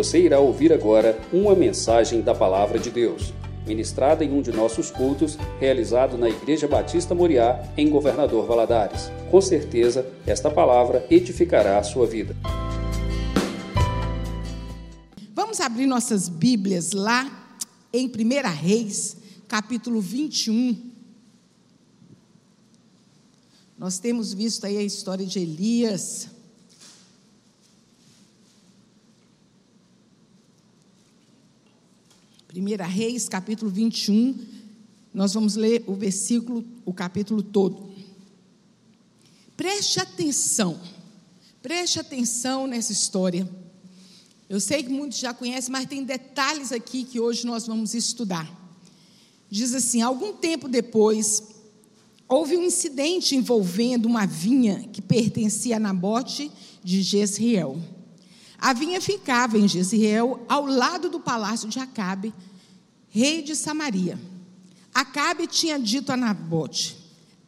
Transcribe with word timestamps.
Você 0.00 0.18
irá 0.18 0.40
ouvir 0.40 0.72
agora 0.72 1.20
uma 1.30 1.54
mensagem 1.54 2.22
da 2.22 2.34
Palavra 2.34 2.78
de 2.78 2.90
Deus, 2.90 3.34
ministrada 3.66 4.24
em 4.24 4.32
um 4.32 4.40
de 4.40 4.50
nossos 4.50 4.90
cultos, 4.90 5.36
realizado 5.58 6.16
na 6.16 6.26
Igreja 6.26 6.66
Batista 6.66 7.14
Moriá, 7.14 7.62
em 7.76 7.90
Governador 7.90 8.46
Valadares. 8.46 9.10
Com 9.30 9.42
certeza, 9.42 10.10
esta 10.26 10.50
palavra 10.50 11.06
edificará 11.10 11.78
a 11.78 11.82
sua 11.82 12.06
vida. 12.06 12.34
Vamos 15.34 15.60
abrir 15.60 15.84
nossas 15.84 16.30
Bíblias 16.30 16.92
lá 16.92 17.54
em 17.92 18.06
1 18.06 18.10
Reis, 18.58 19.18
capítulo 19.46 20.00
21. 20.00 20.92
Nós 23.78 23.98
temos 23.98 24.32
visto 24.32 24.64
aí 24.64 24.78
a 24.78 24.82
história 24.82 25.26
de 25.26 25.40
Elias. 25.40 26.39
Primeira 32.50 32.84
Reis, 32.84 33.28
capítulo 33.28 33.70
21. 33.70 34.36
Nós 35.14 35.32
vamos 35.32 35.54
ler 35.54 35.84
o 35.86 35.94
versículo, 35.94 36.64
o 36.84 36.92
capítulo 36.92 37.44
todo. 37.44 37.92
Preste 39.56 40.00
atenção. 40.00 40.80
Preste 41.62 42.00
atenção 42.00 42.66
nessa 42.66 42.90
história. 42.90 43.48
Eu 44.48 44.58
sei 44.58 44.82
que 44.82 44.88
muitos 44.88 45.20
já 45.20 45.32
conhecem, 45.32 45.70
mas 45.70 45.86
tem 45.86 46.02
detalhes 46.02 46.72
aqui 46.72 47.04
que 47.04 47.20
hoje 47.20 47.46
nós 47.46 47.68
vamos 47.68 47.94
estudar. 47.94 48.52
Diz 49.48 49.72
assim: 49.72 50.02
algum 50.02 50.32
tempo 50.32 50.68
depois, 50.68 51.44
houve 52.28 52.56
um 52.56 52.64
incidente 52.64 53.36
envolvendo 53.36 54.06
uma 54.06 54.26
vinha 54.26 54.88
que 54.92 55.00
pertencia 55.00 55.76
a 55.76 55.80
Nabote 55.80 56.50
de 56.82 57.00
Jezreel. 57.00 57.80
A 58.60 58.74
vinha 58.74 59.00
ficava 59.00 59.56
em 59.56 59.66
Jezreel, 59.66 60.44
ao 60.46 60.66
lado 60.66 61.08
do 61.08 61.18
palácio 61.18 61.66
de 61.66 61.78
Acabe, 61.78 62.34
rei 63.08 63.40
de 63.42 63.56
Samaria. 63.56 64.20
Acabe 64.92 65.46
tinha 65.46 65.78
dito 65.78 66.12
a 66.12 66.16
Nabote: 66.16 66.98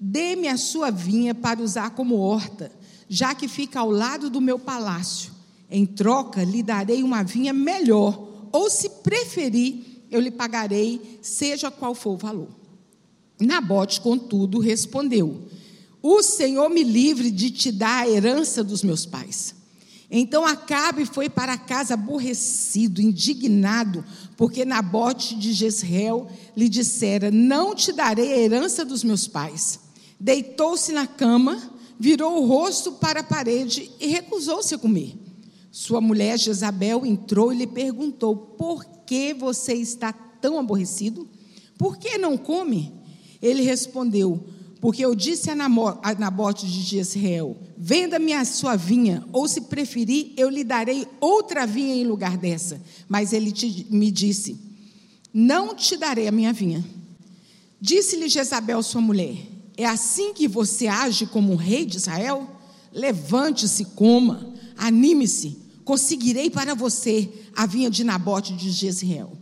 Dê-me 0.00 0.48
a 0.48 0.56
sua 0.56 0.90
vinha 0.90 1.34
para 1.34 1.62
usar 1.62 1.90
como 1.90 2.16
horta, 2.16 2.72
já 3.08 3.34
que 3.34 3.46
fica 3.46 3.80
ao 3.80 3.90
lado 3.90 4.30
do 4.30 4.40
meu 4.40 4.58
palácio. 4.58 5.30
Em 5.70 5.84
troca, 5.84 6.42
lhe 6.42 6.62
darei 6.62 7.02
uma 7.02 7.22
vinha 7.22 7.52
melhor, 7.52 8.48
ou 8.50 8.70
se 8.70 8.88
preferir, 8.88 10.04
eu 10.10 10.20
lhe 10.20 10.30
pagarei, 10.30 11.18
seja 11.20 11.70
qual 11.70 11.94
for 11.94 12.12
o 12.14 12.18
valor. 12.18 12.48
Nabote, 13.38 14.00
contudo, 14.00 14.58
respondeu: 14.58 15.46
O 16.02 16.22
Senhor 16.22 16.70
me 16.70 16.82
livre 16.82 17.30
de 17.30 17.50
te 17.50 17.70
dar 17.70 18.04
a 18.04 18.08
herança 18.08 18.64
dos 18.64 18.82
meus 18.82 19.04
pais. 19.04 19.61
Então 20.14 20.44
Acabe 20.44 21.06
foi 21.06 21.30
para 21.30 21.56
casa 21.56 21.94
aborrecido, 21.94 23.00
indignado, 23.00 24.04
porque 24.36 24.62
Nabote 24.62 25.34
de 25.34 25.54
Jezreel 25.54 26.28
lhe 26.54 26.68
dissera: 26.68 27.30
Não 27.30 27.74
te 27.74 27.92
darei 27.92 28.30
a 28.34 28.38
herança 28.38 28.84
dos 28.84 29.02
meus 29.02 29.26
pais. 29.26 29.80
Deitou-se 30.20 30.92
na 30.92 31.06
cama, 31.06 31.58
virou 31.98 32.42
o 32.42 32.46
rosto 32.46 32.92
para 32.92 33.20
a 33.20 33.24
parede 33.24 33.90
e 33.98 34.06
recusou-se 34.08 34.74
a 34.74 34.78
comer. 34.78 35.16
Sua 35.70 35.98
mulher 35.98 36.38
Jezabel 36.38 37.06
entrou 37.06 37.50
e 37.50 37.56
lhe 37.56 37.66
perguntou: 37.66 38.36
Por 38.36 38.84
que 39.06 39.32
você 39.32 39.72
está 39.72 40.12
tão 40.12 40.58
aborrecido? 40.58 41.26
Por 41.78 41.96
que 41.96 42.18
não 42.18 42.36
come? 42.36 42.92
Ele 43.40 43.62
respondeu: 43.62 44.46
Porque 44.82 45.04
eu 45.04 45.14
disse 45.14 45.48
a 45.48 45.54
Nabote 45.54 46.66
de 46.66 46.82
Jezreel: 46.82 47.56
Venda-me 47.78 48.32
a 48.32 48.44
sua 48.44 48.74
vinha, 48.74 49.24
ou 49.32 49.46
se 49.46 49.60
preferir, 49.60 50.32
eu 50.36 50.50
lhe 50.50 50.64
darei 50.64 51.06
outra 51.20 51.64
vinha 51.64 51.94
em 51.94 52.04
lugar 52.04 52.36
dessa. 52.36 52.82
Mas 53.08 53.32
ele 53.32 53.52
te, 53.52 53.86
me 53.88 54.10
disse: 54.10 54.58
Não 55.32 55.72
te 55.72 55.96
darei 55.96 56.26
a 56.26 56.32
minha 56.32 56.52
vinha. 56.52 56.84
Disse-lhe 57.80 58.28
Jezabel, 58.28 58.82
sua 58.82 59.00
mulher: 59.00 59.36
É 59.76 59.86
assim 59.86 60.34
que 60.34 60.48
você 60.48 60.88
age 60.88 61.26
como 61.26 61.52
um 61.52 61.56
rei 61.56 61.86
de 61.86 61.98
Israel? 61.98 62.44
Levante-se, 62.92 63.84
coma, 63.84 64.52
anime-se, 64.76 65.58
conseguirei 65.84 66.50
para 66.50 66.74
você 66.74 67.32
a 67.54 67.66
vinha 67.66 67.88
de 67.88 68.02
Nabote 68.02 68.52
de 68.52 68.72
Jezreel. 68.72 69.41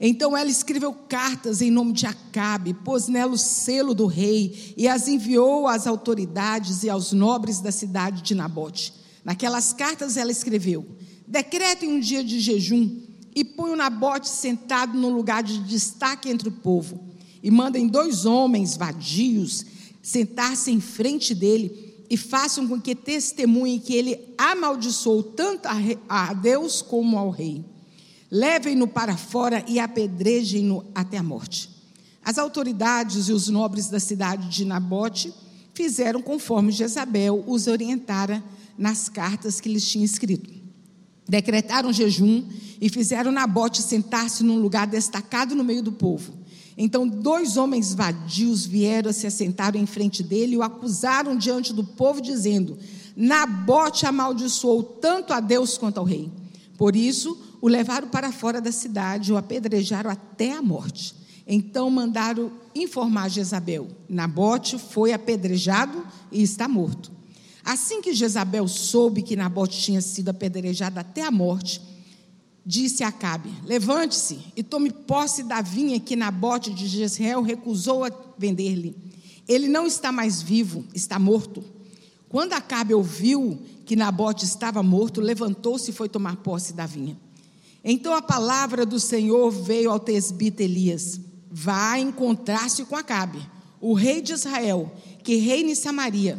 Então 0.00 0.36
ela 0.36 0.50
escreveu 0.50 0.92
cartas 0.92 1.60
em 1.60 1.70
nome 1.70 1.92
de 1.92 2.06
Acabe, 2.06 2.72
pôs 2.72 3.08
nela 3.08 3.32
o 3.32 3.38
selo 3.38 3.94
do 3.94 4.06
rei 4.06 4.74
e 4.76 4.86
as 4.86 5.08
enviou 5.08 5.66
às 5.66 5.86
autoridades 5.86 6.84
e 6.84 6.90
aos 6.90 7.12
nobres 7.12 7.60
da 7.60 7.72
cidade 7.72 8.22
de 8.22 8.34
Nabote. 8.34 8.94
Naquelas 9.24 9.72
cartas 9.72 10.16
ela 10.16 10.30
escreveu: 10.30 10.86
Decretem 11.26 11.92
um 11.92 11.98
dia 11.98 12.22
de 12.22 12.38
jejum 12.38 13.00
e 13.34 13.44
o 13.58 13.76
Nabote 13.76 14.28
sentado 14.28 14.96
num 14.96 15.10
lugar 15.10 15.42
de 15.42 15.58
destaque 15.64 16.28
entre 16.28 16.48
o 16.48 16.52
povo. 16.52 17.00
E 17.42 17.50
mandem 17.50 17.86
dois 17.86 18.24
homens 18.24 18.76
vadios 18.76 19.64
sentar-se 20.02 20.70
em 20.70 20.80
frente 20.80 21.34
dele 21.34 22.04
e 22.08 22.16
façam 22.16 22.66
com 22.66 22.80
que 22.80 22.94
testemunhem 22.94 23.78
que 23.78 23.94
ele 23.94 24.34
amaldiçoou 24.38 25.22
tanto 25.22 25.68
a 26.08 26.32
Deus 26.32 26.80
como 26.80 27.18
ao 27.18 27.30
rei. 27.30 27.64
Levem-no 28.30 28.86
para 28.86 29.16
fora 29.16 29.64
e 29.66 29.78
apedrejem-no 29.80 30.84
até 30.94 31.16
a 31.18 31.22
morte. 31.22 31.70
As 32.22 32.36
autoridades 32.36 33.28
e 33.28 33.32
os 33.32 33.48
nobres 33.48 33.88
da 33.88 33.98
cidade 33.98 34.48
de 34.48 34.64
Nabote 34.64 35.32
fizeram 35.72 36.20
conforme 36.20 36.72
Jezabel 36.72 37.42
os 37.46 37.66
orientara 37.66 38.42
nas 38.76 39.08
cartas 39.08 39.60
que 39.60 39.68
lhes 39.68 39.88
tinha 39.88 40.04
escrito. 40.04 40.50
Decretaram 41.26 41.92
jejum 41.92 42.44
e 42.80 42.88
fizeram 42.88 43.32
Nabote 43.32 43.80
sentar-se 43.82 44.44
num 44.44 44.58
lugar 44.58 44.86
destacado 44.86 45.54
no 45.54 45.64
meio 45.64 45.82
do 45.82 45.92
povo. 45.92 46.34
Então, 46.76 47.08
dois 47.08 47.56
homens 47.56 47.92
vadios 47.92 48.64
vieram 48.64 49.12
se 49.12 49.26
assentaram 49.26 49.80
em 49.80 49.86
frente 49.86 50.22
dele 50.22 50.54
e 50.54 50.56
o 50.56 50.62
acusaram 50.62 51.36
diante 51.36 51.72
do 51.72 51.82
povo, 51.82 52.20
dizendo: 52.20 52.78
Nabote 53.16 54.06
amaldiçoou 54.06 54.82
tanto 54.82 55.32
a 55.32 55.40
Deus 55.40 55.76
quanto 55.76 55.98
ao 55.98 56.04
rei. 56.04 56.30
Por 56.76 56.94
isso, 56.94 57.36
o 57.60 57.68
levaram 57.68 58.08
para 58.08 58.32
fora 58.32 58.60
da 58.60 58.72
cidade, 58.72 59.32
o 59.32 59.36
apedrejaram 59.36 60.10
até 60.10 60.52
a 60.52 60.62
morte. 60.62 61.14
Então 61.46 61.90
mandaram 61.90 62.52
informar 62.74 63.28
Jezabel: 63.28 63.88
Nabote 64.08 64.78
foi 64.78 65.12
apedrejado 65.12 66.06
e 66.30 66.42
está 66.42 66.68
morto. 66.68 67.10
Assim 67.64 68.00
que 68.00 68.14
Jezabel 68.14 68.68
soube 68.68 69.22
que 69.22 69.36
Nabote 69.36 69.78
tinha 69.80 70.00
sido 70.00 70.28
apedrejado 70.28 70.98
até 70.98 71.22
a 71.22 71.30
morte, 71.30 71.80
disse 72.64 73.02
a 73.02 73.08
Acabe: 73.08 73.50
Levante-se 73.64 74.38
e 74.54 74.62
tome 74.62 74.90
posse 74.90 75.42
da 75.42 75.62
vinha 75.62 75.98
que 75.98 76.14
Nabote 76.16 76.72
de 76.72 76.86
Jezreel 76.86 77.42
recusou 77.42 78.04
a 78.04 78.10
vender-lhe. 78.36 78.94
Ele 79.48 79.68
não 79.68 79.86
está 79.86 80.12
mais 80.12 80.42
vivo, 80.42 80.84
está 80.94 81.18
morto. 81.18 81.64
Quando 82.28 82.52
Acabe 82.52 82.92
ouviu 82.92 83.58
que 83.86 83.96
Nabote 83.96 84.44
estava 84.44 84.82
morto, 84.82 85.18
levantou-se 85.22 85.90
e 85.90 85.94
foi 85.94 86.10
tomar 86.10 86.36
posse 86.36 86.74
da 86.74 86.84
vinha. 86.84 87.18
Então 87.90 88.12
a 88.12 88.20
palavra 88.20 88.84
do 88.84 89.00
Senhor 89.00 89.50
veio 89.50 89.90
ao 89.90 89.98
tesbita 89.98 90.62
Elias: 90.62 91.18
Vá 91.50 91.98
encontrar-se 91.98 92.84
com 92.84 92.94
Acabe, 92.94 93.40
o 93.80 93.94
rei 93.94 94.20
de 94.20 94.34
Israel, 94.34 94.92
que 95.24 95.36
reina 95.36 95.70
em 95.70 95.74
Samaria. 95.74 96.38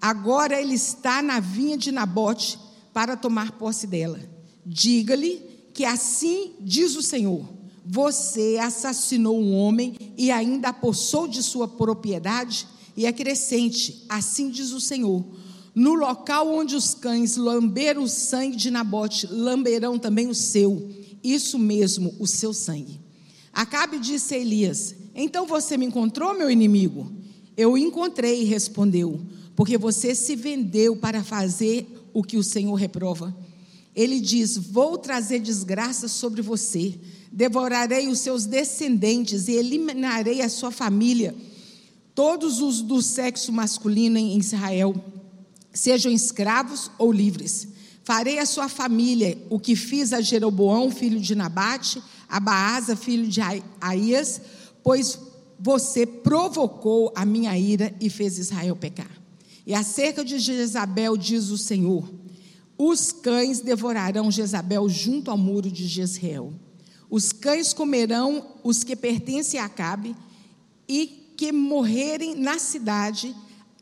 Agora 0.00 0.58
ele 0.58 0.72
está 0.72 1.20
na 1.20 1.38
vinha 1.38 1.76
de 1.76 1.92
Nabote 1.92 2.58
para 2.94 3.14
tomar 3.14 3.52
posse 3.52 3.86
dela. 3.86 4.18
Diga-lhe 4.64 5.42
que 5.74 5.84
assim 5.84 6.52
diz 6.58 6.96
o 6.96 7.02
Senhor: 7.02 7.44
Você 7.84 8.56
assassinou 8.58 9.38
um 9.38 9.54
homem 9.54 9.94
e 10.16 10.30
ainda 10.30 10.70
apossou 10.70 11.28
de 11.28 11.42
sua 11.42 11.68
propriedade, 11.68 12.66
e 12.96 13.06
acrescente: 13.06 14.06
Assim 14.08 14.48
diz 14.48 14.72
o 14.72 14.80
Senhor 14.80 15.22
no 15.74 15.94
local 15.94 16.52
onde 16.52 16.74
os 16.74 16.94
cães 16.94 17.36
lamberam 17.36 18.02
o 18.02 18.08
sangue 18.08 18.56
de 18.56 18.70
Nabote, 18.70 19.26
lamberão 19.26 19.98
também 19.98 20.26
o 20.26 20.34
seu, 20.34 20.90
isso 21.22 21.58
mesmo, 21.58 22.14
o 22.18 22.26
seu 22.26 22.52
sangue. 22.52 23.00
Acabe 23.52 23.98
disse 23.98 24.34
a 24.34 24.38
Elias: 24.38 24.94
Então 25.14 25.46
você 25.46 25.76
me 25.76 25.86
encontrou, 25.86 26.36
meu 26.36 26.50
inimigo? 26.50 27.12
Eu 27.56 27.76
encontrei, 27.76 28.44
respondeu, 28.44 29.20
porque 29.54 29.76
você 29.76 30.14
se 30.14 30.34
vendeu 30.34 30.96
para 30.96 31.22
fazer 31.22 31.86
o 32.12 32.22
que 32.22 32.36
o 32.36 32.42
Senhor 32.42 32.74
reprova. 32.74 33.36
Ele 33.94 34.20
diz: 34.20 34.56
Vou 34.56 34.98
trazer 34.98 35.40
desgraça 35.40 36.08
sobre 36.08 36.42
você, 36.42 36.94
devorarei 37.30 38.08
os 38.08 38.20
seus 38.20 38.44
descendentes 38.44 39.46
e 39.46 39.52
eliminarei 39.52 40.42
a 40.42 40.48
sua 40.48 40.70
família, 40.70 41.34
todos 42.14 42.60
os 42.60 42.82
do 42.82 43.00
sexo 43.00 43.52
masculino 43.52 44.18
em 44.18 44.38
Israel 44.38 44.94
sejam 45.72 46.10
escravos 46.10 46.90
ou 46.98 47.12
livres. 47.12 47.68
Farei 48.02 48.38
a 48.38 48.46
sua 48.46 48.68
família 48.68 49.38
o 49.48 49.58
que 49.58 49.76
fiz 49.76 50.12
a 50.12 50.20
Jeroboão, 50.20 50.90
filho 50.90 51.20
de 51.20 51.34
Nabate, 51.34 52.02
a 52.28 52.40
Baasa, 52.40 52.96
filho 52.96 53.28
de 53.28 53.40
Aías, 53.80 54.40
pois 54.82 55.18
você 55.58 56.06
provocou 56.06 57.12
a 57.14 57.24
minha 57.24 57.56
ira 57.56 57.94
e 58.00 58.08
fez 58.08 58.38
Israel 58.38 58.74
pecar. 58.74 59.10
E 59.66 59.74
acerca 59.74 60.24
de 60.24 60.38
Jezabel 60.38 61.16
diz 61.16 61.50
o 61.50 61.58
Senhor: 61.58 62.08
os 62.78 63.12
cães 63.12 63.60
devorarão 63.60 64.30
Jezabel 64.30 64.88
junto 64.88 65.30
ao 65.30 65.36
muro 65.36 65.70
de 65.70 65.86
Jezreel. 65.86 66.54
Os 67.10 67.30
cães 67.30 67.74
comerão 67.74 68.46
os 68.64 68.82
que 68.82 68.96
pertencem 68.96 69.60
a 69.60 69.66
Acabe 69.66 70.16
e 70.88 71.34
que 71.36 71.52
morrerem 71.52 72.34
na 72.34 72.58
cidade, 72.58 73.36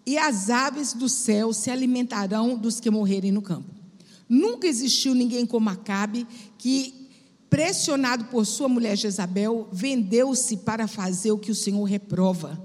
e 0.09 0.17
as 0.17 0.49
aves 0.49 0.95
do 0.95 1.07
céu 1.07 1.53
se 1.53 1.71
alimentarão 1.71 2.57
dos 2.57 2.81
que 2.81 2.89
morrerem 2.89 3.31
no 3.31 3.43
campo. 3.43 3.69
Nunca 4.27 4.67
existiu 4.67 5.15
ninguém 5.15 5.45
como 5.45 5.69
Acabe 5.69 6.27
que, 6.57 7.11
pressionado 7.51 8.25
por 8.25 8.47
sua 8.47 8.71
mulher 8.71 8.97
Jezabel, 8.97 9.69
vendeu-se 9.71 10.57
para 10.57 10.89
fazer 10.89 11.31
o 11.33 11.39
que 11.39 11.51
o 11.51 11.55
Senhor 11.55 11.85
reprova. 11.85 12.59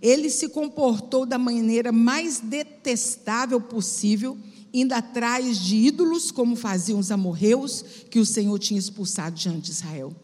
Ele 0.00 0.30
se 0.30 0.48
comportou 0.48 1.26
da 1.26 1.36
maneira 1.36 1.90
mais 1.90 2.38
detestável 2.38 3.60
possível 3.60 4.38
indo 4.72 4.92
atrás 4.92 5.58
de 5.58 5.74
ídolos, 5.74 6.30
como 6.30 6.54
faziam 6.54 7.00
os 7.00 7.10
amorreus, 7.10 7.84
que 8.08 8.20
o 8.20 8.26
Senhor 8.26 8.56
tinha 8.60 8.78
expulsado 8.78 9.34
diante 9.34 9.62
de 9.62 9.70
Israel. 9.72 10.14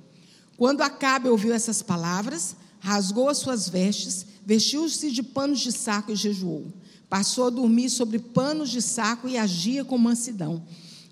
Quando 0.56 0.82
Acabe 0.82 1.28
ouviu 1.28 1.52
essas 1.52 1.82
palavras, 1.82 2.54
rasgou 2.78 3.28
as 3.28 3.38
suas 3.38 3.68
vestes, 3.68 4.26
vestiu-se 4.44 5.10
de 5.10 5.22
panos 5.22 5.60
de 5.60 5.72
saco 5.72 6.12
e 6.12 6.16
jejuou. 6.16 6.66
Passou 7.08 7.46
a 7.46 7.50
dormir 7.50 7.90
sobre 7.90 8.18
panos 8.18 8.70
de 8.70 8.80
saco 8.80 9.28
e 9.28 9.36
agia 9.36 9.84
com 9.84 9.98
mansidão. 9.98 10.62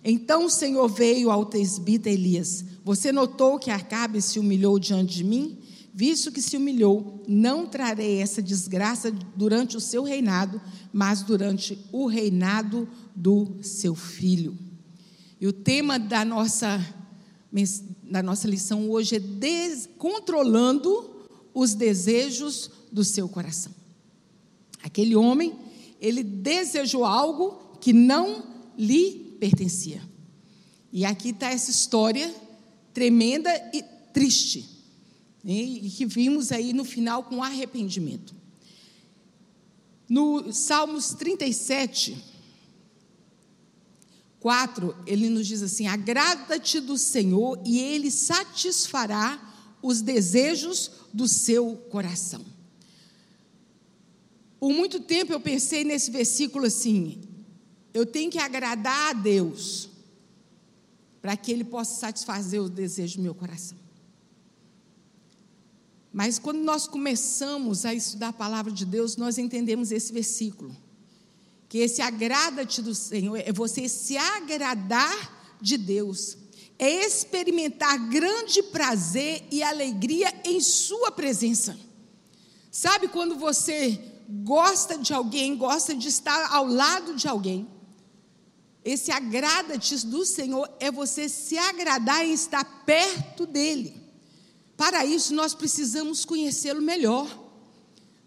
Então 0.03 0.47
o 0.47 0.51
Senhor 0.51 0.89
veio 0.89 1.31
ao 1.31 1.45
tesbita 1.45 2.09
Elias. 2.09 2.65
Você 2.85 3.13
notou 3.13 3.59
que 3.59 3.71
Acabe 3.71 4.23
se 4.23 4.39
humilhou 4.39 4.79
diante 4.79 5.17
de 5.17 5.25
mim? 5.25 5.59
Visto 5.93 6.33
que 6.33 6.41
se 6.41 6.57
humilhou, 6.57 7.23
não 7.29 7.67
trarei 7.67 8.23
essa 8.23 8.41
desgraça 8.41 9.11
durante 9.37 9.77
o 9.77 9.81
seu 9.81 10.03
reinado, 10.03 10.61
mas 10.93 11.23
durante 11.23 11.79
o 11.93 12.07
reinado 12.07 12.89
do 13.15 13.59
seu 13.61 13.95
filho. 13.95 14.57
E 15.41 15.47
o 15.47 15.53
tema 15.53 15.99
da 15.99 16.25
nossa, 16.25 16.81
da 18.03 18.23
nossa 18.23 18.49
lição 18.49 18.89
hoje 18.89 19.17
é 19.17 19.89
controlando 19.99 21.11
os 21.53 21.75
desejos 21.75 22.71
do 22.91 23.05
seu 23.05 23.29
coração. 23.29 23.73
Aquele 24.83 25.15
homem, 25.15 25.55
ele 26.01 26.23
desejou 26.23 27.05
algo 27.05 27.77
que 27.81 27.93
não 27.93 28.45
lhe 28.77 29.37
pertencia. 29.39 30.03
E 30.93 31.05
aqui 31.05 31.31
está 31.31 31.51
essa 31.51 31.71
história 31.71 32.35
tremenda 32.93 33.51
e 33.73 33.83
triste, 34.13 34.69
né? 35.45 35.53
e 35.53 35.91
que 35.91 36.05
vimos 36.05 36.51
aí 36.51 36.73
no 36.73 36.85
final 36.85 37.25
com 37.25 37.43
arrependimento. 37.43 38.35
No 40.09 40.53
Salmos 40.53 41.15
37, 41.15 42.17
4, 44.41 44.97
ele 45.07 45.29
nos 45.29 45.47
diz 45.47 45.63
assim: 45.63 45.87
Agrada-te 45.87 46.81
do 46.81 46.99
Senhor 46.99 47.61
e 47.65 47.79
ele 47.79 48.11
satisfará 48.11 49.49
os 49.81 50.03
desejos 50.03 50.91
do 51.13 51.29
seu 51.29 51.77
coração. 51.91 52.45
Por 54.61 54.75
muito 54.75 55.01
tempo 55.01 55.33
eu 55.33 55.41
pensei 55.41 55.83
nesse 55.83 56.11
versículo 56.11 56.67
assim: 56.67 57.23
eu 57.95 58.05
tenho 58.05 58.31
que 58.31 58.39
agradar 58.39 59.11
a 59.11 59.13
Deus 59.15 59.89
para 61.23 61.35
que 61.35 61.51
Ele 61.51 61.65
possa 61.65 61.99
satisfazer 61.99 62.61
os 62.61 62.69
desejos 62.69 63.17
do 63.17 63.23
meu 63.23 63.35
coração. 63.35 63.79
Mas 66.13 66.39
quando 66.39 66.59
nós 66.59 66.87
começamos 66.87 67.87
a 67.87 67.95
estudar 67.95 68.29
a 68.29 68.33
palavra 68.33 68.71
de 68.71 68.85
Deus, 68.85 69.17
nós 69.17 69.39
entendemos 69.39 69.91
esse 69.91 70.13
versículo 70.13 70.77
que 71.69 71.79
esse 71.79 72.03
agrada-te 72.03 72.83
do 72.83 72.95
Senhor 72.95 73.37
é 73.37 73.53
você 73.53 73.89
se 73.89 74.17
agradar 74.17 75.57
de 75.61 75.79
Deus, 75.79 76.37
é 76.79 77.07
experimentar 77.07 77.97
grande 78.11 78.63
prazer 78.65 79.45
e 79.53 79.63
alegria 79.63 80.35
em 80.45 80.61
Sua 80.61 81.13
presença. 81.13 81.79
Sabe 82.73 83.09
quando 83.09 83.37
você 83.37 84.10
gosta 84.31 84.97
de 84.97 85.13
alguém, 85.13 85.57
gosta 85.57 85.95
de 85.95 86.09
estar 86.09 86.53
ao 86.53 86.67
lado 86.67 87.15
de 87.17 87.27
alguém? 87.27 87.69
Esse 88.85 89.11
agrada-te 89.11 90.07
do 90.07 90.25
Senhor 90.25 90.71
é 90.79 90.91
você 90.91 91.29
se 91.29 91.59
agradar 91.59 92.25
em 92.25 92.33
estar 92.33 92.65
perto 92.85 93.47
dEle. 93.47 94.01
Para 94.77 95.05
isso, 95.05 95.35
nós 95.35 95.55
precisamos 95.55 96.25
conhecê-lo 96.25 96.81
melhor. 96.81 97.29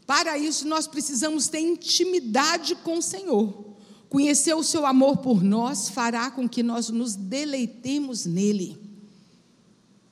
Para 0.05 0.37
isso, 0.37 0.67
nós 0.67 0.85
precisamos 0.85 1.47
ter 1.47 1.61
intimidade 1.61 2.75
com 2.75 2.99
o 2.99 3.01
Senhor. 3.01 3.73
Conhecer 4.09 4.53
o 4.53 4.63
seu 4.63 4.85
amor 4.85 5.17
por 5.17 5.41
nós 5.41 5.89
fará 5.89 6.29
com 6.29 6.47
que 6.47 6.61
nós 6.61 6.89
nos 6.89 7.15
deleitemos 7.15 8.25
nele. 8.25 8.77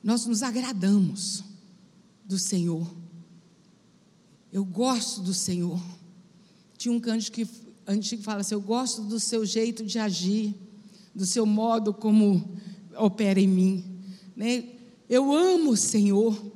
Nós 0.04 0.26
nos 0.26 0.42
agradamos 0.42 1.44
do 2.26 2.40
Senhor. 2.40 3.01
Eu 4.52 4.66
gosto 4.66 5.22
do 5.22 5.34
Senhor. 5.34 5.82
Tinha 6.78 6.94
um 6.94 7.00
cântico 7.00 7.36
que, 7.36 7.48
antigo 7.88 8.22
que 8.22 8.26
fala 8.26 8.42
assim: 8.42 8.56
Eu 8.56 8.62
gosto 8.62 9.02
do 9.04 9.20
seu 9.20 9.46
jeito 9.46 9.84
de 9.86 9.98
agir, 9.98 10.54
do 11.16 11.26
seu 11.26 11.46
modo 11.46 11.94
como 11.94 12.58
opera 12.98 13.40
em 13.40 13.48
mim. 13.48 13.84
Né? 14.36 14.66
Eu 15.10 15.32
amo 15.32 15.72
o 15.72 15.78
Senhor. 15.78 16.52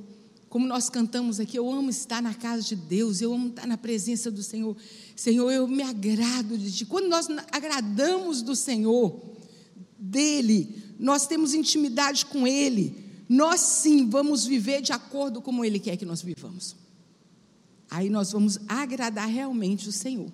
Como 0.49 0.65
nós 0.65 0.89
cantamos 0.89 1.41
aqui, 1.41 1.57
eu 1.57 1.69
amo 1.69 1.89
estar 1.89 2.21
na 2.21 2.33
casa 2.33 2.61
de 2.61 2.77
Deus, 2.77 3.19
eu 3.19 3.33
amo 3.33 3.49
estar 3.49 3.67
na 3.67 3.77
presença 3.77 4.31
do 4.31 4.41
Senhor. 4.41 4.75
Senhor, 5.13 5.51
eu 5.51 5.67
me 5.67 5.83
agrado 5.83 6.57
de 6.57 6.71
Ti. 6.71 6.85
Quando 6.85 7.09
nós 7.09 7.27
agradamos 7.51 8.41
do 8.41 8.55
Senhor, 8.55 9.21
dEle, 9.99 10.81
nós 10.97 11.27
temos 11.27 11.53
intimidade 11.53 12.25
com 12.25 12.47
Ele, 12.47 12.95
nós 13.27 13.59
sim 13.59 14.09
vamos 14.09 14.45
viver 14.45 14.81
de 14.81 14.93
acordo 14.93 15.41
como 15.41 15.65
Ele 15.65 15.77
quer 15.77 15.97
que 15.97 16.05
nós 16.05 16.21
vivamos. 16.21 16.84
Aí 17.95 18.09
nós 18.09 18.33
vamos 18.33 18.59
agradar 18.67 19.29
realmente 19.29 19.87
o 19.87 19.91
Senhor. 19.91 20.29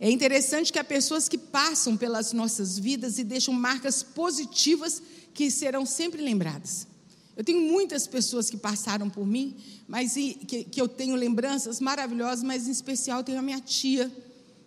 É 0.00 0.10
interessante 0.10 0.72
que 0.72 0.78
há 0.80 0.82
pessoas 0.82 1.28
que 1.28 1.38
passam 1.38 1.96
pelas 1.96 2.32
nossas 2.32 2.76
vidas 2.76 3.20
e 3.20 3.22
deixam 3.22 3.54
marcas 3.54 4.02
positivas 4.02 5.00
que 5.32 5.48
serão 5.48 5.86
sempre 5.86 6.20
lembradas. 6.20 6.88
Eu 7.36 7.44
tenho 7.44 7.60
muitas 7.60 8.08
pessoas 8.08 8.50
que 8.50 8.56
passaram 8.56 9.08
por 9.08 9.24
mim, 9.24 9.54
mas 9.86 10.14
que, 10.14 10.64
que 10.64 10.80
eu 10.80 10.88
tenho 10.88 11.14
lembranças 11.14 11.78
maravilhosas, 11.78 12.42
mas 12.42 12.66
em 12.66 12.72
especial 12.72 13.22
tenho 13.22 13.38
a 13.38 13.42
minha 13.42 13.60
tia, 13.60 14.10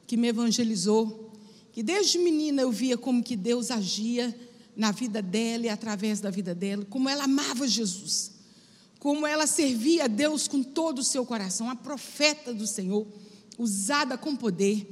que 0.08 0.16
me 0.16 0.30
evangelizou, 0.30 1.34
que 1.74 1.84
desde 1.84 2.18
menina 2.18 2.62
eu 2.62 2.72
via 2.72 2.98
como 2.98 3.22
que 3.22 3.36
Deus 3.36 3.72
agia 3.72 4.34
na 4.74 4.94
vida 4.94 5.22
dela 5.22 5.66
e 5.66 5.70
através 5.70 6.22
da 6.22 6.30
vida 6.30 6.56
dela, 6.56 6.86
como 6.90 7.10
ela 7.10 7.26
amava 7.26 7.68
Jesus, 7.68 8.37
como 9.08 9.26
ela 9.26 9.48
servia 9.48 10.04
a 10.04 10.08
Deus 10.08 10.50
com 10.50 10.62
todo 10.62 11.00
o 11.00 11.04
seu 11.04 11.26
coração, 11.26 11.70
a 11.70 11.78
profeta 11.78 12.54
do 12.54 12.68
Senhor, 12.68 13.08
usada 13.58 14.18
com 14.18 14.36
poder. 14.36 14.86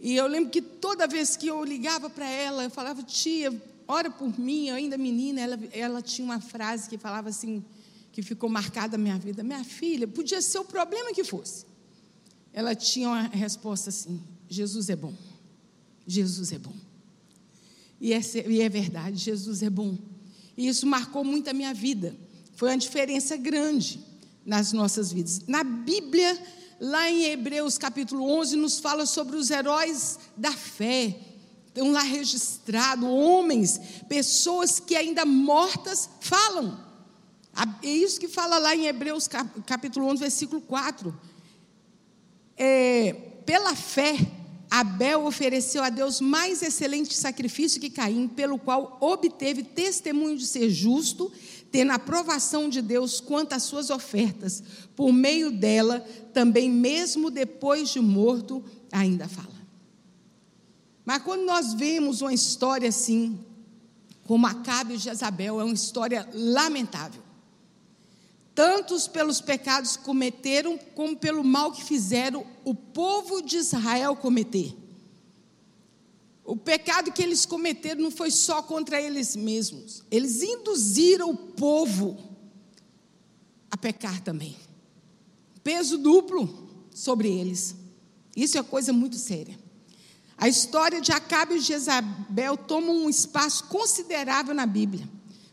E 0.00 0.16
eu 0.16 0.26
lembro 0.26 0.48
que 0.48 0.62
toda 0.62 1.06
vez 1.06 1.36
que 1.36 1.46
eu 1.46 1.62
ligava 1.62 2.08
para 2.08 2.26
ela, 2.26 2.64
eu 2.64 2.70
falava, 2.70 3.02
tia, 3.02 3.54
ora 3.86 4.10
por 4.10 4.40
mim, 4.40 4.68
eu 4.68 4.76
ainda 4.76 4.96
menina, 4.96 5.42
ela, 5.42 5.58
ela 5.72 6.00
tinha 6.00 6.24
uma 6.24 6.40
frase 6.40 6.88
que 6.88 6.96
falava 6.96 7.28
assim, 7.28 7.62
que 8.12 8.22
ficou 8.22 8.48
marcada 8.48 8.96
na 8.96 9.02
minha 9.02 9.18
vida: 9.18 9.42
Minha 9.42 9.62
filha, 9.62 10.08
podia 10.08 10.40
ser 10.40 10.60
o 10.60 10.64
problema 10.64 11.12
que 11.12 11.22
fosse. 11.22 11.66
Ela 12.50 12.74
tinha 12.74 13.10
uma 13.10 13.24
resposta 13.24 13.90
assim: 13.90 14.22
Jesus 14.48 14.88
é 14.88 14.96
bom. 14.96 15.12
Jesus 16.06 16.50
é 16.50 16.58
bom. 16.58 16.74
E 18.00 18.14
é, 18.14 18.20
e 18.46 18.62
é 18.62 18.70
verdade, 18.70 19.18
Jesus 19.18 19.62
é 19.62 19.68
bom. 19.68 19.98
E 20.56 20.66
isso 20.66 20.86
marcou 20.86 21.22
muito 21.22 21.50
a 21.50 21.52
minha 21.52 21.74
vida. 21.74 22.16
Foi 22.58 22.70
uma 22.70 22.76
diferença 22.76 23.36
grande 23.36 24.04
nas 24.44 24.72
nossas 24.72 25.12
vidas. 25.12 25.42
Na 25.46 25.62
Bíblia, 25.62 26.36
lá 26.80 27.08
em 27.08 27.22
Hebreus 27.26 27.78
capítulo 27.78 28.28
11, 28.28 28.56
nos 28.56 28.80
fala 28.80 29.06
sobre 29.06 29.36
os 29.36 29.48
heróis 29.48 30.18
da 30.36 30.50
fé 30.50 31.16
estão 31.68 31.92
lá 31.92 32.02
registrado, 32.02 33.08
homens, 33.08 33.80
pessoas 34.08 34.80
que 34.80 34.96
ainda 34.96 35.24
mortas 35.24 36.10
falam. 36.20 36.84
É 37.80 37.88
isso 37.88 38.18
que 38.18 38.26
fala 38.26 38.58
lá 38.58 38.74
em 38.74 38.86
Hebreus 38.86 39.28
capítulo 39.64 40.06
11, 40.06 40.20
versículo 40.20 40.60
4. 40.60 41.16
É, 42.56 43.12
pela 43.46 43.76
fé, 43.76 44.16
Abel 44.68 45.24
ofereceu 45.24 45.82
a 45.82 45.88
Deus 45.88 46.20
mais 46.20 46.62
excelente 46.62 47.14
sacrifício 47.14 47.80
que 47.80 47.90
Caim, 47.90 48.26
pelo 48.26 48.58
qual 48.58 48.98
obteve 49.00 49.62
testemunho 49.62 50.36
de 50.36 50.46
ser 50.46 50.68
justo, 50.68 51.32
tendo 51.70 51.92
a 51.92 51.96
aprovação 51.96 52.68
de 52.68 52.80
Deus 52.80 53.20
quanto 53.20 53.52
às 53.52 53.62
suas 53.62 53.90
ofertas. 53.90 54.62
Por 54.96 55.12
meio 55.12 55.50
dela, 55.50 56.00
também 56.32 56.70
mesmo 56.70 57.30
depois 57.30 57.90
de 57.90 58.00
morto, 58.00 58.64
ainda 58.90 59.28
fala. 59.28 59.58
Mas 61.04 61.22
quando 61.22 61.44
nós 61.44 61.74
vemos 61.74 62.20
uma 62.20 62.32
história 62.32 62.88
assim, 62.88 63.38
como 64.26 64.46
Acabe 64.46 64.94
e 64.94 64.98
Jezabel, 64.98 65.60
é 65.60 65.64
uma 65.64 65.74
história 65.74 66.28
lamentável. 66.34 67.22
Tantos 68.54 69.06
pelos 69.06 69.40
pecados 69.40 69.96
que 69.96 70.04
cometeram, 70.04 70.78
como 70.94 71.16
pelo 71.16 71.44
mal 71.44 71.72
que 71.72 71.84
fizeram 71.84 72.44
o 72.64 72.74
povo 72.74 73.40
de 73.40 73.56
Israel 73.56 74.16
cometer. 74.16 74.76
O 76.48 76.56
pecado 76.56 77.12
que 77.12 77.22
eles 77.22 77.44
cometeram 77.44 78.00
não 78.00 78.10
foi 78.10 78.30
só 78.30 78.62
contra 78.62 78.98
eles 78.98 79.36
mesmos, 79.36 80.02
eles 80.10 80.42
induziram 80.42 81.28
o 81.28 81.36
povo 81.36 82.16
a 83.70 83.76
pecar 83.76 84.22
também. 84.22 84.56
Peso 85.62 85.98
duplo 85.98 86.86
sobre 86.90 87.28
eles. 87.28 87.76
Isso 88.34 88.56
é 88.56 88.62
coisa 88.62 88.94
muito 88.94 89.16
séria. 89.16 89.58
A 90.38 90.48
história 90.48 91.02
de 91.02 91.12
Acabe 91.12 91.56
e 91.56 91.60
Jezabel 91.60 92.56
toma 92.56 92.92
um 92.92 93.10
espaço 93.10 93.64
considerável 93.64 94.54
na 94.54 94.64
Bíblia. 94.64 95.06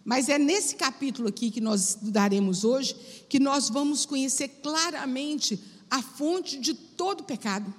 Mas 0.05 0.29
é 0.29 0.37
nesse 0.37 0.77
capítulo 0.77 1.27
aqui 1.27 1.51
que 1.51 1.59
nós 1.59 1.89
estudaremos 1.89 2.63
hoje 2.63 2.95
que 3.27 3.37
nós 3.37 3.69
vamos 3.69 4.05
conhecer 4.05 4.47
claramente 4.63 5.61
a 5.91 6.01
fonte 6.01 6.57
de 6.57 6.73
todo 6.73 7.25
pecado. 7.25 7.73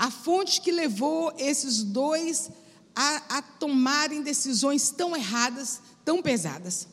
A 0.00 0.10
fonte 0.10 0.62
que 0.62 0.72
levou 0.72 1.30
esses 1.36 1.82
dois 1.82 2.50
a, 2.96 3.36
a 3.36 3.42
tomarem 3.42 4.22
decisões 4.22 4.90
tão 4.90 5.14
erradas, 5.14 5.82
tão 6.02 6.22
pesadas. 6.22 6.88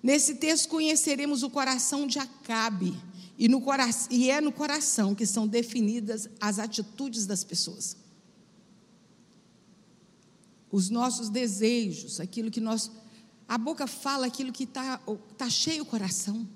Nesse 0.00 0.36
texto 0.36 0.68
conheceremos 0.68 1.42
o 1.42 1.50
coração 1.50 2.06
de 2.06 2.20
Acabe, 2.20 2.96
e, 3.36 3.48
no, 3.48 3.60
e 4.08 4.30
é 4.30 4.40
no 4.40 4.52
coração 4.52 5.12
que 5.12 5.26
são 5.26 5.48
definidas 5.48 6.28
as 6.40 6.60
atitudes 6.60 7.26
das 7.26 7.42
pessoas. 7.42 7.96
Os 10.70 10.88
nossos 10.88 11.28
desejos, 11.28 12.20
aquilo 12.20 12.48
que 12.48 12.60
nós. 12.60 12.92
A 13.48 13.58
boca 13.58 13.88
fala 13.88 14.24
aquilo 14.24 14.52
que 14.52 14.62
está 14.62 14.98
tá 15.36 15.50
cheio 15.50 15.82
o 15.82 15.86
coração. 15.86 16.48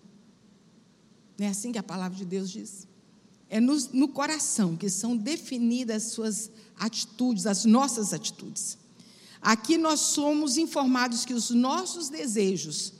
Não 1.37 1.49
é 1.49 1.51
assim 1.51 1.73
que 1.73 1.79
a 1.79 1.83
palavra 1.83 2.17
de 2.17 2.25
Deus 2.25 2.49
diz? 2.49 2.87
É 3.49 3.61
no, 3.61 3.77
no 3.93 4.09
coração 4.09 4.77
que 4.77 4.89
são 4.89 5.17
definidas 5.17 6.05
as 6.05 6.13
suas 6.13 6.51
atitudes, 6.79 7.47
as 7.47 7.65
nossas 7.65 8.13
atitudes. 8.13 8.77
Aqui 9.41 9.79
nós 9.79 10.01
somos 10.01 10.57
informados 10.57 11.25
que 11.25 11.35
os 11.35 11.51
nossos 11.51 12.09
desejos, 12.09 12.93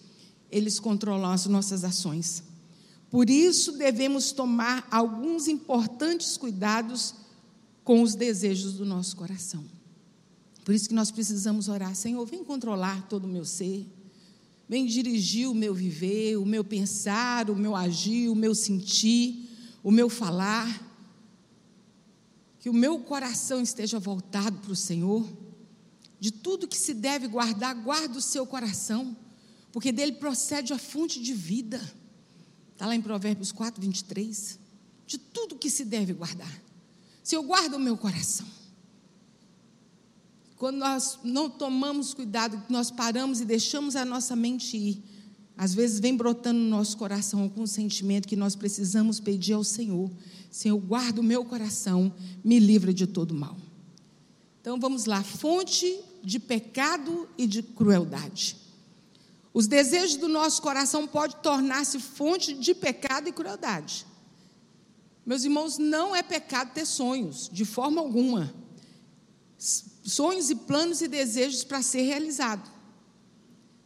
eles 0.51 0.79
controlam 0.79 1.33
as 1.33 1.47
nossas 1.47 1.83
ações. 1.83 2.43
Por 3.11 3.29
isso 3.29 3.73
devemos 3.73 4.33
tomar 4.33 4.87
alguns 4.91 5.49
importantes 5.49 6.37
cuidados 6.37 7.15
com 7.83 8.03
os 8.03 8.15
desejos 8.15 8.75
do 8.75 8.85
nosso 8.85 9.17
coração. 9.17 9.65
Por 10.65 10.75
isso 10.75 10.89
que 10.89 10.95
nós 10.95 11.11
precisamos 11.11 11.69
orar, 11.69 11.95
Senhor, 11.95 12.25
vem 12.27 12.43
controlar 12.43 13.07
todo 13.09 13.25
o 13.25 13.29
meu 13.29 13.45
ser. 13.45 13.87
Vem 14.69 14.85
dirigir 14.85 15.49
o 15.49 15.55
meu 15.55 15.73
viver, 15.73 16.37
o 16.37 16.45
meu 16.45 16.65
pensar, 16.65 17.49
o 17.49 17.55
meu 17.55 17.77
agir, 17.77 18.29
o 18.29 18.35
meu 18.35 18.53
sentir, 18.53 19.46
o 19.87 19.91
meu 19.93 20.11
falar. 20.11 20.83
Que 22.59 22.69
o 22.69 22.75
meu 22.75 22.99
coração 22.99 23.63
esteja 23.63 24.01
voltado 24.01 24.59
para 24.59 24.73
o 24.73 24.75
Senhor. 24.75 25.25
De 26.19 26.33
tudo 26.33 26.67
que 26.67 26.77
se 26.77 26.93
deve 26.93 27.29
guardar, 27.29 27.73
guarda 27.73 28.19
o 28.19 28.21
seu 28.21 28.45
coração, 28.45 29.17
porque 29.71 29.93
dele 29.93 30.15
procede 30.15 30.73
a 30.73 30.79
fonte 30.79 31.23
de 31.23 31.33
vida. 31.33 31.81
Está 32.73 32.85
lá 32.85 32.97
em 32.97 33.01
Provérbios 33.01 33.53
4, 33.53 33.81
23. 33.81 34.59
De 35.07 35.19
tudo 35.19 35.55
que 35.55 35.71
se 35.71 35.85
deve 35.85 36.13
guardar. 36.13 36.61
Se 37.23 37.37
eu 37.37 37.45
guardo 37.45 37.75
o 37.75 37.79
meu 37.79 37.97
coração. 37.97 38.47
Quando 40.57 40.79
nós 40.79 41.21
não 41.23 41.49
tomamos 41.49 42.13
cuidado, 42.13 42.61
nós 42.69 42.91
paramos 42.91 43.41
e 43.41 43.45
deixamos 43.45 43.95
a 43.95 44.05
nossa 44.05 44.35
mente 44.35 44.77
ir. 44.77 45.05
Às 45.57 45.75
vezes 45.75 45.99
vem 46.01 46.15
brotando 46.15 46.61
no 46.61 46.69
nosso 46.69 46.97
coração 46.97 47.41
algum 47.41 47.67
sentimento 47.67 48.29
que 48.29 48.37
nós 48.37 48.55
precisamos 48.55 49.19
pedir 49.19 49.55
ao 49.55 49.65
Senhor. 49.65 50.11
Senhor, 50.51 50.79
guarda 50.79 51.21
o 51.21 51.25
meu 51.25 51.45
coração, 51.45 52.13
me 52.45 52.59
livra 52.59 52.93
de 52.93 53.07
todo 53.07 53.35
mal. 53.35 53.57
Então 54.61 54.79
vamos 54.79 55.07
lá, 55.07 55.23
fonte 55.23 56.01
de 56.23 56.39
pecado 56.39 57.29
e 57.39 57.47
de 57.47 57.63
crueldade. 57.63 58.57
Os 59.55 59.67
desejos 59.67 60.17
do 60.17 60.29
nosso 60.29 60.61
coração 60.61 61.07
podem 61.07 61.39
tornar-se 61.41 61.99
fonte 61.99 62.53
de 62.53 62.75
pecado 62.75 63.29
e 63.29 63.33
crueldade. 63.33 64.07
Meus 65.25 65.45
irmãos, 65.45 65.79
não 65.79 66.15
é 66.15 66.23
pecado 66.23 66.75
ter 66.75 66.85
sonhos, 66.85 67.49
de 67.51 67.65
forma 67.65 68.01
alguma. 68.01 68.55
Sonhos 69.57 70.51
e 70.51 70.55
planos 70.55 71.01
e 71.01 71.09
desejos 71.09 71.65
para 71.65 71.81
ser 71.81 72.03
realizado. 72.03 72.76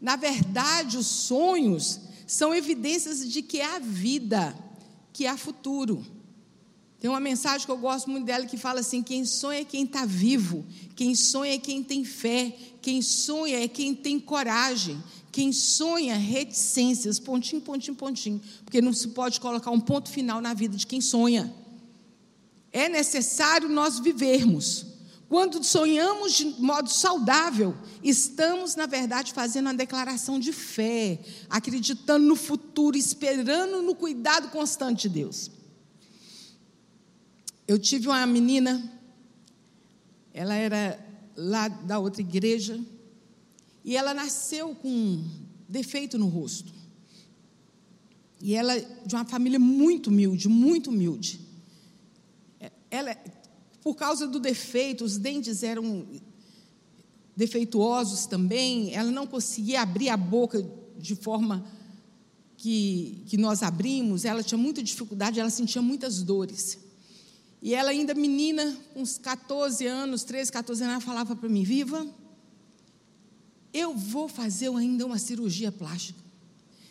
Na 0.01 0.17
verdade, 0.17 0.97
os 0.97 1.07
sonhos 1.07 2.01
são 2.27 2.55
evidências 2.55 3.29
de 3.29 3.43
que 3.43 3.61
há 3.61 3.79
vida, 3.79 4.57
que 5.13 5.27
há 5.27 5.37
futuro. 5.37 6.05
Tem 7.01 7.09
uma 7.09 7.19
mensagem 7.19 7.65
que 7.65 7.73
eu 7.73 7.79
gosto 7.79 8.11
muito 8.11 8.27
dela 8.27 8.47
que 8.47 8.57
fala 8.57 8.81
assim: 8.81 9.03
quem 9.03 9.25
sonha 9.25 9.61
é 9.61 9.65
quem 9.65 9.85
está 9.85 10.05
vivo, 10.05 10.65
quem 10.95 11.15
sonha 11.15 11.55
é 11.55 11.59
quem 11.59 11.83
tem 11.83 12.05
fé, 12.05 12.55
quem 12.83 13.01
sonha 13.01 13.65
é 13.65 13.67
quem 13.67 13.95
tem 13.95 14.21
coragem, 14.21 15.03
quem 15.33 15.51
sonha, 15.51 16.17
reticências, 16.17 17.19
pontinho, 17.19 17.63
pontinho, 17.63 17.97
pontinho, 17.97 18.41
porque 18.65 18.83
não 18.83 18.93
se 18.93 19.09
pode 19.09 19.41
colocar 19.41 19.71
um 19.71 19.81
ponto 19.81 20.11
final 20.11 20.41
na 20.41 20.53
vida 20.53 20.77
de 20.77 20.87
quem 20.87 21.01
sonha. 21.01 21.53
É 22.71 22.89
necessário 22.89 23.69
nós 23.69 23.99
vivermos. 23.99 24.90
Quando 25.31 25.63
sonhamos 25.63 26.33
de 26.33 26.45
modo 26.61 26.91
saudável, 26.91 27.77
estamos, 28.03 28.75
na 28.75 28.87
verdade, 28.87 29.33
fazendo 29.33 29.67
uma 29.67 29.75
declaração 29.75 30.41
de 30.41 30.53
fé, 30.53 31.21
acreditando 31.49 32.27
no 32.27 32.35
futuro, 32.35 32.97
esperando 32.97 33.81
no 33.81 33.95
cuidado 33.95 34.49
constante 34.49 35.03
de 35.03 35.09
Deus. 35.11 35.49
Eu 37.65 37.79
tive 37.79 38.09
uma 38.09 38.27
menina, 38.27 38.93
ela 40.35 40.57
era 40.57 40.99
lá 41.37 41.69
da 41.69 42.01
outra 42.01 42.23
igreja, 42.23 42.85
e 43.85 43.97
ela 43.97 44.13
nasceu 44.13 44.75
com 44.75 44.89
um 44.89 45.31
defeito 45.69 46.19
no 46.19 46.27
rosto. 46.27 46.73
E 48.41 48.57
ela 48.57 48.77
de 49.07 49.15
uma 49.15 49.25
família 49.25 49.61
muito 49.61 50.09
humilde, 50.09 50.49
muito 50.49 50.91
humilde. 50.91 51.41
Ela, 52.91 53.17
por 53.83 53.95
causa 53.95 54.27
do 54.27 54.39
defeito, 54.39 55.05
os 55.05 55.17
dentes 55.17 55.63
eram 55.63 56.07
defeituosos 57.37 58.27
também, 58.27 58.95
ela 58.95 59.11
não 59.11 59.27
conseguia 59.27 59.81
abrir 59.81 60.11
a 60.11 60.17
boca 60.17 60.63
de 60.99 61.17
forma 61.17 61.65
que, 62.57 63.23
que 63.27 63.39
nós 63.39 63.63
abrimos, 63.63 64.27
ela 64.27 64.43
tinha 64.43 64.59
muita 64.59 64.83
dificuldade, 64.83 65.41
ela 65.41 65.49
sentia 65.49 65.81
muitas 65.81 66.23
dores. 66.23 66.79
E 67.63 67.75
ela 67.75 67.91
ainda 67.91 68.15
menina, 68.15 68.77
uns 68.95 69.17
14 69.17 69.87
anos, 69.87 70.25
13, 70.25 70.53
14 70.53 70.83
anos, 70.83 70.93
ela 70.95 71.01
falava 71.01 71.35
para 71.35 71.49
mim, 71.49 71.63
viva, 71.63 72.07
eu 73.73 73.95
vou 73.95 74.29
fazer 74.29 74.69
ainda 74.69 75.07
uma 75.07 75.19
cirurgia 75.19 75.73
plástica. 75.73 76.21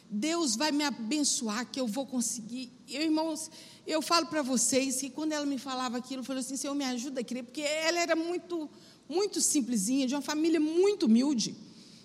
Deus 0.09 0.55
vai 0.55 0.71
me 0.71 0.83
abençoar 0.83 1.67
que 1.67 1.79
eu 1.79 1.85
vou 1.85 2.05
conseguir. 2.05 2.71
Eu, 2.87 3.03
irmãos, 3.03 3.51
eu 3.89 4.03
falo 4.03 4.27
para 4.27 4.43
vocês 4.43 4.97
que 5.01 5.09
quando 5.09 5.31
ela 5.31 5.47
me 5.47 5.57
falava 5.57 5.97
aquilo, 5.97 6.21
eu 6.21 6.23
falei 6.23 6.41
assim, 6.41 6.55
Senhor, 6.55 6.75
me 6.75 6.85
ajuda 6.85 7.21
a 7.21 7.23
crer, 7.23 7.43
porque 7.43 7.61
ela 7.61 7.99
era 7.99 8.15
muito, 8.15 8.69
muito 9.07 9.41
simplesinha, 9.41 10.05
de 10.05 10.13
uma 10.13 10.21
família 10.21 10.59
muito 10.59 11.07
humilde, 11.07 11.55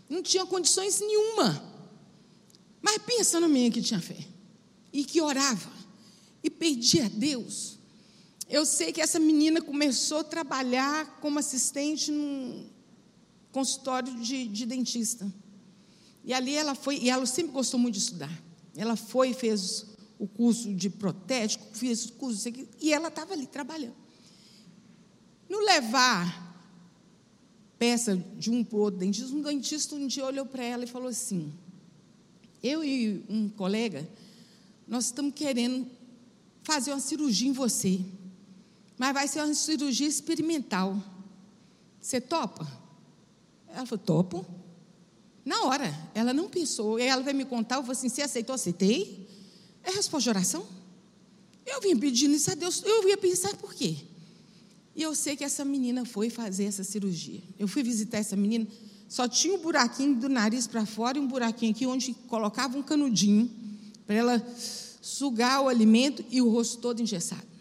não 0.09 0.23
tinha 0.23 0.47
condições 0.47 0.99
nenhuma. 1.01 1.63
Mas 2.81 2.97
pensa 2.99 3.39
na 3.39 3.49
minha 3.49 3.71
que 3.71 3.83
tinha 3.83 4.01
fé, 4.01 4.17
e 4.91 5.05
que 5.05 5.21
orava, 5.21 5.71
e 6.43 6.49
pedia 6.49 7.05
a 7.05 7.09
Deus. 7.09 7.79
Eu 8.49 8.65
sei 8.65 8.91
que 8.91 9.03
essa 9.03 9.19
menina 9.19 9.61
começou 9.61 10.19
a 10.19 10.25
trabalhar 10.25 11.19
como 11.21 11.39
assistente 11.39 12.11
num, 12.11 12.67
consultório 13.53 14.13
de, 14.21 14.49
de 14.49 14.67
dentista. 14.67 15.33
E 16.25 16.33
ali 16.33 16.55
ela 16.55 16.75
foi, 16.75 16.99
e 16.99 17.11
ela 17.11 17.25
sempre 17.27 17.53
gostou 17.53 17.79
muito 17.79 17.95
de 17.95 18.01
estudar. 18.01 18.43
Ela 18.75 18.97
foi 18.97 19.31
e 19.31 19.35
fez 19.35 19.87
o 20.19 20.27
curso 20.27 20.73
de 20.73 20.89
protético, 20.89 21.65
fez 21.77 22.07
o 22.07 22.13
curso, 22.13 22.49
e 22.81 22.93
ela 22.93 23.09
estava 23.09 23.33
ali 23.35 23.47
trabalhando. 23.47 23.97
No 25.49 25.61
levar 25.61 26.45
peça 27.79 28.17
de 28.39 28.51
um 28.51 28.65
para 28.65 28.77
o 28.77 28.81
outro 28.81 29.01
dentista, 29.01 29.35
um 29.35 29.43
dentista 29.43 29.95
um 29.95 30.07
dia 30.07 30.25
olhou 30.25 30.47
para 30.47 30.65
ela 30.65 30.85
e 30.85 30.87
falou 30.87 31.09
assim: 31.09 31.53
Eu 32.63 32.85
e 32.85 33.25
um 33.29 33.49
colega, 33.49 34.09
nós 34.87 35.07
estamos 35.07 35.35
querendo 35.35 35.87
fazer 36.63 36.93
uma 36.93 37.01
cirurgia 37.01 37.49
em 37.49 37.53
você, 37.53 38.01
mas 38.99 39.13
vai 39.13 39.29
ser 39.29 39.41
uma 39.43 39.55
cirurgia 39.55 40.09
experimental. 40.09 41.03
Você 42.01 42.21
topa? 42.21 42.67
Ela 43.69 43.87
falou, 43.87 44.05
topo. 44.05 44.47
Na 45.45 45.63
hora, 45.65 45.93
ela 46.15 46.33
não 46.33 46.49
pensou. 46.49 46.99
E 46.99 47.03
ela 47.03 47.23
vai 47.23 47.33
me 47.33 47.45
contar, 47.45 47.77
eu 47.77 47.83
falei 47.83 47.93
assim, 47.93 48.09
você 48.09 48.23
aceitou? 48.23 48.55
Aceitei. 48.55 49.24
É 49.85 49.91
resposta 49.91 50.25
de 50.25 50.31
oração? 50.31 50.67
Eu 51.67 51.81
vim 51.81 51.97
pedindo 51.97 52.35
isso 52.35 52.51
a 52.51 52.55
Deus, 52.55 52.83
eu 52.85 53.09
ia 53.09 53.17
pensar 53.17 53.55
por 53.57 53.75
quê? 53.75 53.97
E 54.95 55.03
eu 55.03 55.15
sei 55.15 55.37
que 55.37 55.45
essa 55.45 55.65
menina 55.65 56.05
foi 56.05 56.31
fazer 56.31 56.65
essa 56.65 56.85
cirurgia. 56.85 57.43
Eu 57.59 57.67
fui 57.67 57.83
visitar 57.83 58.19
essa 58.19 58.37
menina, 58.37 58.67
só 59.09 59.29
tinha 59.29 59.55
um 59.55 59.59
buraquinho 59.59 60.15
do 60.17 60.29
nariz 60.29 60.67
para 60.67 60.87
fora 60.87 61.19
e 61.19 61.21
um 61.21 61.27
buraquinho 61.27 61.73
aqui 61.73 61.87
onde 61.87 62.15
colocava 62.29 62.79
um 62.79 62.83
canudinho 62.83 63.51
para 64.07 64.17
ela 64.17 64.55
sugar 65.01 65.63
o 65.63 65.69
alimento 65.69 66.25
e 66.31 66.41
o 66.41 66.49
rosto 66.49 66.79
todo 66.79 67.01
engessado. 67.01 67.55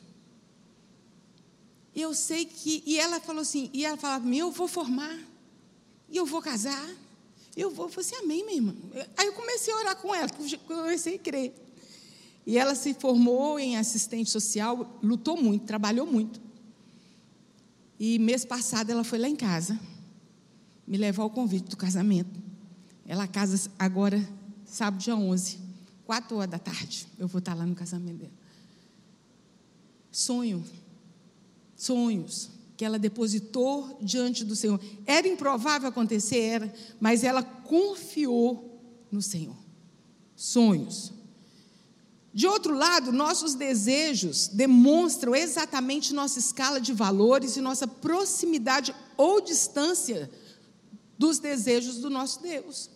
E 1.95 2.01
eu 2.01 2.13
sei 2.13 2.45
que. 2.45 2.83
E 2.85 2.97
ela 2.99 3.19
falou 3.19 3.41
assim, 3.41 3.69
e 3.73 3.85
ela 3.85 3.97
falava, 3.97 4.27
eu 4.33 4.51
vou 4.51 4.67
formar, 4.67 5.17
e 6.09 6.17
eu 6.17 6.25
vou 6.25 6.41
casar, 6.41 6.89
eu 7.55 7.69
vou. 7.69 7.85
Eu 7.85 7.91
falei 7.91 8.09
assim, 8.09 8.23
amém, 8.23 8.43
minha 8.45 8.57
irmã. 8.57 8.75
Aí 9.17 9.27
eu 9.27 9.33
comecei 9.33 9.73
a 9.73 9.77
orar 9.77 9.95
com 9.97 10.13
ela, 10.13 10.29
comecei 10.67 11.15
a 11.15 11.19
crer. 11.19 11.53
E 12.45 12.57
ela 12.57 12.75
se 12.75 12.93
formou 12.93 13.57
em 13.57 13.77
assistente 13.77 14.29
social, 14.29 14.99
lutou 15.01 15.41
muito, 15.41 15.65
trabalhou 15.65 16.05
muito. 16.05 16.41
E 17.99 18.19
mês 18.19 18.43
passado 18.43 18.89
ela 18.89 19.03
foi 19.03 19.17
lá 19.17 19.29
em 19.29 19.35
casa, 19.35 19.79
me 20.85 20.97
levar 20.97 21.23
ao 21.23 21.29
convite 21.29 21.69
do 21.69 21.77
casamento. 21.77 22.41
Ela 23.05 23.27
casa 23.27 23.71
agora, 23.79 24.21
sábado, 24.65 24.99
dia 24.99 25.15
11, 25.15 25.59
4 26.05 26.35
horas 26.35 26.49
da 26.49 26.59
tarde. 26.59 27.07
Eu 27.17 27.27
vou 27.27 27.39
estar 27.39 27.53
lá 27.53 27.65
no 27.65 27.75
casamento 27.75 28.17
dela. 28.17 28.33
Sonho, 30.11 30.63
sonhos 31.75 32.51
que 32.75 32.83
ela 32.83 32.99
depositou 32.99 33.97
diante 34.01 34.43
do 34.43 34.55
Senhor. 34.55 34.79
Era 35.05 35.27
improvável 35.27 35.87
acontecer, 35.87 36.39
era, 36.39 36.73
mas 36.99 37.23
ela 37.23 37.41
confiou 37.41 38.81
no 39.11 39.21
Senhor. 39.21 39.55
Sonhos. 40.35 41.12
De 42.33 42.47
outro 42.47 42.73
lado, 42.73 43.11
nossos 43.11 43.53
desejos 43.53 44.47
demonstram 44.47 45.35
exatamente 45.35 46.15
nossa 46.15 46.39
escala 46.39 46.81
de 46.81 46.91
valores 46.91 47.55
e 47.55 47.61
nossa 47.61 47.87
proximidade 47.87 48.95
ou 49.15 49.39
distância 49.39 50.31
dos 51.17 51.37
desejos 51.37 51.97
do 51.97 52.09
nosso 52.09 52.41
Deus. 52.41 52.89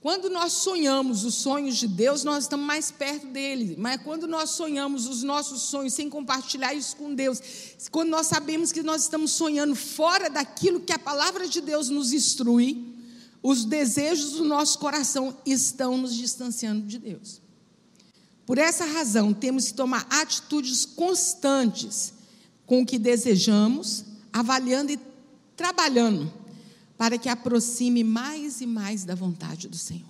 Quando 0.00 0.30
nós 0.30 0.52
sonhamos 0.54 1.24
os 1.24 1.34
sonhos 1.34 1.76
de 1.76 1.86
Deus, 1.86 2.24
nós 2.24 2.44
estamos 2.44 2.64
mais 2.64 2.90
perto 2.90 3.26
dele. 3.26 3.74
Mas 3.76 4.00
quando 4.02 4.26
nós 4.26 4.50
sonhamos 4.50 5.06
os 5.06 5.22
nossos 5.22 5.62
sonhos 5.62 5.92
sem 5.92 6.08
compartilhar 6.08 6.72
isso 6.72 6.96
com 6.96 7.14
Deus, 7.14 7.42
quando 7.90 8.08
nós 8.08 8.28
sabemos 8.28 8.72
que 8.72 8.82
nós 8.82 9.02
estamos 9.02 9.32
sonhando 9.32 9.74
fora 9.74 10.30
daquilo 10.30 10.80
que 10.80 10.92
a 10.92 10.98
palavra 10.98 11.46
de 11.46 11.60
Deus 11.60 11.90
nos 11.90 12.12
instrui, 12.12 12.94
os 13.42 13.66
desejos 13.66 14.32
do 14.32 14.44
nosso 14.44 14.78
coração 14.78 15.36
estão 15.44 15.98
nos 15.98 16.14
distanciando 16.14 16.86
de 16.86 16.98
Deus. 16.98 17.47
Por 18.48 18.56
essa 18.56 18.86
razão, 18.86 19.34
temos 19.34 19.66
que 19.66 19.74
tomar 19.74 20.06
atitudes 20.08 20.86
constantes 20.86 22.14
com 22.64 22.80
o 22.80 22.86
que 22.86 22.98
desejamos, 22.98 24.06
avaliando 24.32 24.90
e 24.90 24.98
trabalhando 25.54 26.32
para 26.96 27.18
que 27.18 27.28
aproxime 27.28 28.02
mais 28.02 28.62
e 28.62 28.66
mais 28.66 29.04
da 29.04 29.14
vontade 29.14 29.68
do 29.68 29.76
Senhor. 29.76 30.08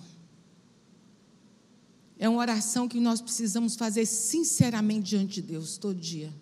É 2.17 2.29
uma 2.29 2.39
oração 2.39 2.87
que 2.87 2.97
nós 2.97 3.19
precisamos 3.19 3.75
fazer 3.75 4.05
sinceramente 4.05 5.09
diante 5.09 5.33
de 5.33 5.41
Deus 5.41 5.77
todo 5.77 5.99
dia. 5.99 6.33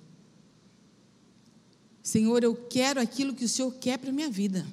Senhor, 2.04 2.44
eu 2.44 2.54
quero 2.56 3.02
aquilo 3.02 3.34
que 3.34 3.46
o 3.46 3.50
Senhor 3.50 3.72
quer 3.72 3.98
para 3.98 4.12
a 4.12 4.14
minha 4.14 4.30
vida. 4.30 4.64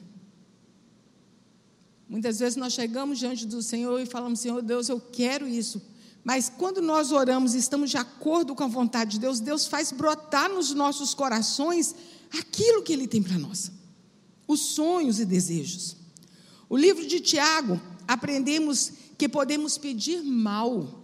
Muitas 2.07 2.39
vezes 2.39 2.57
nós 2.57 2.75
chegamos 2.75 3.19
diante 3.19 3.47
do 3.47 3.63
Senhor 3.63 3.99
e 3.99 4.05
falamos: 4.05 4.41
Senhor 4.41 4.61
Deus, 4.61 4.91
eu 4.91 5.01
quero 5.01 5.49
isso. 5.49 5.94
Mas 6.25 6.49
quando 6.49 6.81
nós 6.81 7.13
oramos 7.13 7.55
e 7.55 7.59
estamos 7.59 7.91
de 7.91 7.99
acordo 7.99 8.55
com 8.55 8.65
a 8.65 8.67
vontade 8.67 9.13
de 9.13 9.21
Deus, 9.21 9.41
Deus 9.41 9.67
faz 9.67 9.93
brotar 9.93 10.49
nos 10.49 10.73
nossos 10.73 11.13
corações 11.13 11.95
aquilo 12.33 12.83
que 12.83 12.95
Ele 12.95 13.07
tem 13.07 13.23
para 13.23 13.39
nós, 13.39 13.71
os 14.49 14.61
sonhos 14.61 15.21
e 15.21 15.27
desejos. 15.27 15.97
O 16.69 16.79
livro 16.79 17.07
de 17.07 17.21
Tiago, 17.21 17.79
aprendemos 18.09 18.93
que 19.19 19.29
podemos 19.29 19.77
pedir 19.77 20.23
mal 20.23 21.03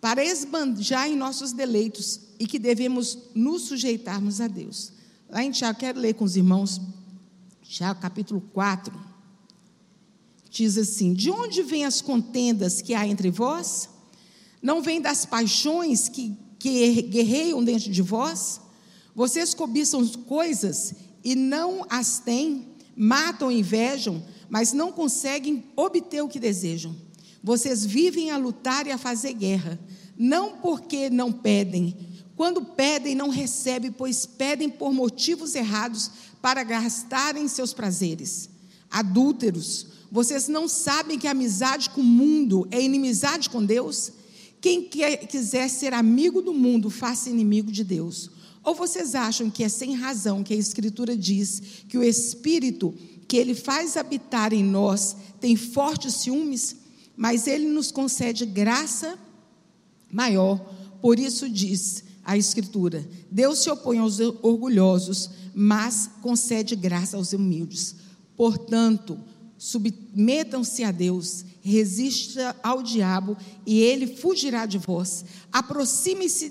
para 0.00 0.22
esbanjar 0.22 1.08
em 1.08 1.16
nossos 1.16 1.52
deleitos 1.52 2.20
e 2.38 2.46
que 2.46 2.58
devemos 2.58 3.18
nos 3.34 3.62
sujeitarmos 3.62 4.40
a 4.40 4.48
Deus. 4.48 4.92
Lá 5.30 5.42
em 5.42 5.50
Tiago, 5.50 5.78
quero 5.78 5.98
ler 5.98 6.14
com 6.14 6.24
os 6.24 6.36
irmãos, 6.36 6.80
Tiago 7.62 8.00
capítulo 8.00 8.42
4, 8.52 8.92
diz 10.50 10.76
assim: 10.76 11.14
De 11.14 11.30
onde 11.30 11.62
vêm 11.62 11.86
as 11.86 12.02
contendas 12.02 12.82
que 12.82 12.92
há 12.92 13.06
entre 13.06 13.30
vós? 13.30 13.88
Não 14.62 14.80
vem 14.80 15.00
das 15.00 15.26
paixões 15.26 16.08
que, 16.08 16.36
que 16.58 17.02
guerreiam 17.02 17.64
dentro 17.64 17.90
de 17.90 18.00
vós? 18.00 18.60
Vocês 19.14 19.52
cobiçam 19.52 20.06
coisas 20.06 20.94
e 21.24 21.34
não 21.34 21.84
as 21.90 22.20
têm, 22.20 22.68
matam 22.96 23.50
e 23.50 23.58
invejam, 23.58 24.22
mas 24.48 24.72
não 24.72 24.92
conseguem 24.92 25.64
obter 25.74 26.22
o 26.22 26.28
que 26.28 26.38
desejam. 26.38 26.94
Vocês 27.42 27.84
vivem 27.84 28.30
a 28.30 28.36
lutar 28.36 28.86
e 28.86 28.92
a 28.92 28.98
fazer 28.98 29.32
guerra, 29.32 29.78
não 30.16 30.58
porque 30.58 31.10
não 31.10 31.32
pedem. 31.32 31.96
Quando 32.36 32.64
pedem, 32.64 33.14
não 33.14 33.28
recebem, 33.28 33.90
pois 33.90 34.24
pedem 34.24 34.70
por 34.70 34.92
motivos 34.92 35.54
errados 35.54 36.10
para 36.40 36.62
gastarem 36.62 37.48
seus 37.48 37.72
prazeres. 37.72 38.48
Adúlteros, 38.90 39.86
vocês 40.10 40.48
não 40.48 40.68
sabem 40.68 41.18
que 41.18 41.26
amizade 41.26 41.90
com 41.90 42.00
o 42.00 42.04
mundo 42.04 42.66
é 42.70 42.80
inimizade 42.80 43.50
com 43.50 43.64
Deus? 43.64 44.12
Quem 44.62 44.84
quer, 44.84 45.26
quiser 45.26 45.68
ser 45.68 45.92
amigo 45.92 46.40
do 46.40 46.54
mundo, 46.54 46.88
faça 46.88 47.28
inimigo 47.28 47.72
de 47.72 47.82
Deus. 47.82 48.30
Ou 48.62 48.76
vocês 48.76 49.16
acham 49.16 49.50
que 49.50 49.64
é 49.64 49.68
sem 49.68 49.94
razão 49.94 50.44
que 50.44 50.54
a 50.54 50.56
Escritura 50.56 51.16
diz 51.16 51.60
que 51.88 51.98
o 51.98 52.02
Espírito 52.02 52.94
que 53.26 53.36
ele 53.36 53.56
faz 53.56 53.96
habitar 53.96 54.52
em 54.52 54.62
nós 54.62 55.16
tem 55.40 55.56
fortes 55.56 56.14
ciúmes, 56.14 56.76
mas 57.16 57.48
ele 57.48 57.66
nos 57.66 57.90
concede 57.90 58.46
graça 58.46 59.18
maior. 60.12 60.58
Por 61.00 61.18
isso 61.18 61.50
diz 61.50 62.04
a 62.24 62.36
Escritura: 62.36 63.04
Deus 63.28 63.58
se 63.64 63.70
opõe 63.70 63.98
aos 63.98 64.20
orgulhosos, 64.20 65.28
mas 65.52 66.08
concede 66.20 66.76
graça 66.76 67.16
aos 67.16 67.32
humildes. 67.32 67.96
Portanto, 68.36 69.18
submetam-se 69.62 70.82
a 70.82 70.90
Deus, 70.90 71.44
resista 71.60 72.56
ao 72.64 72.82
diabo 72.82 73.36
e 73.64 73.78
ele 73.78 74.08
fugirá 74.08 74.66
de 74.66 74.76
vós. 74.76 75.24
Aproxime-se 75.52 76.50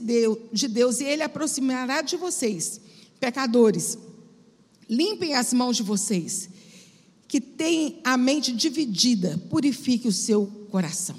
de 0.53 0.67
Deus 0.69 1.01
e 1.01 1.03
ele 1.03 1.21
aproximará 1.21 2.01
de 2.01 2.15
vocês. 2.15 2.79
Pecadores, 3.19 3.97
limpem 4.89 5.35
as 5.35 5.51
mãos 5.51 5.75
de 5.75 5.83
vocês, 5.83 6.47
que 7.27 7.41
têm 7.41 7.99
a 8.01 8.15
mente 8.15 8.53
dividida, 8.53 9.37
purifique 9.49 10.07
o 10.07 10.13
seu 10.13 10.47
coração. 10.71 11.17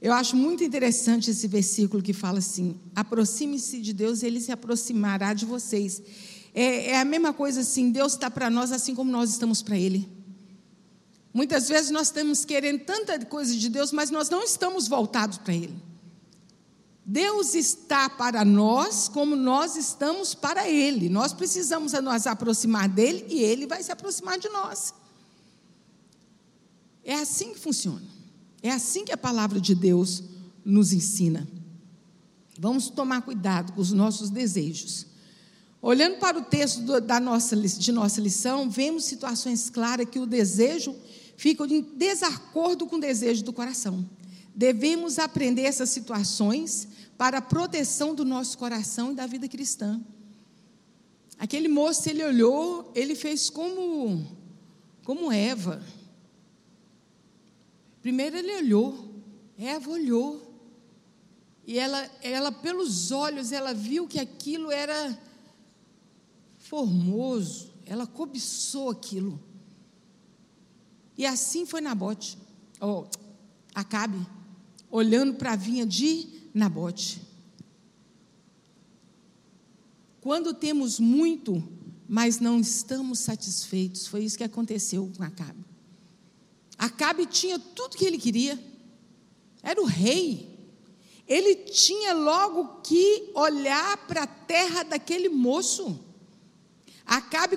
Eu 0.00 0.12
acho 0.12 0.36
muito 0.36 0.62
interessante 0.62 1.32
esse 1.32 1.48
versículo 1.48 2.04
que 2.04 2.12
fala 2.12 2.38
assim: 2.38 2.76
aproxime-se 2.94 3.80
de 3.80 3.92
Deus 3.92 4.22
e 4.22 4.26
ele 4.26 4.40
se 4.40 4.52
aproximará 4.52 5.34
de 5.34 5.44
vocês. 5.44 6.00
É, 6.54 6.90
é 6.90 7.00
a 7.00 7.04
mesma 7.04 7.32
coisa 7.32 7.62
assim, 7.62 7.90
Deus 7.90 8.12
está 8.12 8.30
para 8.30 8.48
nós 8.48 8.70
assim 8.70 8.94
como 8.94 9.10
nós 9.10 9.30
estamos 9.30 9.60
para 9.60 9.76
Ele. 9.76 10.13
Muitas 11.34 11.68
vezes 11.68 11.90
nós 11.90 12.06
estamos 12.06 12.44
querendo 12.44 12.84
tanta 12.84 13.18
coisa 13.26 13.56
de 13.56 13.68
Deus, 13.68 13.90
mas 13.90 14.08
nós 14.08 14.30
não 14.30 14.40
estamos 14.40 14.86
voltados 14.86 15.36
para 15.36 15.52
Ele. 15.52 15.74
Deus 17.04 17.56
está 17.56 18.08
para 18.08 18.44
nós 18.44 19.08
como 19.08 19.34
nós 19.34 19.74
estamos 19.74 20.32
para 20.32 20.70
Ele. 20.70 21.08
Nós 21.08 21.32
precisamos 21.32 21.92
nos 21.92 22.26
aproximar 22.28 22.88
dele 22.88 23.26
e 23.28 23.42
Ele 23.42 23.66
vai 23.66 23.82
se 23.82 23.90
aproximar 23.90 24.38
de 24.38 24.48
nós. 24.48 24.94
É 27.04 27.16
assim 27.16 27.52
que 27.52 27.58
funciona. 27.58 28.06
É 28.62 28.70
assim 28.70 29.04
que 29.04 29.12
a 29.12 29.16
palavra 29.16 29.60
de 29.60 29.74
Deus 29.74 30.22
nos 30.64 30.92
ensina. 30.92 31.46
Vamos 32.56 32.88
tomar 32.88 33.22
cuidado 33.22 33.72
com 33.72 33.80
os 33.80 33.90
nossos 33.90 34.30
desejos. 34.30 35.06
Olhando 35.82 36.18
para 36.18 36.38
o 36.38 36.44
texto 36.44 37.00
da 37.00 37.18
nossa, 37.20 37.56
de 37.56 37.92
nossa 37.92 38.20
lição, 38.20 38.70
vemos 38.70 39.04
situações 39.04 39.68
claras 39.68 40.08
que 40.08 40.18
o 40.18 40.24
desejo 40.24 40.96
ficam 41.36 41.66
em 41.66 41.82
desacordo 41.82 42.86
com 42.86 42.96
o 42.96 43.00
desejo 43.00 43.44
do 43.44 43.52
coração. 43.52 44.08
Devemos 44.54 45.18
aprender 45.18 45.62
essas 45.62 45.90
situações 45.90 46.88
para 47.18 47.38
a 47.38 47.42
proteção 47.42 48.14
do 48.14 48.24
nosso 48.24 48.56
coração 48.56 49.12
e 49.12 49.14
da 49.14 49.26
vida 49.26 49.48
cristã. 49.48 50.00
Aquele 51.38 51.68
moço, 51.68 52.08
ele 52.08 52.24
olhou, 52.24 52.90
ele 52.94 53.14
fez 53.14 53.50
como, 53.50 54.24
como 55.02 55.32
Eva. 55.32 55.82
Primeiro 58.00 58.36
ele 58.36 58.54
olhou, 58.56 59.14
Eva 59.58 59.90
olhou. 59.90 60.54
E 61.66 61.78
ela, 61.78 62.10
ela, 62.22 62.52
pelos 62.52 63.10
olhos, 63.10 63.50
ela 63.50 63.72
viu 63.72 64.06
que 64.06 64.20
aquilo 64.20 64.70
era 64.70 65.18
formoso, 66.58 67.72
ela 67.86 68.06
cobiçou 68.06 68.90
aquilo. 68.90 69.40
E 71.16 71.24
assim 71.24 71.64
foi 71.64 71.80
Nabote, 71.80 72.36
oh, 72.80 73.04
Acabe, 73.74 74.24
olhando 74.90 75.34
para 75.34 75.52
a 75.52 75.56
vinha 75.56 75.86
de 75.86 76.28
Nabote. 76.52 77.22
Quando 80.20 80.54
temos 80.54 80.98
muito, 80.98 81.62
mas 82.08 82.40
não 82.40 82.58
estamos 82.58 83.18
satisfeitos, 83.18 84.06
foi 84.06 84.24
isso 84.24 84.38
que 84.38 84.44
aconteceu 84.44 85.10
com 85.16 85.22
Acabe. 85.22 85.64
Acabe 86.78 87.26
tinha 87.26 87.58
tudo 87.58 87.96
que 87.96 88.04
ele 88.04 88.18
queria, 88.18 88.58
era 89.62 89.80
o 89.80 89.86
rei, 89.86 90.54
ele 91.26 91.54
tinha 91.56 92.12
logo 92.12 92.80
que 92.82 93.30
olhar 93.34 93.96
para 94.06 94.24
a 94.24 94.26
terra 94.26 94.82
daquele 94.82 95.28
moço. 95.28 95.98
Acabe 97.06 97.56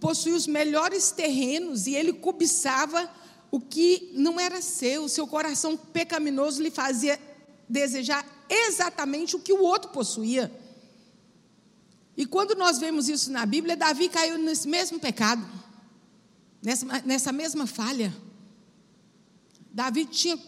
possuía 0.00 0.34
os 0.34 0.46
melhores 0.46 1.10
terrenos 1.10 1.86
e 1.86 1.94
ele 1.94 2.12
cobiçava 2.12 3.10
o 3.50 3.60
que 3.60 4.10
não 4.14 4.38
era 4.38 4.62
seu. 4.62 5.04
O 5.04 5.08
seu 5.08 5.26
coração 5.26 5.76
pecaminoso 5.76 6.62
lhe 6.62 6.70
fazia 6.70 7.20
desejar 7.68 8.26
exatamente 8.48 9.36
o 9.36 9.40
que 9.40 9.52
o 9.52 9.62
outro 9.62 9.90
possuía. 9.90 10.50
E 12.16 12.26
quando 12.26 12.54
nós 12.54 12.78
vemos 12.78 13.08
isso 13.08 13.30
na 13.30 13.46
Bíblia, 13.46 13.76
Davi 13.76 14.08
caiu 14.08 14.38
nesse 14.38 14.68
mesmo 14.68 15.00
pecado, 15.00 15.46
nessa, 16.62 16.86
nessa 17.02 17.32
mesma 17.32 17.66
falha. 17.66 18.14
Davi 19.72 20.04
tinha 20.04 20.38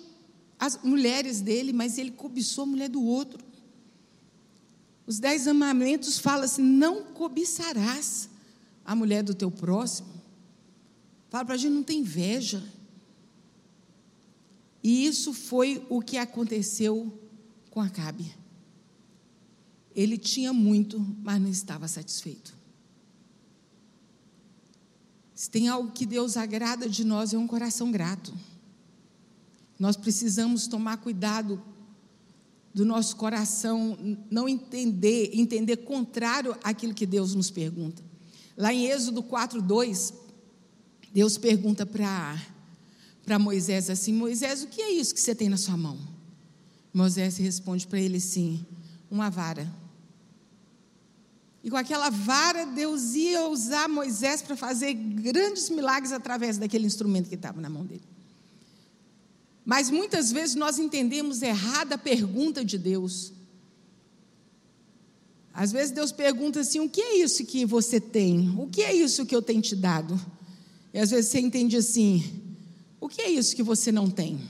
as 0.59 0.79
mulheres 0.83 1.41
dele, 1.41 1.73
mas 1.73 1.97
ele 1.99 2.11
cobiçou 2.11 2.65
a 2.65 2.67
mulher 2.67 2.89
do 2.89 3.03
outro. 3.03 3.43
Os 5.07 5.19
dez 5.19 5.49
amamentos 5.49 6.19
falam 6.19 6.45
assim: 6.45 6.63
não 6.63 7.03
cobiçarás 7.05 8.29
a 8.85 8.95
mulher 8.95 9.23
do 9.23 9.35
teu 9.35 9.51
próximo. 9.51 10.09
Fala 11.31 11.45
para 11.45 11.55
a 11.55 11.59
gente 11.59 11.73
não 11.73 11.83
ter 11.83 11.95
inveja. 11.95 12.63
E 14.83 15.07
isso 15.07 15.33
foi 15.33 15.85
o 15.89 16.03
que 16.03 16.19
aconteceu 16.19 17.19
com 17.71 17.81
Acabe. 17.81 18.33
Ele 19.95 20.19
tinha 20.19 20.53
muito, 20.53 21.01
mas 21.23 21.41
não 21.41 21.49
estava 21.49 21.89
satisfeito. 21.89 22.55
Se 25.35 25.51
tem 25.51 25.69
algo 25.69 25.91
que 25.91 26.05
Deus 26.05 26.37
agrada 26.37 26.89
de 26.89 27.03
nós, 27.03 27.33
é 27.33 27.39
um 27.39 27.47
coração 27.47 27.91
grato. 27.91 28.33
Nós 29.79 29.97
precisamos 29.97 30.69
tomar 30.69 30.99
cuidado 30.99 31.61
do 32.75 32.85
nosso 32.85 33.17
coração 33.17 33.97
não 34.31 34.49
entender, 34.49 35.31
entender 35.33 35.79
contrário 35.79 36.57
àquilo 36.63 36.93
que 36.93 37.07
Deus 37.07 37.35
nos 37.35 37.51
pergunta. 37.51 38.04
Lá 38.57 38.73
em 38.73 38.87
Êxodo 38.87 39.23
4:2, 39.23 40.13
Deus 41.13 41.37
pergunta 41.39 41.85
para 41.85 42.41
para 43.25 43.39
Moisés 43.39 43.89
assim: 43.91 44.13
Moisés, 44.13 44.63
o 44.63 44.67
que 44.67 44.83
é 44.83 44.93
isso 44.93 45.15
que 45.15 45.21
você 45.21 45.35
tem 45.35 45.49
na 45.49 45.57
sua 45.57 45.77
mão? 45.77 45.99
Moisés 46.93 47.37
responde 47.39 47.87
para 47.87 48.01
ele 48.01 48.19
assim: 48.19 48.65
uma 49.11 49.31
vara. 49.31 49.73
E 51.63 51.71
com 51.71 51.77
aquela 51.77 52.11
vara, 52.11 52.67
Deus 52.67 53.15
ia 53.15 53.49
usar 53.49 53.89
Moisés 53.89 54.43
para 54.43 54.55
fazer 54.55 54.93
grandes 54.93 55.71
milagres 55.71 56.13
através 56.13 56.59
daquele 56.59 56.87
instrumento 56.87 57.29
que 57.29 57.35
estava 57.37 57.59
na 57.59 57.71
mão 57.71 57.87
dele. 57.87 58.03
Mas 59.65 59.89
muitas 59.89 60.31
vezes 60.31 60.55
nós 60.55 60.79
entendemos 60.79 61.41
errada 61.41 61.95
a 61.95 61.99
pergunta 61.99 62.63
de 62.63 62.77
Deus. 62.77 63.33
Às 65.55 65.71
vezes 65.71 65.93
Deus 65.93 66.11
pergunta 66.11 66.61
assim: 66.61 66.81
o 66.81 66.89
que 66.89 67.01
é 67.01 67.19
isso 67.19 67.47
que 67.47 67.65
você 67.65 68.01
tem? 68.01 68.51
O 68.59 68.67
que 68.67 68.83
é 68.83 68.93
isso 68.93 69.25
que 69.25 69.35
eu 69.35 69.41
tenho 69.41 69.63
te 69.63 69.77
dado? 69.77 70.21
E 70.93 70.99
às 70.99 71.11
vezes 71.11 71.31
você 71.31 71.39
entende 71.39 71.77
assim: 71.77 72.43
o 73.01 73.09
que 73.09 73.23
é 73.23 73.31
isso 73.31 73.55
que 73.55 73.63
você 73.63 73.93
não 73.93 74.11
tem? 74.11 74.41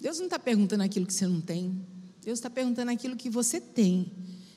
Deus 0.00 0.18
não 0.18 0.24
está 0.24 0.38
perguntando 0.38 0.82
aquilo 0.82 1.06
que 1.06 1.12
você 1.12 1.26
não 1.26 1.40
tem. 1.40 1.78
Deus 2.24 2.38
está 2.38 2.48
perguntando 2.48 2.90
aquilo 2.90 3.14
que 3.14 3.28
você 3.28 3.60
tem. 3.60 4.10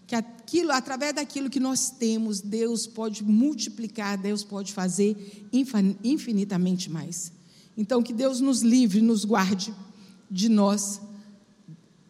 Que 0.06 0.16
aquilo, 0.16 0.72
através 0.72 1.14
daquilo 1.14 1.50
que 1.50 1.60
nós 1.60 1.90
temos, 1.90 2.40
Deus 2.40 2.88
pode 2.88 3.22
multiplicar, 3.22 4.18
Deus 4.18 4.42
pode 4.42 4.72
fazer 4.72 5.46
infinitamente 6.02 6.90
mais. 6.90 7.34
Então, 7.76 8.02
que 8.02 8.14
Deus 8.14 8.40
nos 8.40 8.62
livre, 8.62 9.02
nos 9.02 9.26
guarde 9.26 9.74
de 10.32 10.48
nós 10.48 11.02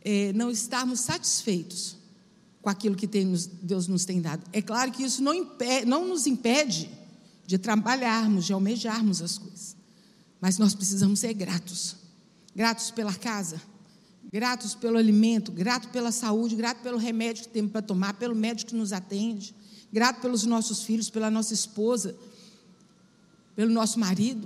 é, 0.02 0.32
não 0.34 0.52
estarmos 0.52 1.00
satisfeitos 1.00 1.97
com 2.68 2.72
aquilo 2.72 2.98
que 2.98 3.08
tem, 3.08 3.34
Deus 3.62 3.88
nos 3.88 4.04
tem 4.04 4.20
dado. 4.20 4.44
É 4.52 4.62
claro 4.62 4.92
que 4.92 5.02
isso 5.02 5.24
não, 5.24 5.34
impede, 5.34 5.86
não 5.86 6.06
nos 6.06 6.28
impede 6.28 6.90
de 7.46 7.58
trabalharmos, 7.58 8.44
de 8.44 8.52
almejarmos 8.52 9.22
as 9.22 9.38
coisas, 9.38 9.74
mas 10.42 10.58
nós 10.58 10.76
precisamos 10.76 11.22
ser 11.22 11.34
gratos 11.34 11.96
gratos 12.54 12.92
pela 12.92 13.14
casa, 13.14 13.62
gratos 14.34 14.76
pelo 14.76 14.98
alimento, 14.98 15.50
grato 15.50 15.88
pela 15.90 16.12
saúde, 16.12 16.58
grato 16.58 16.82
pelo 16.82 16.98
remédio 16.98 17.44
que 17.44 17.50
temos 17.50 17.72
para 17.72 17.82
tomar, 17.82 18.16
pelo 18.16 18.36
médico 18.36 18.72
que 18.72 18.76
nos 18.76 18.92
atende, 18.92 19.56
grato 19.94 20.20
pelos 20.20 20.44
nossos 20.44 20.84
filhos, 20.84 21.10
pela 21.10 21.32
nossa 21.32 21.54
esposa, 21.54 22.18
pelo 23.56 23.72
nosso 23.72 23.98
marido 23.98 24.46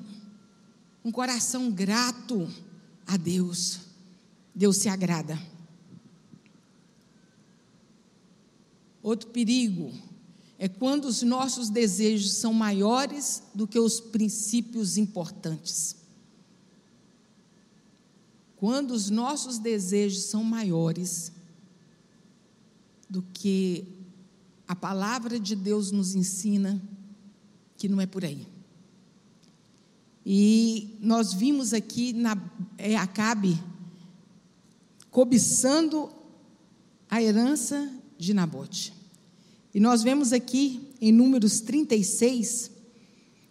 um 1.04 1.12
coração 1.12 1.72
grato 1.72 2.48
a 3.08 3.18
Deus. 3.18 3.80
Deus 4.54 4.78
se 4.78 4.90
agrada. 4.90 5.40
Outro 9.02 9.30
perigo 9.30 9.92
é 10.58 10.68
quando 10.68 11.06
os 11.06 11.24
nossos 11.24 11.70
desejos 11.70 12.34
são 12.34 12.54
maiores 12.54 13.42
do 13.54 13.68
que 13.68 13.80
os 13.80 14.00
princípios 14.00 14.98
importantes. 14.98 15.96
Quando 18.58 18.92
os 18.92 19.10
nossos 19.10 19.58
desejos 19.58 20.24
são 20.26 20.44
maiores 20.44 21.32
do 23.10 23.24
que 23.34 23.86
a 24.68 24.76
palavra 24.76 25.40
de 25.40 25.56
Deus 25.56 25.92
nos 25.92 26.14
ensina, 26.14 26.80
que 27.76 27.90
não 27.90 28.00
é 28.00 28.06
por 28.06 28.24
aí. 28.24 28.48
E 30.24 30.96
nós 31.02 31.34
vimos 31.34 31.74
aqui 31.74 32.14
na, 32.14 32.38
é, 32.78 32.96
Acabe 32.96 33.60
cobiçando 35.10 36.10
a 37.10 37.22
herança 37.22 37.92
de 38.22 38.34
Nabote. 38.34 38.94
E 39.74 39.80
nós 39.80 40.04
vemos 40.04 40.32
aqui 40.32 40.94
em 41.02 41.12
Números 41.12 41.60
36 41.62 42.72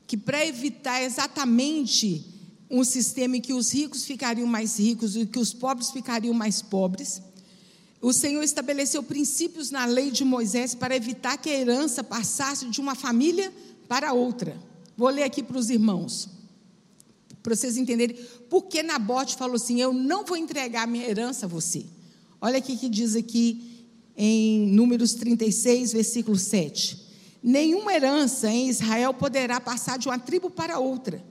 que 0.06 0.16
para 0.16 0.44
evitar 0.46 1.02
exatamente 1.02 2.24
um 2.70 2.85
sistema 2.85 3.37
em 3.37 3.40
que 3.40 3.52
os 3.52 3.72
ricos 3.72 4.04
ficariam 4.04 4.46
mais 4.46 4.78
ricos 4.78 5.16
e 5.16 5.26
que 5.26 5.38
os 5.38 5.52
pobres 5.52 5.90
ficariam 5.90 6.35
mais 6.35 6.62
pobres, 6.62 7.20
o 8.00 8.12
Senhor 8.12 8.42
estabeleceu 8.42 9.02
princípios 9.02 9.70
na 9.70 9.85
lei 9.85 10.11
de 10.11 10.24
Moisés 10.24 10.74
para 10.74 10.96
evitar 10.96 11.37
que 11.37 11.50
a 11.50 11.59
herança 11.59 12.02
passasse 12.02 12.68
de 12.68 12.80
uma 12.80 12.94
família 12.94 13.52
para 13.88 14.12
outra. 14.12 14.56
Vou 14.96 15.09
ler 15.09 15.24
aqui 15.24 15.42
para 15.42 15.59
os 15.59 15.70
irmãos 15.70 16.28
para 17.42 17.56
vocês 17.56 17.76
entenderem 17.78 18.16
por 18.50 18.64
que 18.64 18.83
Nabote 18.83 19.35
falou 19.37 19.56
assim: 19.56 19.80
Eu 19.80 19.92
não 19.92 20.24
vou 20.24 20.37
entregar 20.37 20.87
minha 20.87 21.09
herança 21.09 21.46
a 21.46 21.48
você. 21.48 21.87
Olha 22.40 22.59
aqui 22.59 22.76
que 22.76 22.88
diz 22.88 23.16
aqui 23.16 23.69
em 24.22 24.66
Números 24.66 25.14
36, 25.14 25.94
versículo 25.94 26.37
7. 26.37 27.06
Nenhuma 27.42 27.94
herança 27.94 28.50
em 28.50 28.68
Israel 28.68 29.14
poderá 29.14 29.59
passar 29.59 29.98
de 29.98 30.09
uma 30.09 30.18
tribo 30.18 30.50
para 30.50 30.78
outra, 30.78 31.24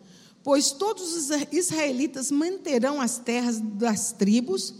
pois 0.43 0.71
todos 0.71 1.15
os 1.15 1.29
israelitas 1.51 2.31
manterão 2.31 2.99
as 2.99 3.19
terras 3.19 3.59
das 3.59 4.11
tribos 4.11 4.73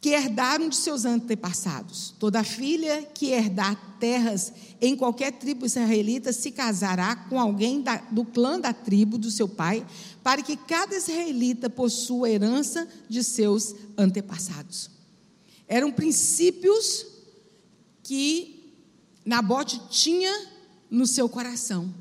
que 0.00 0.10
herdaram 0.10 0.70
de 0.70 0.76
seus 0.76 1.04
antepassados. 1.04 2.14
Toda 2.18 2.42
filha 2.42 3.02
que 3.12 3.26
herdar 3.26 3.98
terras 4.00 4.50
em 4.80 4.96
qualquer 4.96 5.32
tribo 5.32 5.66
israelita 5.66 6.32
se 6.32 6.50
casará 6.50 7.14
com 7.16 7.38
alguém 7.38 7.82
da, 7.82 7.96
do 7.96 8.24
clã 8.24 8.58
da 8.58 8.72
tribo 8.72 9.18
do 9.18 9.30
seu 9.30 9.46
pai, 9.46 9.86
para 10.22 10.40
que 10.40 10.56
cada 10.56 10.96
israelita 10.96 11.68
possua 11.68 12.30
herança 12.30 12.88
de 13.10 13.22
seus 13.22 13.74
antepassados. 13.98 14.93
Eram 15.74 15.90
princípios 15.90 17.06
que 18.02 18.72
Nabote 19.24 19.80
tinha 19.88 20.32
no 20.90 21.06
seu 21.06 21.28
coração. 21.28 21.92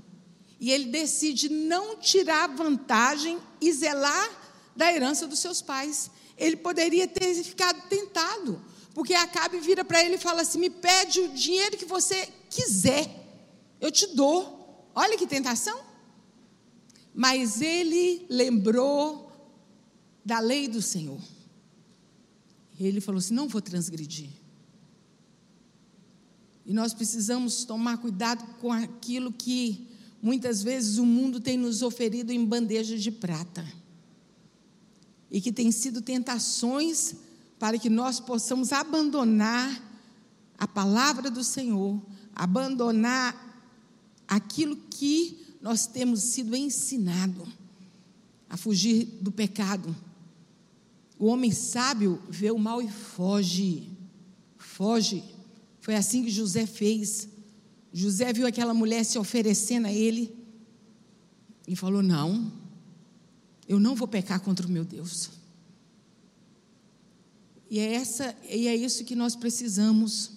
E 0.59 0.71
ele 0.71 0.85
decide 0.85 1.49
não 1.49 1.97
tirar 1.97 2.47
vantagem 2.47 3.39
e 3.59 3.71
zelar 3.71 4.29
da 4.75 4.91
herança 4.91 5.25
dos 5.25 5.39
seus 5.39 5.61
pais 5.61 6.11
ele 6.37 6.57
poderia 6.57 7.07
ter 7.07 7.33
ficado 7.43 7.87
tentado, 7.87 8.61
porque 8.93 9.13
Acabe 9.13 9.59
vira 9.59 9.85
para 9.85 10.03
ele 10.03 10.15
e 10.15 10.19
fala 10.19 10.41
assim: 10.41 10.59
me 10.59 10.69
pede 10.69 11.21
o 11.21 11.29
dinheiro 11.29 11.77
que 11.77 11.85
você 11.85 12.27
quiser, 12.49 13.09
eu 13.79 13.91
te 13.91 14.07
dou. 14.07 14.91
Olha 14.95 15.17
que 15.17 15.25
tentação. 15.25 15.79
Mas 17.13 17.61
ele 17.61 18.25
lembrou 18.29 19.31
da 20.25 20.39
lei 20.39 20.67
do 20.67 20.81
Senhor. 20.81 21.19
E 22.79 22.85
ele 22.85 23.01
falou 23.01 23.19
assim: 23.19 23.33
não 23.33 23.47
vou 23.47 23.61
transgredir. 23.61 24.29
E 26.65 26.73
nós 26.73 26.93
precisamos 26.93 27.65
tomar 27.65 27.97
cuidado 27.97 28.45
com 28.59 28.71
aquilo 28.71 29.31
que 29.31 29.87
muitas 30.21 30.63
vezes 30.63 30.97
o 30.97 31.05
mundo 31.05 31.39
tem 31.39 31.57
nos 31.57 31.81
oferido 31.81 32.31
em 32.31 32.45
bandeja 32.45 32.97
de 32.97 33.11
prata 33.11 33.65
e 35.29 35.41
que 35.41 35.51
têm 35.51 35.71
sido 35.71 36.01
tentações 36.01 37.15
para 37.59 37.77
que 37.77 37.89
nós 37.89 38.19
possamos 38.19 38.71
abandonar 38.71 39.81
a 40.57 40.67
palavra 40.67 41.29
do 41.29 41.43
Senhor, 41.43 42.01
abandonar 42.33 43.51
aquilo 44.27 44.75
que 44.75 45.37
nós 45.61 45.87
temos 45.87 46.21
sido 46.21 46.55
ensinado 46.55 47.45
a 48.49 48.55
fugir 48.55 49.05
do 49.21 49.31
pecado. 49.31 49.95
O 51.23 51.27
homem 51.27 51.53
sábio 51.53 52.21
vê 52.29 52.51
o 52.51 52.59
mal 52.59 52.81
e 52.81 52.89
foge. 52.91 53.89
Foge. 54.57 55.23
Foi 55.79 55.95
assim 55.95 56.21
que 56.21 56.29
José 56.29 56.65
fez. 56.65 57.29
José 57.93 58.33
viu 58.33 58.45
aquela 58.45 58.73
mulher 58.73 59.05
se 59.05 59.17
oferecendo 59.17 59.85
a 59.85 59.93
ele 59.93 60.35
e 61.65 61.77
falou: 61.77 62.03
Não, 62.03 62.51
eu 63.69 63.79
não 63.79 63.95
vou 63.95 64.05
pecar 64.05 64.41
contra 64.41 64.67
o 64.67 64.69
meu 64.69 64.83
Deus. 64.83 65.29
E 67.69 67.79
é, 67.79 67.93
essa, 67.93 68.35
e 68.49 68.67
é 68.67 68.75
isso 68.75 69.05
que 69.05 69.15
nós 69.15 69.33
precisamos 69.33 70.31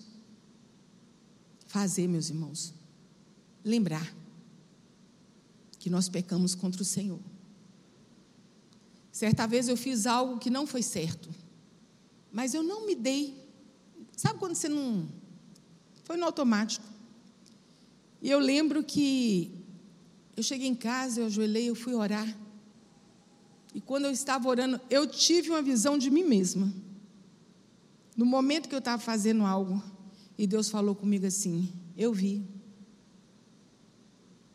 fazer, 1.67 2.07
meus 2.07 2.31
irmãos. 2.31 2.73
Lembrar 3.65 4.15
que 5.81 5.91
nós 5.91 6.09
pecamos 6.09 6.55
contra 6.55 6.81
o 6.81 6.85
Senhor. 6.85 7.19
Certa 9.17 9.47
vez 9.47 9.67
eu 9.67 9.79
fiz 9.79 10.07
algo 10.07 10.39
que 10.39 10.51
não 10.51 10.67
foi 10.67 10.83
certo, 10.83 11.31
mas 12.31 12.53
eu 12.53 12.63
não 12.63 12.85
me 12.85 12.95
dei. 12.95 13.35
Sabe 14.15 14.39
quando 14.39 14.55
você 14.55 14.69
não. 14.69 15.09
Foi 16.05 16.19
no 16.19 16.27
automático. 16.27 16.85
E 18.21 18.29
eu 18.29 18.39
lembro 18.39 18.85
que 18.85 19.51
eu 20.37 20.43
cheguei 20.43 20.69
em 20.69 20.75
casa, 20.75 21.23
eu 21.23 21.27
ajoelhei, 21.29 21.71
eu 21.71 21.75
fui 21.75 21.95
orar. 21.95 22.29
E 23.75 23.81
quando 23.81 24.05
eu 24.05 24.11
estava 24.11 24.47
orando, 24.51 24.79
eu 24.91 25.07
tive 25.07 25.49
uma 25.49 25.63
visão 25.63 25.97
de 25.97 26.11
mim 26.11 26.25
mesma. 26.25 26.71
No 28.15 28.27
momento 28.27 28.69
que 28.69 28.75
eu 28.75 28.81
estava 28.81 29.01
fazendo 29.01 29.47
algo, 29.47 29.83
e 30.37 30.47
Deus 30.47 30.69
falou 30.69 30.95
comigo 30.95 31.25
assim: 31.25 31.73
Eu 31.97 32.13
vi. 32.13 32.45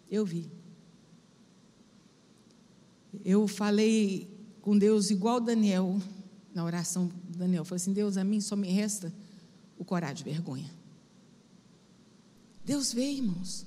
Eu 0.07 0.23
vi. 0.23 0.51
Eu 3.25 3.47
falei 3.47 4.30
com 4.61 4.77
Deus 4.77 5.09
igual 5.09 5.39
Daniel, 5.39 5.99
na 6.53 6.63
oração 6.63 7.11
Daniel. 7.29 7.65
Falei 7.65 7.77
assim: 7.77 7.93
Deus, 7.93 8.17
a 8.17 8.23
mim 8.23 8.39
só 8.39 8.55
me 8.55 8.69
resta 8.69 9.13
o 9.77 9.83
coragem 9.83 10.17
de 10.17 10.23
vergonha. 10.23 10.69
Deus 12.63 12.93
veio, 12.93 13.17
irmãos. 13.17 13.65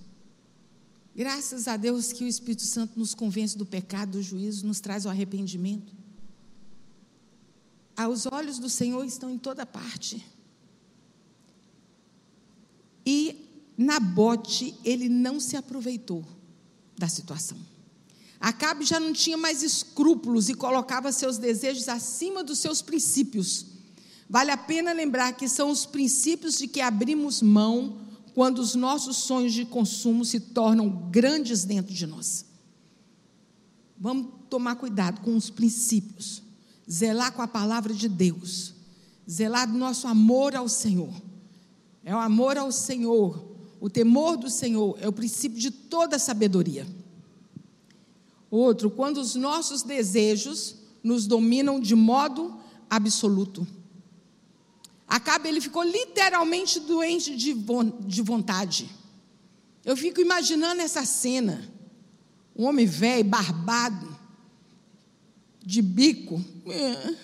Graças 1.15 1.69
a 1.69 1.77
Deus 1.77 2.13
que 2.13 2.25
o 2.25 2.29
Espírito 2.29 2.63
Santo 2.63 2.99
nos 2.99 3.15
convence 3.15 3.57
do 3.57 3.65
pecado, 3.65 4.13
do 4.13 4.23
juízo, 4.23 4.67
nos 4.67 4.81
traz 4.81 5.05
o 5.05 5.09
arrependimento. 5.09 5.93
Os 8.11 8.27
olhos 8.27 8.59
do 8.59 8.69
Senhor 8.69 9.05
estão 9.05 9.31
em 9.31 9.39
toda 9.39 9.65
parte. 9.65 10.25
E 13.07 13.37
Nabote, 13.77 14.75
ele 14.85 15.09
não 15.09 15.39
se 15.39 15.57
aproveitou 15.57 16.25
da 16.97 17.09
situação. 17.09 17.59
Acabe 18.45 18.85
já 18.85 19.01
não 19.01 19.11
tinha 19.11 19.39
mais 19.39 19.63
escrúpulos 19.63 20.51
e 20.51 20.55
colocava 20.55 21.11
seus 21.11 21.39
desejos 21.39 21.89
acima 21.89 22.45
dos 22.45 22.59
seus 22.59 22.83
princípios. 22.83 23.65
Vale 24.29 24.51
a 24.51 24.57
pena 24.59 24.93
lembrar 24.93 25.33
que 25.33 25.49
são 25.49 25.71
os 25.71 25.87
princípios 25.87 26.59
de 26.59 26.69
que 26.69 26.83
abrimos 26.83 27.41
mão 27.41 28.01
quando 28.35 28.59
os 28.59 28.75
nossos 28.75 29.17
sonhos 29.17 29.55
de 29.55 29.65
consumo 29.65 30.27
se 30.27 30.39
tornam 30.39 30.91
grandes 31.11 31.65
dentro 31.65 31.95
de 31.95 32.07
nós. 32.07 32.45
Vamos 33.99 34.27
tomar 34.51 34.77
cuidado 34.77 35.23
com 35.23 35.35
os 35.35 35.49
princípios, 35.49 36.43
zelar 36.91 37.33
com 37.33 37.41
a 37.41 37.49
palavra 37.49 37.95
de 37.95 38.11
Deus, 38.11 38.75
zelar 39.27 39.67
do 39.67 39.79
nosso 39.79 40.07
amor 40.07 40.55
ao 40.55 40.69
Senhor. 40.69 41.15
É 42.05 42.15
o 42.15 42.21
amor 42.21 42.59
ao 42.59 42.71
Senhor, 42.71 43.43
o 43.81 43.89
temor 43.89 44.37
do 44.37 44.51
Senhor 44.51 44.99
é 45.01 45.09
o 45.09 45.13
princípio 45.15 45.59
de 45.59 45.71
toda 45.71 46.19
sabedoria. 46.19 46.87
Outro, 48.55 48.89
quando 48.89 49.19
os 49.19 49.35
nossos 49.35 49.83
desejos 49.83 50.77
nos 51.03 51.27
dominam 51.27 51.81
de 51.81 51.97
modo 51.97 52.57
absoluto. 52.89 53.67
Acabe, 55.09 55.49
ele 55.49 55.61
ficou 55.61 55.83
literalmente 55.83 56.79
doente 56.79 57.37
de, 57.37 57.53
de 58.07 58.23
vontade. 58.23 58.89
Eu 59.85 59.97
fico 59.97 60.21
imaginando 60.21 60.81
essa 60.83 61.05
cena. 61.05 61.69
Um 62.55 62.67
homem 62.67 62.87
velho, 62.87 63.25
barbado, 63.25 64.17
de 65.61 65.83
bico, 65.83 66.41
é, 66.69 67.15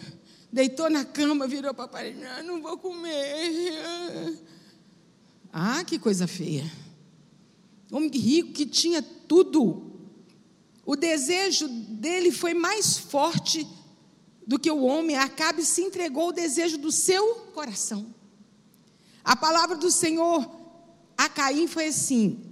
deitou 0.52 0.90
na 0.90 1.04
cama, 1.04 1.46
virou 1.46 1.72
para 1.72 1.84
a 1.84 1.88
parede, 1.88 2.18
não 2.44 2.60
vou 2.60 2.76
comer. 2.76 4.36
Ah, 5.52 5.84
que 5.84 5.96
coisa 5.96 6.26
feia. 6.26 6.68
Homem 7.92 8.10
rico 8.10 8.52
que 8.52 8.66
tinha 8.66 9.00
tudo. 9.00 9.89
O 10.90 10.96
desejo 10.96 11.68
dele 11.68 12.32
foi 12.32 12.52
mais 12.52 12.98
forte 12.98 13.64
do 14.44 14.58
que 14.58 14.68
o 14.68 14.82
homem, 14.82 15.16
Acabe 15.16 15.64
se 15.64 15.82
entregou 15.82 16.24
ao 16.24 16.32
desejo 16.32 16.78
do 16.78 16.90
seu 16.90 17.36
coração. 17.54 18.12
A 19.22 19.36
palavra 19.36 19.76
do 19.76 19.88
Senhor 19.88 20.50
a 21.16 21.28
Caim 21.28 21.68
foi 21.68 21.86
assim: 21.86 22.42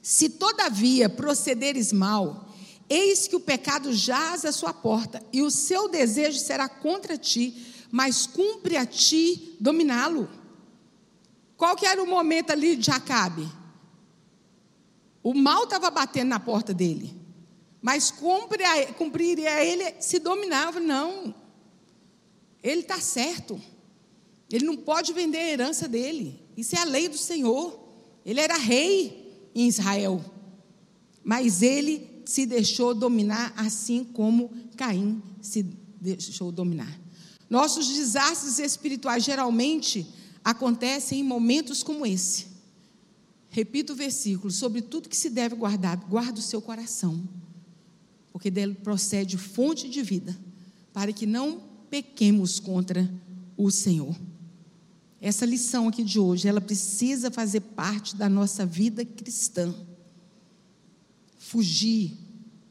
Se 0.00 0.30
todavia 0.30 1.10
procederes 1.10 1.92
mal, 1.92 2.48
eis 2.88 3.28
que 3.28 3.36
o 3.36 3.40
pecado 3.40 3.92
jaz 3.92 4.46
à 4.46 4.50
sua 4.50 4.72
porta, 4.72 5.22
e 5.30 5.42
o 5.42 5.50
seu 5.50 5.90
desejo 5.90 6.38
será 6.38 6.70
contra 6.70 7.18
ti, 7.18 7.66
mas 7.90 8.26
cumpre 8.26 8.78
a 8.78 8.86
ti 8.86 9.58
dominá-lo. 9.60 10.26
Qual 11.58 11.76
que 11.76 11.84
era 11.84 12.02
o 12.02 12.06
momento 12.06 12.50
ali 12.50 12.76
de 12.76 12.90
Acabe? 12.90 13.46
O 15.22 15.34
mal 15.34 15.64
estava 15.64 15.90
batendo 15.90 16.28
na 16.28 16.40
porta 16.40 16.72
dele. 16.72 17.20
Mas 17.82 18.12
cumprir 18.12 19.48
a 19.48 19.64
ele 19.64 19.96
se 20.00 20.20
dominava, 20.20 20.78
não. 20.78 21.34
Ele 22.62 22.82
está 22.82 23.00
certo. 23.00 23.60
Ele 24.48 24.64
não 24.64 24.76
pode 24.76 25.12
vender 25.12 25.38
a 25.38 25.48
herança 25.48 25.88
dele. 25.88 26.40
Isso 26.56 26.76
é 26.76 26.78
a 26.78 26.84
lei 26.84 27.08
do 27.08 27.18
Senhor. 27.18 27.76
Ele 28.24 28.40
era 28.40 28.56
rei 28.56 29.50
em 29.52 29.66
Israel. 29.66 30.24
Mas 31.24 31.60
ele 31.60 32.22
se 32.24 32.46
deixou 32.46 32.94
dominar, 32.94 33.52
assim 33.56 34.04
como 34.04 34.52
Caim 34.76 35.20
se 35.40 35.64
deixou 36.00 36.52
dominar. 36.52 37.00
Nossos 37.50 37.88
desastres 37.88 38.60
espirituais 38.60 39.24
geralmente 39.24 40.06
acontecem 40.44 41.18
em 41.18 41.24
momentos 41.24 41.82
como 41.82 42.06
esse. 42.06 42.46
Repito 43.50 43.92
o 43.92 43.96
versículo: 43.96 44.52
sobre 44.52 44.82
tudo 44.82 45.08
que 45.08 45.16
se 45.16 45.28
deve 45.28 45.56
guardar, 45.56 45.96
guarda 45.96 46.38
o 46.38 46.42
seu 46.42 46.62
coração 46.62 47.22
porque 48.42 48.50
dele 48.50 48.74
procede 48.74 49.38
fonte 49.38 49.88
de 49.88 50.02
vida, 50.02 50.36
para 50.92 51.12
que 51.12 51.26
não 51.26 51.62
pequemos 51.88 52.58
contra 52.58 53.08
o 53.56 53.70
Senhor. 53.70 54.16
Essa 55.20 55.46
lição 55.46 55.86
aqui 55.86 56.02
de 56.02 56.18
hoje, 56.18 56.48
ela 56.48 56.60
precisa 56.60 57.30
fazer 57.30 57.60
parte 57.60 58.16
da 58.16 58.28
nossa 58.28 58.66
vida 58.66 59.04
cristã. 59.04 59.72
Fugir, 61.38 62.18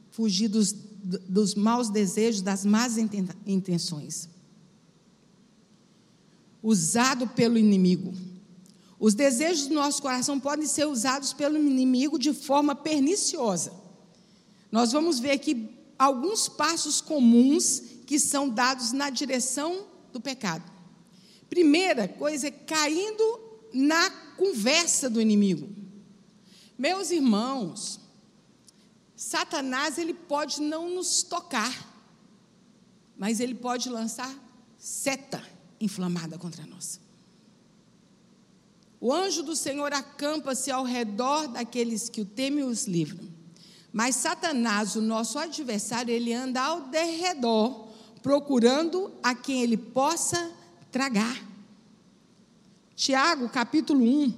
fugir 0.09 0.49
dos, 0.49 0.73
dos 0.73 1.55
maus 1.55 1.89
desejos, 1.89 2.41
das 2.41 2.65
más 2.65 2.97
intenções. 3.47 4.27
Usado 6.61 7.29
pelo 7.29 7.57
inimigo. 7.57 8.13
Os 8.99 9.13
desejos 9.13 9.67
do 9.67 9.75
nosso 9.75 10.01
coração 10.01 10.37
podem 10.37 10.67
ser 10.67 10.85
usados 10.85 11.31
pelo 11.31 11.57
inimigo 11.57 12.19
de 12.19 12.33
forma 12.33 12.75
perniciosa 12.75 13.79
nós 14.71 14.91
vamos 14.91 15.19
ver 15.19 15.31
aqui 15.31 15.69
alguns 15.99 16.47
passos 16.47 17.01
comuns 17.01 17.81
que 18.05 18.19
são 18.19 18.49
dados 18.49 18.91
na 18.91 19.09
direção 19.09 19.85
do 20.11 20.19
pecado. 20.19 20.63
Primeira 21.49 22.07
coisa 22.07 22.47
é 22.47 22.51
caindo 22.51 23.39
na 23.73 24.09
conversa 24.37 25.09
do 25.09 25.21
inimigo. 25.21 25.69
Meus 26.77 27.11
irmãos, 27.11 27.99
Satanás 29.15 29.97
ele 29.97 30.13
pode 30.13 30.61
não 30.61 30.89
nos 30.89 31.21
tocar, 31.21 31.87
mas 33.17 33.39
ele 33.39 33.53
pode 33.53 33.89
lançar 33.89 34.33
seta 34.77 35.43
inflamada 35.79 36.37
contra 36.37 36.65
nós. 36.65 36.99
O 38.99 39.11
anjo 39.11 39.43
do 39.43 39.55
Senhor 39.55 39.93
acampa-se 39.93 40.71
ao 40.71 40.83
redor 40.83 41.47
daqueles 41.47 42.07
que 42.07 42.21
o 42.21 42.25
temem 42.25 42.59
e 42.59 42.63
os 42.63 42.85
livram. 42.85 43.40
Mas 43.93 44.15
Satanás, 44.15 44.95
o 44.95 45.01
nosso 45.01 45.37
adversário, 45.37 46.13
ele 46.13 46.33
anda 46.33 46.61
ao 46.61 46.81
derredor, 46.81 47.89
procurando 48.23 49.11
a 49.21 49.35
quem 49.35 49.61
ele 49.61 49.75
possa 49.75 50.51
tragar. 50.91 51.43
Tiago, 52.95 53.49
capítulo 53.49 54.03
1, 54.03 54.33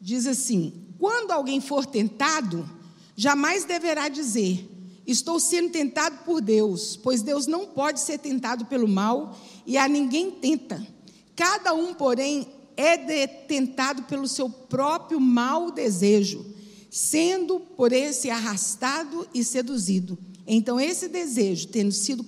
diz 0.00 0.26
assim: 0.26 0.72
Quando 0.98 1.32
alguém 1.32 1.60
for 1.60 1.84
tentado, 1.84 2.68
jamais 3.16 3.64
deverá 3.64 4.08
dizer: 4.08 4.68
Estou 5.04 5.40
sendo 5.40 5.70
tentado 5.70 6.18
por 6.24 6.40
Deus, 6.40 6.96
pois 6.96 7.20
Deus 7.20 7.48
não 7.48 7.66
pode 7.66 7.98
ser 7.98 8.18
tentado 8.18 8.66
pelo 8.66 8.86
mal 8.86 9.36
e 9.66 9.76
a 9.76 9.88
ninguém 9.88 10.30
tenta. 10.30 10.86
Cada 11.34 11.74
um, 11.74 11.92
porém, 11.94 12.46
é 12.76 13.26
tentado 13.26 14.04
pelo 14.04 14.28
seu 14.28 14.48
próprio 14.48 15.18
mau 15.18 15.72
desejo 15.72 16.54
sendo 16.90 17.60
por 17.60 17.92
esse 17.92 18.30
arrastado 18.30 19.28
e 19.34 19.44
seduzido. 19.44 20.18
Então, 20.46 20.78
esse 20.80 21.08
desejo, 21.08 21.68
tendo 21.68 21.92
sido 21.92 22.24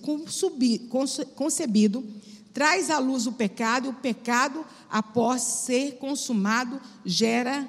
concebido, 1.35 2.05
traz 2.53 2.91
à 2.91 2.99
luz 2.99 3.27
o 3.27 3.33
pecado, 3.33 3.87
e 3.87 3.91
o 3.91 3.95
pecado, 3.95 4.65
após 4.91 5.43
ser 5.43 5.99
consumado, 5.99 6.81
gera 7.05 7.69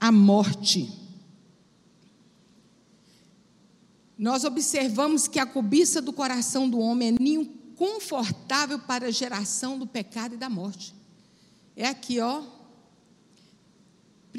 a 0.00 0.10
morte. 0.10 0.90
Nós 4.18 4.44
observamos 4.44 5.26
que 5.28 5.38
a 5.38 5.46
cobiça 5.46 6.00
do 6.00 6.12
coração 6.12 6.68
do 6.68 6.78
homem 6.78 7.08
é 7.08 7.22
ninho 7.22 7.46
confortável 7.76 8.78
para 8.78 9.06
a 9.06 9.10
geração 9.10 9.78
do 9.78 9.86
pecado 9.86 10.34
e 10.34 10.38
da 10.38 10.50
morte. 10.50 10.94
É 11.74 11.86
aqui, 11.86 12.20
ó. 12.20 12.42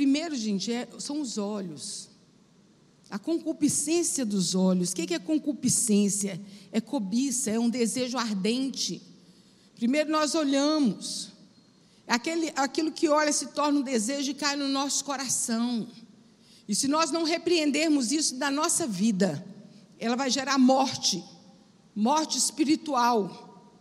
Primeiro, 0.02 0.36
gente, 0.36 0.74
é, 0.74 0.88
são 0.98 1.22
os 1.22 1.38
olhos. 1.38 2.10
A 3.08 3.20
concupiscência 3.20 4.26
dos 4.26 4.56
olhos. 4.56 4.90
O 4.90 4.96
que 4.96 5.14
é 5.14 5.20
concupiscência? 5.20 6.42
É 6.72 6.82
cobiça, 6.82 7.52
é 7.52 7.60
um 7.60 7.70
desejo 7.70 8.18
ardente. 8.18 9.00
Primeiro 9.76 10.10
nós 10.10 10.34
olhamos. 10.34 11.30
Aquele, 12.08 12.52
aquilo 12.56 12.92
que 12.92 13.10
olha 13.10 13.32
se 13.32 13.50
torna 13.50 13.78
um 13.80 13.84
desejo 13.84 14.32
e 14.32 14.34
cai 14.34 14.56
no 14.56 14.68
nosso 14.68 15.06
coração. 15.06 15.88
E 16.68 16.74
se 16.74 16.88
nós 16.88 17.12
não 17.12 17.24
repreendermos 17.24 18.12
isso 18.12 18.38
da 18.38 18.50
nossa 18.50 18.88
vida, 18.88 19.46
ela 20.00 20.16
vai 20.16 20.32
gerar 20.32 20.58
morte, 20.58 21.24
morte 21.96 22.40
espiritual, 22.40 23.72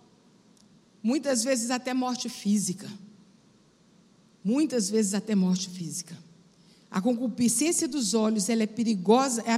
muitas 1.02 1.42
vezes 1.42 1.70
até 1.70 1.94
morte 1.94 2.28
física. 2.28 2.90
Muitas 4.42 4.88
vezes 4.88 5.14
até 5.14 5.34
morte 5.34 5.68
física. 5.68 6.16
A 6.90 7.00
concupiscência 7.00 7.86
dos 7.86 8.14
olhos, 8.14 8.48
ela 8.48 8.62
é 8.62 8.66
perigosa, 8.66 9.42
é, 9.42 9.54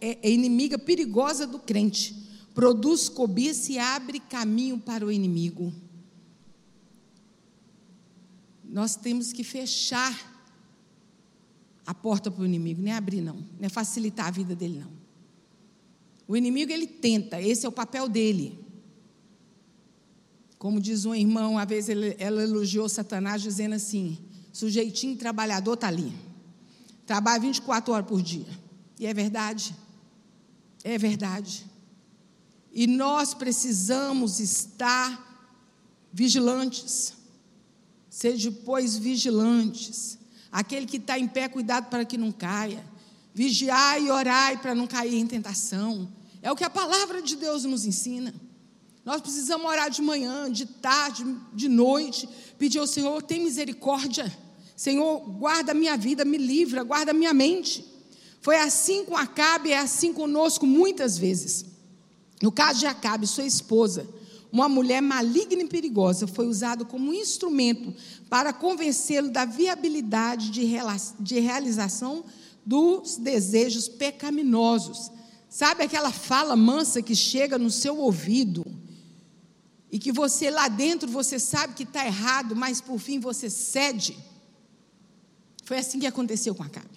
é, 0.00 0.18
é 0.22 0.30
inimiga 0.30 0.78
perigosa 0.78 1.46
do 1.46 1.58
crente. 1.58 2.14
Produz 2.54 3.08
cobiça 3.08 3.72
e 3.72 3.78
abre 3.78 4.20
caminho 4.20 4.78
para 4.78 5.04
o 5.04 5.10
inimigo. 5.10 5.72
Nós 8.64 8.94
temos 8.94 9.32
que 9.32 9.42
fechar 9.42 10.34
a 11.86 11.94
porta 11.94 12.30
para 12.30 12.42
o 12.42 12.46
inimigo, 12.46 12.82
não 12.82 12.90
é 12.90 12.94
abrir, 12.94 13.20
não, 13.20 13.36
não 13.36 13.66
é 13.66 13.68
facilitar 13.68 14.26
a 14.26 14.30
vida 14.30 14.54
dele, 14.54 14.80
não. 14.80 14.90
O 16.28 16.36
inimigo 16.36 16.72
ele 16.72 16.86
tenta, 16.86 17.40
esse 17.40 17.64
é 17.64 17.68
o 17.68 17.72
papel 17.72 18.08
dele. 18.08 18.58
Como 20.58 20.80
diz 20.80 21.04
um 21.04 21.14
irmão, 21.14 21.52
uma 21.52 21.64
vez 21.64 21.88
ele, 21.88 22.16
ela 22.18 22.42
elogiou 22.42 22.88
Satanás 22.88 23.40
dizendo 23.40 23.74
assim: 23.74 24.18
sujeitinho 24.56 25.18
trabalhador 25.18 25.74
está 25.74 25.88
ali. 25.88 26.14
Trabalha 27.04 27.40
24 27.40 27.92
horas 27.92 28.06
por 28.06 28.22
dia. 28.22 28.46
E 28.98 29.06
é 29.06 29.12
verdade. 29.12 29.76
É 30.82 30.96
verdade. 30.96 31.66
E 32.72 32.86
nós 32.86 33.34
precisamos 33.34 34.40
estar 34.40 35.52
vigilantes. 36.10 37.12
Seja, 38.08 38.50
pois, 38.64 38.96
vigilantes. 38.96 40.18
Aquele 40.50 40.86
que 40.86 40.96
está 40.96 41.18
em 41.18 41.28
pé, 41.28 41.48
cuidado 41.48 41.90
para 41.90 42.06
que 42.06 42.16
não 42.16 42.32
caia. 42.32 42.82
Vigiai 43.34 44.06
e 44.06 44.10
orai 44.10 44.56
para 44.56 44.74
não 44.74 44.86
cair 44.86 45.16
em 45.16 45.26
tentação. 45.26 46.08
É 46.40 46.50
o 46.50 46.56
que 46.56 46.64
a 46.64 46.70
palavra 46.70 47.20
de 47.20 47.36
Deus 47.36 47.64
nos 47.64 47.84
ensina. 47.84 48.34
Nós 49.04 49.20
precisamos 49.20 49.66
orar 49.66 49.90
de 49.90 50.00
manhã, 50.00 50.50
de 50.50 50.64
tarde, 50.64 51.24
de 51.52 51.68
noite, 51.68 52.26
pedir 52.58 52.78
ao 52.78 52.86
Senhor, 52.86 53.22
tem 53.22 53.44
misericórdia. 53.44 54.45
Senhor, 54.76 55.20
guarda 55.20 55.72
minha 55.72 55.96
vida, 55.96 56.24
me 56.24 56.36
livra, 56.36 56.82
guarda 56.82 57.14
minha 57.14 57.32
mente. 57.32 57.84
Foi 58.42 58.58
assim 58.58 59.04
com 59.04 59.16
Acabe, 59.16 59.72
é 59.72 59.78
assim 59.78 60.12
conosco 60.12 60.66
muitas 60.66 61.16
vezes. 61.16 61.64
No 62.42 62.52
caso 62.52 62.80
de 62.80 62.86
Acabe, 62.86 63.26
sua 63.26 63.46
esposa, 63.46 64.06
uma 64.52 64.68
mulher 64.68 65.00
maligna 65.00 65.62
e 65.62 65.66
perigosa, 65.66 66.26
foi 66.26 66.46
usado 66.46 66.84
como 66.84 67.12
instrumento 67.14 67.94
para 68.28 68.52
convencê-lo 68.52 69.30
da 69.30 69.44
viabilidade 69.44 70.50
de, 70.50 70.66
de 71.18 71.40
realização 71.40 72.24
dos 72.64 73.16
desejos 73.16 73.88
pecaminosos. 73.88 75.10
Sabe 75.48 75.84
aquela 75.84 76.12
fala 76.12 76.54
mansa 76.54 77.00
que 77.00 77.14
chega 77.14 77.58
no 77.58 77.70
seu 77.70 77.96
ouvido 77.96 78.64
e 79.90 79.98
que 79.98 80.12
você 80.12 80.50
lá 80.50 80.68
dentro 80.68 81.08
você 81.08 81.38
sabe 81.38 81.74
que 81.74 81.84
está 81.84 82.04
errado, 82.04 82.54
mas 82.54 82.80
por 82.80 82.98
fim 82.98 83.18
você 83.18 83.48
cede? 83.48 84.16
Foi 85.66 85.78
assim 85.78 85.98
que 85.98 86.06
aconteceu 86.06 86.54
com 86.54 86.62
Acabe. 86.62 86.96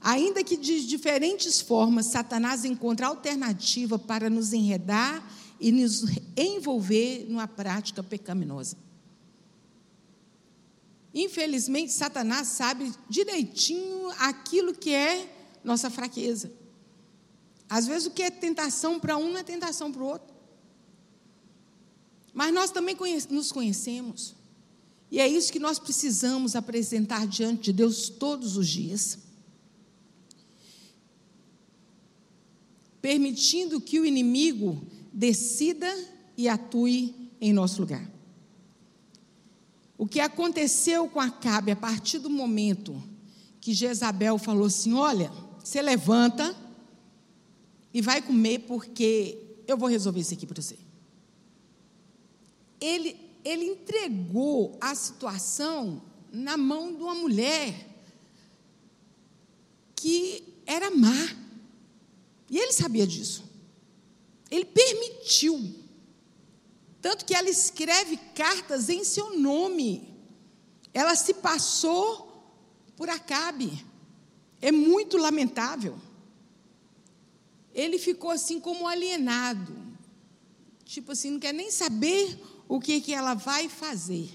Ainda 0.00 0.44
que 0.44 0.56
de 0.56 0.86
diferentes 0.86 1.60
formas, 1.60 2.06
Satanás 2.06 2.64
encontra 2.64 3.08
alternativa 3.08 3.98
para 3.98 4.30
nos 4.30 4.52
enredar 4.52 5.20
e 5.58 5.72
nos 5.72 6.04
envolver 6.36 7.26
numa 7.28 7.48
prática 7.48 8.04
pecaminosa. 8.04 8.76
Infelizmente, 11.12 11.92
Satanás 11.92 12.46
sabe 12.46 12.94
direitinho 13.08 14.08
aquilo 14.20 14.72
que 14.72 14.94
é 14.94 15.28
nossa 15.64 15.90
fraqueza. 15.90 16.52
Às 17.68 17.88
vezes, 17.88 18.06
o 18.06 18.12
que 18.12 18.22
é 18.22 18.30
tentação 18.30 19.00
para 19.00 19.16
um 19.16 19.30
não 19.30 19.38
é 19.38 19.42
tentação 19.42 19.90
para 19.90 20.02
o 20.02 20.06
outro. 20.06 20.32
Mas 22.32 22.54
nós 22.54 22.70
também 22.70 22.96
nos 23.28 23.50
conhecemos. 23.50 24.38
E 25.10 25.18
é 25.18 25.26
isso 25.26 25.52
que 25.52 25.58
nós 25.58 25.78
precisamos 25.78 26.54
apresentar 26.54 27.26
diante 27.26 27.64
de 27.64 27.72
Deus 27.72 28.08
todos 28.08 28.56
os 28.56 28.68
dias. 28.68 29.18
Permitindo 33.02 33.80
que 33.80 33.98
o 33.98 34.06
inimigo 34.06 34.80
decida 35.12 35.92
e 36.36 36.48
atue 36.48 37.14
em 37.40 37.52
nosso 37.52 37.80
lugar. 37.80 38.08
O 39.98 40.06
que 40.06 40.20
aconteceu 40.20 41.08
com 41.08 41.20
Acabe 41.20 41.72
a 41.72 41.76
partir 41.76 42.18
do 42.18 42.30
momento 42.30 43.02
que 43.60 43.74
Jezabel 43.74 44.38
falou 44.38 44.66
assim: 44.66 44.94
Olha, 44.94 45.30
você 45.62 45.82
levanta 45.82 46.56
e 47.92 48.00
vai 48.00 48.22
comer, 48.22 48.60
porque 48.60 49.38
eu 49.66 49.76
vou 49.76 49.88
resolver 49.88 50.20
isso 50.20 50.34
aqui 50.34 50.46
para 50.46 50.62
você. 50.62 50.78
Ele, 52.80 53.14
ele 53.44 53.64
entregou 53.64 54.76
a 54.80 54.94
situação 54.94 56.02
na 56.32 56.56
mão 56.56 56.94
de 56.94 57.02
uma 57.02 57.14
mulher 57.14 57.88
que 59.94 60.44
era 60.66 60.90
má. 60.90 61.36
E 62.48 62.58
ele 62.58 62.72
sabia 62.72 63.06
disso. 63.06 63.44
Ele 64.50 64.64
permitiu. 64.64 65.74
Tanto 67.00 67.24
que 67.24 67.34
ela 67.34 67.48
escreve 67.48 68.16
cartas 68.34 68.88
em 68.88 69.04
seu 69.04 69.38
nome. 69.38 70.08
Ela 70.92 71.14
se 71.14 71.34
passou 71.34 72.30
por 72.96 73.08
Acabe. 73.08 73.84
É 74.60 74.70
muito 74.70 75.16
lamentável. 75.16 75.98
Ele 77.72 77.98
ficou 77.98 78.30
assim 78.30 78.60
como 78.60 78.86
alienado. 78.86 79.76
Tipo 80.84 81.12
assim, 81.12 81.30
não 81.30 81.40
quer 81.40 81.54
nem 81.54 81.70
saber 81.70 82.38
o 82.70 82.78
que, 82.78 83.00
que 83.00 83.12
ela 83.12 83.34
vai 83.34 83.68
fazer. 83.68 84.30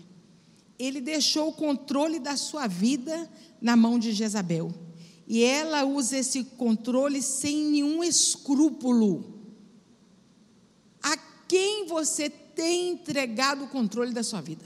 Ele 0.77 0.99
deixou 0.99 1.47
o 1.47 1.53
controle 1.53 2.19
da 2.19 2.35
sua 2.35 2.67
vida 2.67 3.31
na 3.61 3.77
mão 3.77 3.97
de 3.97 4.11
Jezabel. 4.11 4.73
E 5.25 5.41
ela 5.41 5.85
usa 5.85 6.17
esse 6.17 6.43
controle 6.43 7.21
sem 7.21 7.63
nenhum 7.71 8.03
escrúpulo. 8.03 9.41
A 11.01 11.15
quem 11.47 11.87
você 11.87 12.29
tem 12.29 12.89
entregado 12.89 13.63
o 13.63 13.69
controle 13.69 14.11
da 14.11 14.21
sua 14.21 14.41
vida? 14.41 14.65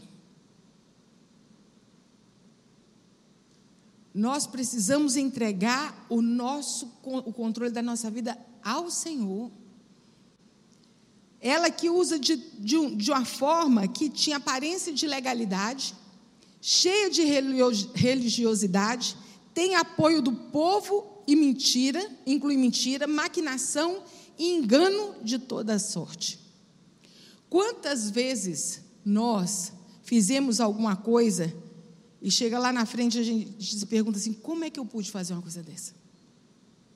Nós 4.12 4.48
precisamos 4.48 5.16
entregar 5.16 6.08
o 6.10 6.24
nosso 6.24 6.92
o 7.04 7.32
controle 7.32 7.72
da 7.72 7.84
nossa 7.84 8.10
vida 8.10 8.36
ao 8.64 8.90
Senhor. 8.90 9.52
Ela 11.42 11.70
que 11.72 11.90
usa 11.90 12.20
de, 12.20 12.36
de, 12.36 12.96
de 12.96 13.12
uma 13.12 13.24
forma 13.24 13.88
que 13.88 14.10
tinha 14.10 14.38
aparência 14.38 14.92
de 14.94 15.08
legalidade, 15.08 15.96
cheia 16.62 17.10
de 17.10 17.24
religiosidade, 17.96 19.16
tem 19.54 19.76
apoio 19.76 20.22
do 20.22 20.32
povo 20.32 21.24
e 21.26 21.36
mentira, 21.36 22.06
inclui 22.26 22.58
mentira, 22.58 23.08
maquinação 23.08 24.04
e 24.38 24.54
engano 24.54 25.16
de 25.24 25.40
toda 25.40 25.80
sorte. 25.80 26.40
Quantas 27.50 28.10
vezes 28.10 28.82
nós 29.04 29.72
fizemos 30.04 30.60
alguma 30.60 30.96
coisa 30.96 31.54
e 32.22 32.30
chega 32.30 32.60
lá 32.60 32.74
na 32.74 32.86
frente 32.86 33.18
a 33.18 33.24
gente 33.24 33.76
se 33.76 33.86
pergunta 33.86 34.18
assim: 34.18 34.34
como 34.34 34.64
é 34.64 34.70
que 34.70 34.80
eu 34.80 34.86
pude 34.86 35.10
fazer 35.10 35.34
uma 35.34 35.42
coisa 35.42 35.64
dessa? 35.64 35.94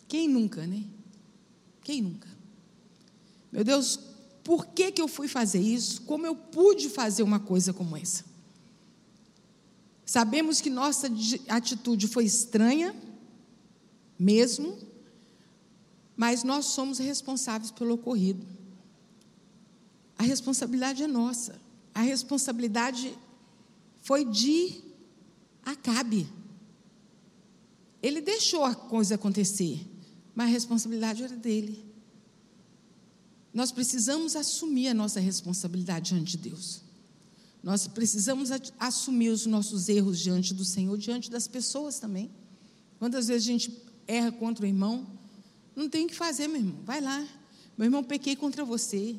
Quem 0.08 0.28
nunca, 0.28 0.68
né? 0.68 0.84
Quem 1.82 2.02
nunca? 2.02 2.28
Meu 3.52 3.64
Deus, 3.64 4.00
por 4.44 4.68
que, 4.68 4.92
que 4.92 5.02
eu 5.02 5.08
fui 5.08 5.28
fazer 5.28 5.62
isso? 5.62 6.02
Como 6.02 6.26
eu 6.26 6.36
pude 6.36 6.90
fazer 6.90 7.24
uma 7.24 7.40
coisa 7.40 7.74
como 7.74 7.96
essa? 7.96 8.26
Sabemos 10.06 10.60
que 10.60 10.70
nossa 10.70 11.10
atitude 11.50 12.08
foi 12.08 12.26
estranha, 12.26 12.94
mesmo, 14.20 14.78
mas 16.16 16.44
nós 16.44 16.66
somos 16.66 16.98
responsáveis 17.00 17.72
pelo 17.72 17.96
ocorrido. 17.96 18.46
A 20.18 20.24
responsabilidade 20.24 21.04
é 21.04 21.08
nossa. 21.08 21.60
A 21.94 22.02
responsabilidade 22.02 23.18
foi 24.02 24.24
de 24.24 24.82
Acabe. 25.66 26.28
Ele 28.02 28.22
deixou 28.22 28.66
a 28.66 28.76
coisa 28.76 29.16
acontecer, 29.16 29.86
mas 30.36 30.48
a 30.48 30.52
responsabilidade 30.52 31.24
era 31.24 31.36
dele. 31.36 31.93
Nós 33.54 33.72
precisamos 33.72 34.36
assumir 34.36 34.88
a 34.88 34.94
nossa 34.94 35.20
responsabilidade 35.20 36.10
diante 36.14 36.38
de 36.38 36.50
Deus. 36.50 36.82
Nós 37.62 37.88
precisamos 37.88 38.50
assumir 38.80 39.30
os 39.30 39.46
nossos 39.46 39.88
erros 39.88 40.20
diante 40.20 40.54
do 40.54 40.66
Senhor, 40.66 40.98
diante 40.98 41.30
das 41.30 41.48
pessoas 41.48 42.00
também. 42.00 42.30
Quantas 43.00 43.28
vezes 43.28 43.48
a 43.48 43.52
gente 43.52 43.84
erra 44.08 44.32
contra 44.32 44.66
o 44.66 44.68
irmão? 44.68 45.08
Não 45.76 45.88
tem 45.88 46.06
o 46.06 46.10
que 46.10 46.16
fazer, 46.16 46.48
meu 46.48 46.58
irmão. 46.58 46.80
Vai 46.84 47.00
lá. 47.00 47.26
Meu 47.78 47.86
irmão, 47.86 48.04
pequei 48.04 48.36
contra 48.36 48.66
você. 48.66 49.16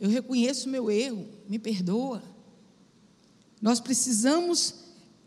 Eu 0.00 0.08
reconheço 0.08 0.68
o 0.68 0.72
meu 0.72 0.90
erro. 0.90 1.28
Me 1.48 1.58
perdoa. 1.58 2.22
Nós 3.60 3.80
precisamos 3.80 4.74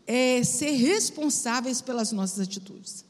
é, 0.06 0.42
ser 0.44 0.72
responsáveis 0.72 1.80
pelas 1.80 2.12
nossas 2.12 2.40
atitudes. 2.40 3.04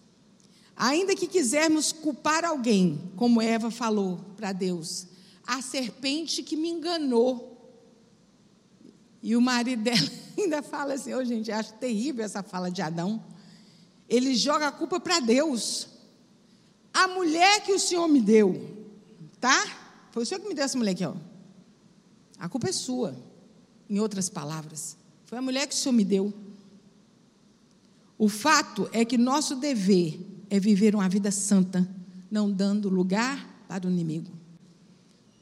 Ainda 0.83 1.15
que 1.15 1.27
quisermos 1.27 1.93
culpar 1.93 2.43
alguém, 2.43 3.13
como 3.15 3.43
Eva 3.43 3.71
falou 3.71 4.19
para 4.35 4.51
Deus, 4.51 5.07
a 5.47 5.61
serpente 5.61 6.43
que 6.43 6.57
me 6.57 6.71
enganou. 6.71 7.79
E 9.23 9.37
o 9.37 9.43
marido 9.43 9.83
dela 9.83 10.11
ainda 10.39 10.63
fala 10.63 10.95
assim: 10.95 11.13
oh, 11.13 11.23
gente, 11.23 11.53
acho 11.53 11.75
terrível 11.75 12.25
essa 12.25 12.43
fala 12.43 12.71
de 12.71 12.81
Adão. 12.81 13.23
Ele 14.09 14.35
joga 14.35 14.69
a 14.69 14.73
culpa 14.73 14.99
para 14.99 15.21
Deus. 15.21 15.87
A 16.95 17.07
mulher 17.09 17.63
que 17.63 17.73
o 17.73 17.79
Senhor 17.79 18.09
me 18.09 18.23
deu, 18.23 18.75
tá? 19.39 19.63
Foi 20.13 20.23
o 20.23 20.27
Senhor 20.27 20.41
que 20.41 20.49
me 20.49 20.55
deu 20.55 20.65
essa 20.65 20.79
mulher 20.79 20.93
aqui, 20.93 21.05
ó. 21.05 21.15
A 22.39 22.49
culpa 22.49 22.71
é 22.71 22.73
sua. 22.73 23.15
Em 23.87 24.01
outras 24.01 24.31
palavras, 24.31 24.97
foi 25.27 25.37
a 25.37 25.43
mulher 25.43 25.67
que 25.67 25.75
o 25.75 25.77
Senhor 25.77 25.93
me 25.93 26.07
deu. 26.07 26.33
O 28.17 28.31
fato 28.31 28.89
é 28.95 29.05
que 29.05 29.19
nosso 29.19 29.57
dever 29.57 30.31
é 30.51 30.59
viver 30.61 30.95
uma 30.95 31.09
vida 31.09 31.31
santa, 31.31 31.89
não 32.31 32.51
dando 32.51 32.89
lugar 32.89 33.65
para 33.69 33.87
o 33.87 33.91
inimigo. 33.91 34.31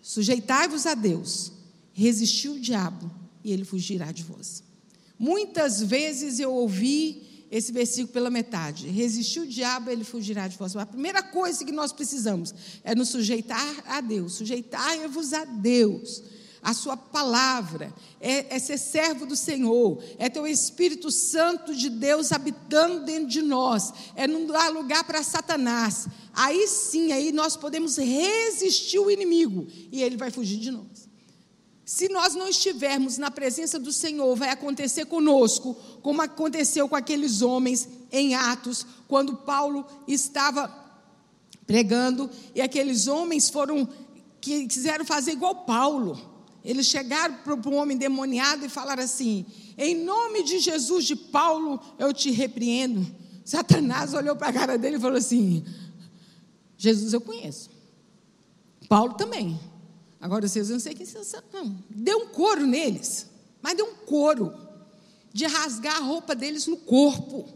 Sujeitai-vos 0.03 0.87
a 0.87 0.95
Deus, 0.95 1.51
resistiu 1.93 2.53
o 2.53 2.61
diabo 2.61 3.11
e 3.43 3.51
ele 3.51 3.65
fugirá 3.65 4.13
de 4.13 4.23
vós. 4.23 4.63
Muitas 5.19 5.83
vezes 5.83 6.39
eu 6.39 6.53
ouvi 6.53 7.27
esse 7.51 7.73
versículo 7.73 8.13
pela 8.13 8.31
metade. 8.31 8.89
Resistir 8.89 9.41
o 9.41 9.47
diabo, 9.47 9.91
ele 9.91 10.05
fugirá 10.05 10.47
de 10.47 10.57
vós. 10.57 10.77
A 10.77 10.87
primeira 10.87 11.23
coisa 11.23 11.65
que 11.65 11.73
nós 11.73 11.93
precisamos 11.93 12.55
é 12.85 12.95
nos 12.95 13.09
sujeitar 13.09 13.85
a 13.87 14.01
Deus. 14.01 14.35
Sujeitai-vos 14.35 15.33
a 15.33 15.45
Deus. 15.45 16.23
A 16.69 16.75
sua 16.75 16.99
palavra 16.99 17.95
é, 18.21 18.55
é, 18.55 18.59
ser 18.59 18.77
servo 18.77 19.25
do 19.25 19.35
Senhor, 19.35 20.05
é 20.19 20.29
ter 20.29 20.39
o 20.39 20.47
Espírito 20.47 21.11
Santo 21.11 21.75
de 21.75 21.89
Deus 21.89 22.31
habitando 22.31 23.07
dentro 23.07 23.27
de 23.27 23.41
nós, 23.41 23.91
é 24.14 24.27
não 24.27 24.45
dar 24.45 24.69
lugar 24.69 25.03
para 25.05 25.23
Satanás. 25.23 26.07
Aí 26.35 26.69
sim, 26.69 27.11
aí 27.11 27.33
nós 27.33 27.57
podemos 27.57 27.97
resistir 27.97 28.99
o 28.99 29.11
inimigo 29.11 29.66
e 29.91 30.03
ele 30.03 30.19
vai 30.19 30.31
fugir 30.31 30.59
de 30.59 30.71
nós. 30.71 31.09
Se 31.87 32.07
nós 32.11 32.35
não 32.35 32.47
estivermos 32.47 33.16
na 33.16 33.31
presença 33.31 33.79
do 33.79 33.91
Senhor, 33.91 34.37
vai 34.37 34.51
acontecer 34.51 35.07
conosco, 35.07 35.75
como 36.03 36.21
aconteceu 36.21 36.87
com 36.87 36.97
aqueles 36.97 37.41
homens 37.41 37.89
em 38.12 38.35
Atos, 38.35 38.85
quando 39.09 39.39
Paulo 39.39 39.87
estava 40.07 40.71
pregando 41.66 42.29
e 42.55 42.61
aqueles 42.61 43.07
homens 43.07 43.49
foram 43.49 43.89
que 44.39 44.66
quiseram 44.66 45.07
fazer 45.07 45.33
igual 45.33 45.64
Paulo. 45.64 46.37
Eles 46.65 46.87
chegaram 46.87 47.37
para 47.37 47.55
um 47.55 47.77
homem 47.77 47.97
demoniado 47.97 48.65
e 48.65 48.69
falaram 48.69 49.03
assim: 49.03 49.47
Em 49.77 49.95
nome 49.95 50.43
de 50.43 50.59
Jesus 50.59 51.05
de 51.05 51.17
Paulo, 51.17 51.81
eu 51.99 52.13
te 52.13 52.31
repreendo. 52.31 53.07
Satanás 53.45 54.13
olhou 54.13 54.37
para 54.37 54.49
a 54.49 54.53
cara 54.53 54.79
dele 54.79 54.97
e 54.97 55.01
falou 55.01 55.17
assim: 55.17 55.65
Jesus 56.77 57.13
eu 57.13 57.21
conheço. 57.21 57.71
Paulo 58.89 59.15
também. 59.15 59.59
Agora 60.21 60.49
vocês 60.49 60.69
não 60.69 60.81
sei 60.81 60.95
quem 60.95 61.07
são. 61.07 61.23
Deu 61.89 62.19
um 62.19 62.27
couro 62.29 62.67
neles, 62.67 63.27
mas 63.63 63.77
deu 63.77 63.87
um 63.87 63.95
couro 63.95 64.53
de 65.33 65.47
rasgar 65.47 65.97
a 65.97 66.01
roupa 66.01 66.35
deles 66.35 66.67
no 66.67 66.77
corpo. 66.77 67.49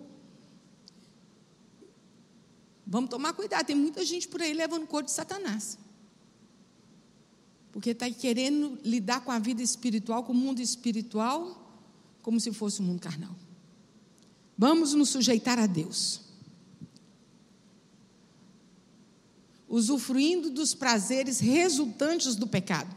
Vamos 2.87 3.11
tomar 3.11 3.33
cuidado, 3.33 3.67
tem 3.67 3.77
muita 3.77 4.05
gente 4.05 4.29
por 4.29 4.41
aí 4.43 4.53
levando 4.53 4.87
couro 4.87 5.07
de 5.07 5.13
Satanás. 5.13 5.79
Porque 7.73 7.91
está 7.91 8.09
querendo 8.11 8.79
lidar 8.85 9.23
com 9.23 9.33
a 9.33 9.39
vida 9.39 9.63
espiritual, 9.63 10.23
com 10.23 10.33
o 10.33 10.37
mundo 10.37 10.61
espiritual, 10.61 11.59
como 12.21 12.39
se 12.39 12.53
fosse 12.53 12.81
o 12.81 12.85
um 12.85 12.89
mundo 12.89 13.01
carnal. 13.01 13.35
Vamos 14.57 14.95
nos 14.95 15.09
sujeitar 15.09 15.59
a 15.59 15.67
Deus. 15.67 16.33
usufruindo 19.73 20.51
dos 20.51 20.75
prazeres 20.75 21.41
resultantes 21.41 22.37
do 22.37 22.47
pecado. 22.47 22.95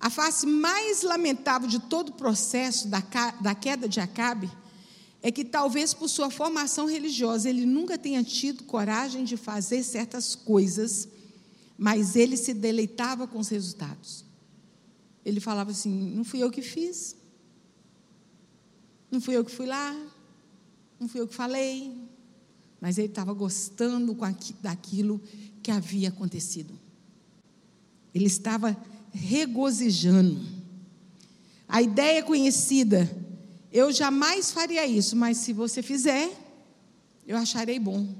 A 0.00 0.08
face 0.08 0.46
mais 0.46 1.02
lamentável 1.02 1.68
de 1.68 1.78
todo 1.78 2.08
o 2.08 2.12
processo 2.12 2.88
da, 2.88 3.02
da 3.42 3.54
queda 3.54 3.86
de 3.86 4.00
Acabe 4.00 4.50
é 5.22 5.30
que, 5.30 5.44
talvez 5.44 5.92
por 5.92 6.08
sua 6.08 6.30
formação 6.30 6.86
religiosa, 6.86 7.50
ele 7.50 7.66
nunca 7.66 7.98
tenha 7.98 8.24
tido 8.24 8.64
coragem 8.64 9.24
de 9.24 9.36
fazer 9.36 9.82
certas 9.82 10.34
coisas, 10.34 11.06
mas 11.76 12.16
ele 12.16 12.36
se 12.36 12.54
deleitava 12.54 13.26
com 13.26 13.38
os 13.38 13.48
resultados. 13.48 14.24
Ele 15.24 15.40
falava 15.40 15.70
assim: 15.70 15.90
não 16.14 16.24
fui 16.24 16.40
eu 16.40 16.50
que 16.50 16.62
fiz, 16.62 17.16
não 19.10 19.20
fui 19.20 19.36
eu 19.36 19.44
que 19.44 19.50
fui 19.50 19.66
lá, 19.66 19.94
não 20.98 21.08
fui 21.08 21.20
eu 21.20 21.28
que 21.28 21.34
falei, 21.34 21.96
mas 22.80 22.98
ele 22.98 23.08
estava 23.08 23.32
gostando 23.32 24.16
daquilo 24.60 25.20
que 25.62 25.70
havia 25.70 26.08
acontecido. 26.08 26.78
Ele 28.14 28.26
estava 28.26 28.76
regozijando. 29.12 30.40
A 31.66 31.80
ideia 31.82 32.22
conhecida, 32.22 33.10
eu 33.72 33.90
jamais 33.90 34.52
faria 34.52 34.86
isso, 34.86 35.16
mas 35.16 35.38
se 35.38 35.52
você 35.52 35.82
fizer, 35.82 36.30
eu 37.26 37.36
acharei 37.36 37.78
bom. 37.78 38.14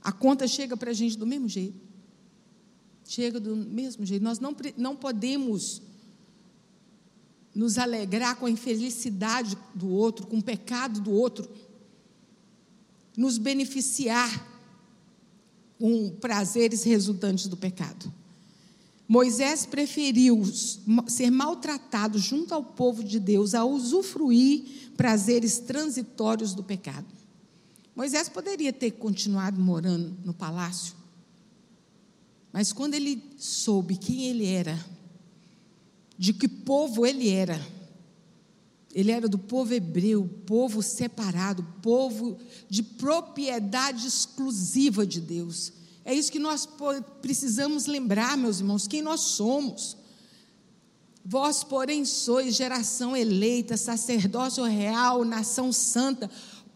A 0.00 0.12
conta 0.12 0.46
chega 0.46 0.76
para 0.76 0.90
a 0.90 0.94
gente 0.94 1.18
do 1.18 1.26
mesmo 1.26 1.48
jeito. 1.48 1.83
Chega 3.04 3.38
do 3.38 3.54
mesmo 3.54 4.04
jeito. 4.04 4.22
Nós 4.22 4.38
não, 4.38 4.56
não 4.76 4.96
podemos 4.96 5.82
nos 7.54 7.78
alegrar 7.78 8.36
com 8.36 8.46
a 8.46 8.50
infelicidade 8.50 9.56
do 9.74 9.88
outro, 9.88 10.26
com 10.26 10.38
o 10.38 10.42
pecado 10.42 11.00
do 11.00 11.12
outro, 11.12 11.48
nos 13.16 13.38
beneficiar 13.38 14.52
com 15.78 16.10
prazeres 16.20 16.82
resultantes 16.82 17.46
do 17.46 17.56
pecado. 17.56 18.12
Moisés 19.06 19.66
preferiu 19.66 20.42
ser 21.06 21.30
maltratado 21.30 22.18
junto 22.18 22.54
ao 22.54 22.64
povo 22.64 23.04
de 23.04 23.20
Deus 23.20 23.54
a 23.54 23.64
usufruir 23.64 24.90
prazeres 24.96 25.58
transitórios 25.58 26.54
do 26.54 26.64
pecado. 26.64 27.06
Moisés 27.94 28.28
poderia 28.28 28.72
ter 28.72 28.92
continuado 28.92 29.60
morando 29.60 30.16
no 30.24 30.32
palácio, 30.32 30.94
mas 32.54 32.72
quando 32.72 32.94
ele 32.94 33.20
soube 33.36 33.96
quem 33.96 34.26
ele 34.26 34.46
era, 34.46 34.78
de 36.16 36.32
que 36.32 36.46
povo 36.46 37.04
ele 37.04 37.28
era, 37.28 37.60
ele 38.94 39.10
era 39.10 39.28
do 39.28 39.36
povo 39.36 39.74
hebreu, 39.74 40.30
povo 40.46 40.80
separado, 40.80 41.66
povo 41.82 42.38
de 42.70 42.80
propriedade 42.80 44.06
exclusiva 44.06 45.04
de 45.04 45.20
Deus. 45.20 45.72
É 46.04 46.14
isso 46.14 46.30
que 46.30 46.38
nós 46.38 46.68
precisamos 47.20 47.86
lembrar, 47.86 48.38
meus 48.38 48.60
irmãos, 48.60 48.86
quem 48.86 49.02
nós 49.02 49.22
somos. 49.22 49.96
Vós, 51.24 51.64
porém, 51.64 52.04
sois 52.04 52.54
geração 52.54 53.16
eleita, 53.16 53.76
sacerdócio 53.76 54.62
real, 54.62 55.24
nação 55.24 55.72
santa, 55.72 56.30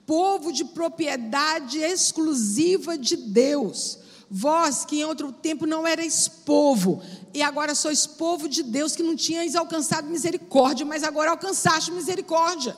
povo 0.04 0.50
de 0.52 0.64
propriedade 0.64 1.78
exclusiva 1.78 2.98
de 2.98 3.16
Deus. 3.16 4.07
Vós 4.30 4.84
que 4.84 5.00
em 5.00 5.04
outro 5.04 5.32
tempo 5.32 5.64
não 5.64 5.88
erais 5.88 6.28
povo, 6.28 7.02
e 7.32 7.42
agora 7.42 7.74
sois 7.74 8.06
povo 8.06 8.48
de 8.48 8.62
Deus 8.62 8.94
que 8.94 9.02
não 9.02 9.16
tinhais 9.16 9.54
alcançado 9.54 10.08
misericórdia, 10.08 10.84
mas 10.84 11.02
agora 11.02 11.30
alcançaste 11.30 11.90
misericórdia. 11.90 12.76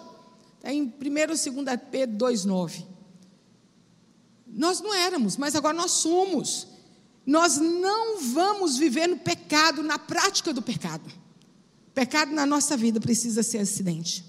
Está 0.57 0.73
em 0.73 0.83
1 0.83 0.87
e 0.87 1.27
2 1.27 1.43
Pedro 1.91 2.17
2,9. 2.29 2.85
Nós 4.47 4.81
não 4.81 4.95
éramos, 4.95 5.37
mas 5.37 5.55
agora 5.57 5.77
nós 5.77 5.91
somos. 5.93 6.69
Nós 7.27 7.59
não 7.59 8.21
vamos 8.21 8.77
viver 8.77 9.09
no 9.09 9.17
pecado, 9.17 9.83
na 9.83 9.99
prática 9.99 10.53
do 10.53 10.63
pecado. 10.63 11.11
Pecado 11.95 12.33
na 12.33 12.47
nossa 12.47 12.77
vida 12.77 13.01
precisa 13.01 13.43
ser 13.43 13.59
acidente. 13.59 14.25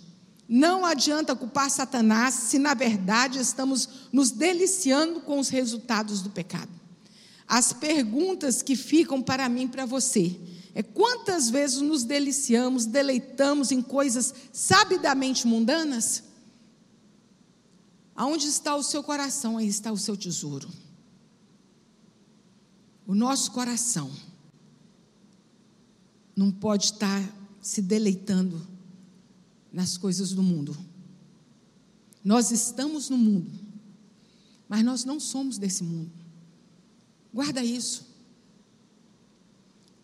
Não 0.47 0.85
adianta 0.85 1.35
culpar 1.35 1.69
Satanás 1.69 2.33
se 2.33 2.59
na 2.59 2.73
verdade 2.73 3.39
estamos 3.39 3.87
nos 4.11 4.31
deliciando 4.31 5.21
com 5.21 5.39
os 5.39 5.49
resultados 5.49 6.21
do 6.21 6.29
pecado. 6.29 6.80
As 7.51 7.73
perguntas 7.73 8.61
que 8.61 8.77
ficam 8.77 9.21
para 9.21 9.49
mim 9.49 9.67
para 9.67 9.85
você 9.85 10.39
é 10.73 10.81
quantas 10.81 11.49
vezes 11.49 11.81
nos 11.81 12.05
deliciamos, 12.05 12.85
deleitamos 12.85 13.73
em 13.73 13.81
coisas 13.81 14.33
sabidamente 14.53 15.45
mundanas? 15.45 16.23
Aonde 18.15 18.47
está 18.47 18.73
o 18.73 18.81
seu 18.81 19.03
coração, 19.03 19.57
aí 19.57 19.67
está 19.67 19.91
o 19.91 19.97
seu 19.97 20.15
tesouro. 20.15 20.69
O 23.05 23.13
nosso 23.13 23.51
coração 23.51 24.09
não 26.33 26.53
pode 26.53 26.85
estar 26.85 27.21
se 27.61 27.81
deleitando 27.81 28.65
nas 29.73 29.97
coisas 29.97 30.31
do 30.31 30.41
mundo. 30.41 30.77
Nós 32.23 32.49
estamos 32.49 33.09
no 33.09 33.17
mundo, 33.17 33.51
mas 34.69 34.85
nós 34.85 35.03
não 35.03 35.19
somos 35.19 35.57
desse 35.57 35.83
mundo. 35.83 36.20
Guarda 37.33 37.63
isso. 37.63 38.11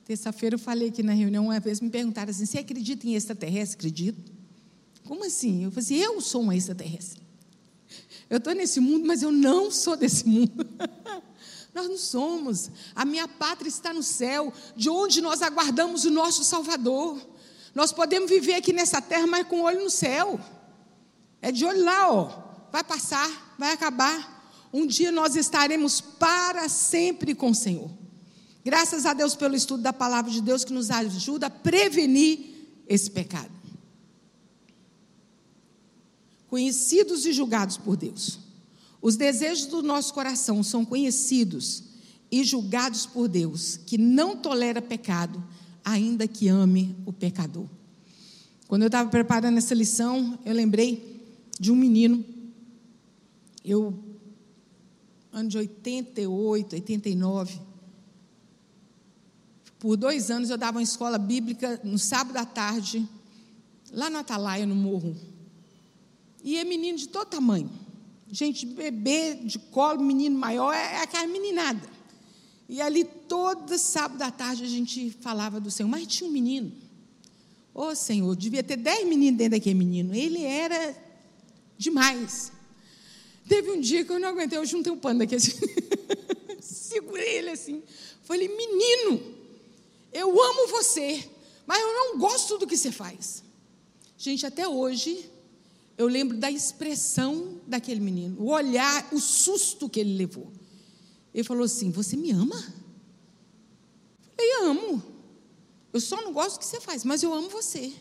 Terça-feira 0.05 0.55
eu 0.55 0.59
falei 0.59 0.87
aqui 0.87 1.03
na 1.03 1.11
reunião, 1.11 1.45
uma 1.45 1.59
vez 1.59 1.81
me 1.81 1.89
perguntaram 1.89 2.31
assim: 2.31 2.45
você 2.45 2.59
acredita 2.59 3.05
em 3.05 3.15
extraterrestre? 3.15 3.75
Acredito. 3.77 4.31
Como 5.03 5.25
assim? 5.25 5.65
Eu 5.65 5.71
falei 5.71 5.83
assim: 5.83 5.95
eu 5.97 6.21
sou 6.21 6.43
um 6.43 6.51
extraterrestre. 6.51 7.21
Eu 8.29 8.37
estou 8.37 8.53
nesse 8.53 8.79
mundo, 8.79 9.05
mas 9.05 9.21
eu 9.21 9.31
não 9.31 9.69
sou 9.71 9.95
desse 9.95 10.27
mundo. 10.27 10.65
nós 11.73 11.87
não 11.87 11.97
somos. 11.97 12.71
A 12.95 13.05
minha 13.05 13.27
pátria 13.27 13.69
está 13.69 13.93
no 13.93 14.01
céu, 14.01 14.51
de 14.75 14.89
onde 14.89 15.21
nós 15.21 15.41
aguardamos 15.41 16.05
o 16.05 16.11
nosso 16.11 16.43
Salvador. 16.43 17.19
Nós 17.75 17.91
podemos 17.91 18.29
viver 18.29 18.55
aqui 18.55 18.73
nessa 18.73 19.01
terra, 19.01 19.27
mas 19.27 19.47
com 19.47 19.61
o 19.61 19.63
olho 19.63 19.83
no 19.83 19.89
céu. 19.89 20.39
É 21.41 21.51
de 21.51 21.63
olho 21.65 21.83
lá, 21.83 22.11
ó. 22.11 22.47
Vai 22.71 22.83
passar, 22.83 23.55
vai 23.57 23.71
acabar. 23.71 24.36
Um 24.77 24.85
dia 24.85 25.11
nós 25.11 25.35
estaremos 25.35 25.99
para 25.99 26.69
sempre 26.69 27.33
com 27.33 27.49
o 27.49 27.55
Senhor. 27.55 27.89
Graças 28.63 29.07
a 29.07 29.13
Deus 29.13 29.33
pelo 29.33 29.55
estudo 29.55 29.81
da 29.81 29.91
palavra 29.91 30.29
de 30.29 30.39
Deus 30.39 30.63
que 30.63 30.71
nos 30.71 30.91
ajuda 30.91 31.47
a 31.47 31.49
prevenir 31.49 32.37
esse 32.87 33.09
pecado. 33.09 33.49
Conhecidos 36.47 37.25
e 37.25 37.33
julgados 37.33 37.75
por 37.75 37.97
Deus. 37.97 38.37
Os 39.01 39.15
desejos 39.15 39.65
do 39.65 39.81
nosso 39.81 40.13
coração 40.13 40.61
são 40.61 40.85
conhecidos 40.85 41.85
e 42.31 42.43
julgados 42.43 43.07
por 43.07 43.27
Deus, 43.27 43.77
que 43.77 43.97
não 43.97 44.37
tolera 44.37 44.79
pecado, 44.79 45.43
ainda 45.83 46.27
que 46.27 46.49
ame 46.49 46.95
o 47.03 47.11
pecador. 47.11 47.65
Quando 48.67 48.83
eu 48.83 48.89
estava 48.89 49.09
preparando 49.09 49.57
essa 49.57 49.73
lição, 49.73 50.37
eu 50.45 50.53
lembrei 50.53 51.25
de 51.59 51.71
um 51.71 51.75
menino. 51.75 52.23
Eu 53.65 54.06
ano 55.37 55.49
de 55.49 55.57
88, 55.57 56.73
89. 56.73 57.59
Por 59.79 59.95
dois 59.95 60.31
anos 60.31 60.49
eu 60.49 60.57
dava 60.57 60.77
uma 60.77 60.83
escola 60.83 61.17
bíblica 61.17 61.79
no 61.83 61.99
sábado 61.99 62.37
à 62.37 62.45
tarde, 62.45 63.07
lá 63.91 64.09
no 64.09 64.17
Atalaia, 64.17 64.65
no 64.65 64.75
morro. 64.75 65.15
E 66.43 66.57
é 66.57 66.63
menino 66.63 66.97
de 66.97 67.07
todo 67.07 67.27
tamanho. 67.27 67.69
Gente, 68.31 68.65
bebê 68.65 69.35
de 69.35 69.59
colo, 69.59 70.01
menino 70.03 70.37
maior, 70.37 70.73
é, 70.73 70.95
é 70.95 71.01
aquela 71.03 71.27
meninada. 71.27 71.87
E 72.67 72.81
ali, 72.81 73.03
todo 73.03 73.77
sábado 73.77 74.21
à 74.21 74.31
tarde, 74.31 74.63
a 74.63 74.67
gente 74.67 75.11
falava 75.21 75.59
do 75.59 75.69
Senhor. 75.71 75.87
Mas 75.87 76.07
tinha 76.07 76.29
um 76.29 76.33
menino. 76.33 76.71
Ô 77.73 77.83
oh, 77.83 77.95
Senhor, 77.95 78.35
devia 78.35 78.63
ter 78.63 78.75
dez 78.75 79.07
meninos 79.07 79.37
dentro 79.37 79.51
daquele 79.51 79.75
menino. 79.75 80.13
Ele 80.13 80.43
era 80.43 80.97
demais. 81.77 82.51
Teve 83.47 83.71
um 83.71 83.79
dia 83.79 84.03
que 84.03 84.11
eu 84.11 84.19
não 84.19 84.29
aguentei, 84.29 84.57
eu 84.57 84.65
juntei 84.65 84.91
um 84.91 84.97
pano 84.97 85.19
daqui 85.19 85.35
assim. 85.35 85.53
Segurei 86.59 87.37
ele 87.37 87.49
assim. 87.51 87.81
Falei, 88.23 88.47
menino, 88.47 89.35
eu 90.11 90.29
amo 90.41 90.67
você, 90.67 91.23
mas 91.65 91.81
eu 91.81 91.93
não 91.93 92.17
gosto 92.17 92.57
do 92.57 92.67
que 92.67 92.75
você 92.75 92.91
faz. 92.91 93.43
Gente, 94.17 94.45
até 94.45 94.67
hoje, 94.67 95.29
eu 95.97 96.07
lembro 96.07 96.35
da 96.37 96.51
expressão 96.51 97.61
daquele 97.65 97.99
menino, 97.99 98.41
o 98.41 98.49
olhar, 98.49 99.07
o 99.13 99.19
susto 99.19 99.89
que 99.89 99.99
ele 99.99 100.17
levou. 100.17 100.51
Ele 101.33 101.43
falou 101.43 101.63
assim: 101.63 101.91
Você 101.91 102.17
me 102.17 102.31
ama? 102.31 102.73
Eu 104.37 104.65
Amo. 104.65 105.03
Eu 105.93 106.01
só 106.01 106.21
não 106.21 106.33
gosto 106.33 106.55
do 106.55 106.59
que 106.59 106.65
você 106.65 106.79
faz, 106.79 107.03
mas 107.03 107.23
eu 107.23 107.33
amo 107.33 107.49
você. 107.49 107.93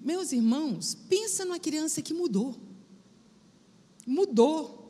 Meus 0.00 0.30
irmãos, 0.32 0.94
pensa 1.08 1.44
numa 1.44 1.58
criança 1.58 2.02
que 2.02 2.14
mudou 2.14 2.54
mudou. 4.06 4.84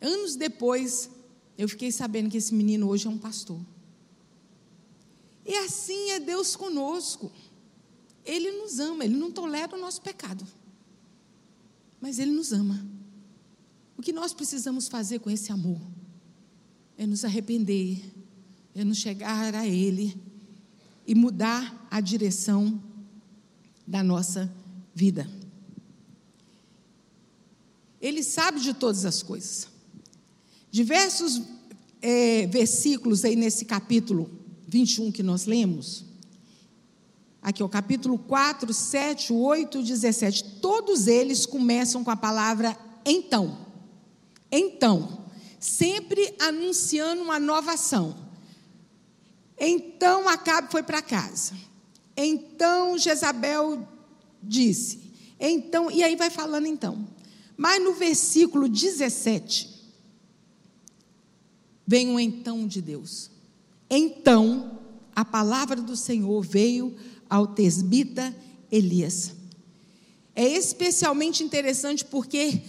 Anos 0.00 0.36
depois, 0.36 1.10
eu 1.56 1.68
fiquei 1.68 1.90
sabendo 1.90 2.30
que 2.30 2.36
esse 2.36 2.54
menino 2.54 2.86
hoje 2.88 3.06
é 3.06 3.10
um 3.10 3.18
pastor. 3.18 3.58
E 5.44 5.54
assim 5.58 6.10
é 6.10 6.20
Deus 6.20 6.54
conosco. 6.54 7.32
Ele 8.24 8.50
nos 8.50 8.78
ama, 8.78 9.04
ele 9.04 9.16
não 9.16 9.30
tolera 9.30 9.74
o 9.74 9.80
nosso 9.80 10.02
pecado. 10.02 10.46
Mas 12.00 12.18
ele 12.18 12.32
nos 12.32 12.52
ama. 12.52 12.84
O 13.96 14.02
que 14.02 14.12
nós 14.12 14.34
precisamos 14.34 14.88
fazer 14.88 15.20
com 15.20 15.30
esse 15.30 15.50
amor 15.50 15.80
é 16.98 17.06
nos 17.06 17.24
arrepender, 17.24 18.12
é 18.74 18.84
nos 18.84 18.98
chegar 18.98 19.54
a 19.54 19.66
ele 19.66 20.20
e 21.06 21.14
mudar 21.14 21.86
a 21.90 22.00
direção 22.00 22.82
da 23.86 24.02
nossa 24.02 24.52
vida. 24.94 25.30
Ele 28.06 28.22
sabe 28.22 28.60
de 28.60 28.72
todas 28.72 29.04
as 29.04 29.20
coisas. 29.20 29.66
Diversos 30.70 31.42
é, 32.00 32.46
versículos 32.46 33.24
aí 33.24 33.34
nesse 33.34 33.64
capítulo 33.64 34.30
21 34.68 35.10
que 35.10 35.24
nós 35.24 35.44
lemos. 35.44 36.04
Aqui, 37.42 37.64
o 37.64 37.68
capítulo 37.68 38.16
4, 38.16 38.72
7, 38.72 39.32
8, 39.32 39.82
17. 39.82 40.44
Todos 40.60 41.08
eles 41.08 41.46
começam 41.46 42.04
com 42.04 42.10
a 42.12 42.16
palavra 42.16 42.78
então. 43.04 43.58
Então. 44.52 45.26
Sempre 45.58 46.32
anunciando 46.38 47.22
uma 47.22 47.40
nova 47.40 47.72
ação. 47.72 48.16
Então 49.58 50.28
Acabe 50.28 50.70
foi 50.70 50.84
para 50.84 51.02
casa. 51.02 51.54
Então 52.16 52.96
Jezabel 52.96 53.84
disse. 54.40 55.12
Então, 55.40 55.90
e 55.90 56.04
aí 56.04 56.14
vai 56.14 56.30
falando 56.30 56.66
então. 56.66 57.15
Mas 57.56 57.82
no 57.82 57.94
versículo 57.94 58.68
17, 58.68 59.70
vem 61.86 62.08
um 62.08 62.20
então 62.20 62.66
de 62.66 62.82
Deus. 62.82 63.30
Então, 63.88 64.78
a 65.14 65.24
palavra 65.24 65.80
do 65.80 65.96
Senhor 65.96 66.44
veio 66.44 66.94
ao 67.30 67.46
tesbita 67.46 68.34
Elias. 68.70 69.32
É 70.34 70.46
especialmente 70.46 71.42
interessante 71.42 72.04
porque 72.04 72.60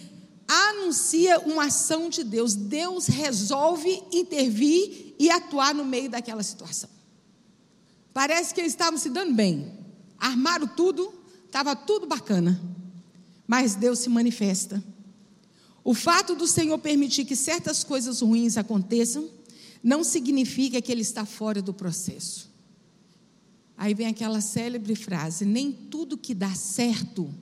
anuncia 0.48 1.40
uma 1.40 1.66
ação 1.66 2.10
de 2.10 2.24
Deus. 2.24 2.56
Deus 2.56 3.08
resolve 3.08 4.02
intervir 4.12 5.16
e 5.20 5.30
atuar 5.30 5.76
no 5.76 5.84
meio 5.84 6.10
daquela 6.10 6.44
situação. 6.44 6.90
Parece 8.14 8.54
que 8.54 8.62
eles 8.62 8.72
estavam 8.72 8.98
se 8.98 9.10
dando 9.10 9.34
bem, 9.34 9.78
armaram 10.18 10.66
tudo, 10.66 11.14
estava 11.46 11.76
tudo 11.76 12.08
bacana 12.08 12.60
mas 13.48 13.76
Deus 13.76 14.00
se 14.00 14.10
manifesta. 14.10 14.84
O 15.84 15.94
fato 15.94 16.36
do 16.36 16.46
Senhor 16.46 16.78
permitir 16.80 17.24
que 17.24 17.36
certas 17.36 17.84
coisas 17.84 18.22
ruins 18.22 18.58
aconteçam 18.58 19.30
não 19.82 20.04
significa 20.04 20.82
que 20.82 20.92
Ele 20.92 21.02
está 21.02 21.26
fora 21.26 21.62
do 21.62 21.74
processo. 21.74 22.52
Aí 23.78 23.94
vem 23.94 24.08
aquela 24.08 24.42
célebre 24.42 24.96
frase: 24.96 25.46
nem 25.46 25.72
tudo 25.72 26.18
que 26.18 26.34
dá 26.34 26.54
certo 26.54 27.34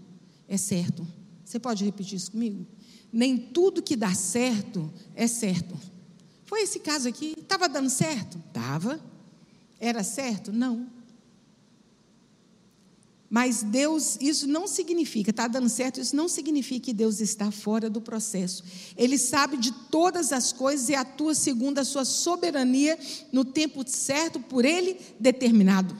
é 0.48 0.58
certo. 0.58 1.08
Você 1.44 1.60
pode 1.60 1.84
repetir 1.84 2.18
isso 2.18 2.32
comigo? 2.32 2.68
Nem 3.12 3.38
tudo 3.38 3.82
que 3.82 3.96
dá 3.96 4.14
certo 4.14 4.92
é 5.16 5.26
certo. 5.26 5.76
Foi 6.44 6.62
esse 6.62 6.80
caso 6.80 7.08
aqui? 7.08 7.34
Estava 7.38 7.68
dando 7.68 7.90
certo? 7.90 8.38
Estava. 8.48 9.00
Era 9.80 10.04
certo? 10.04 10.52
Não. 10.52 10.88
Mas 13.30 13.64
Deus, 13.64 14.18
isso 14.22 14.48
não 14.48 14.68
significa, 14.68 15.32
está 15.32 15.48
dando 15.48 15.68
certo, 15.68 16.00
isso 16.00 16.16
não 16.16 16.28
significa 16.28 16.86
que 16.86 16.94
Deus 16.94 17.20
está 17.20 17.50
fora 17.50 17.90
do 17.90 18.00
processo. 18.00 18.64
Ele 18.96 19.18
sabe 19.18 19.58
de 19.58 19.72
todas 19.72 20.32
as 20.32 20.54
coisas 20.54 20.90
e 20.90 20.96
atua 20.96 21.34
segundo 21.34 21.80
a 21.80 21.86
sua 21.86 22.06
soberania 22.06 22.98
no 23.32 23.44
tempo 23.44 23.84
certo 23.88 24.40
por 24.40 24.64
Ele 24.64 25.00
determinado. 25.20 25.98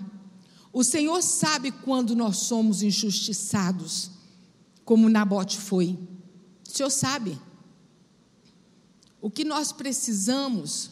O 0.72 0.84
Senhor 0.84 1.22
sabe 1.24 1.72
quando 1.72 2.16
nós 2.16 2.38
somos 2.38 2.84
injustiçados, 2.84 4.12
como 4.84 5.10
Nabote 5.10 5.58
foi. 5.58 5.98
O 6.68 6.72
Senhor 6.72 6.90
sabe. 6.90 7.40
O 9.20 9.32
que 9.32 9.44
nós 9.44 9.72
precisamos 9.72 10.92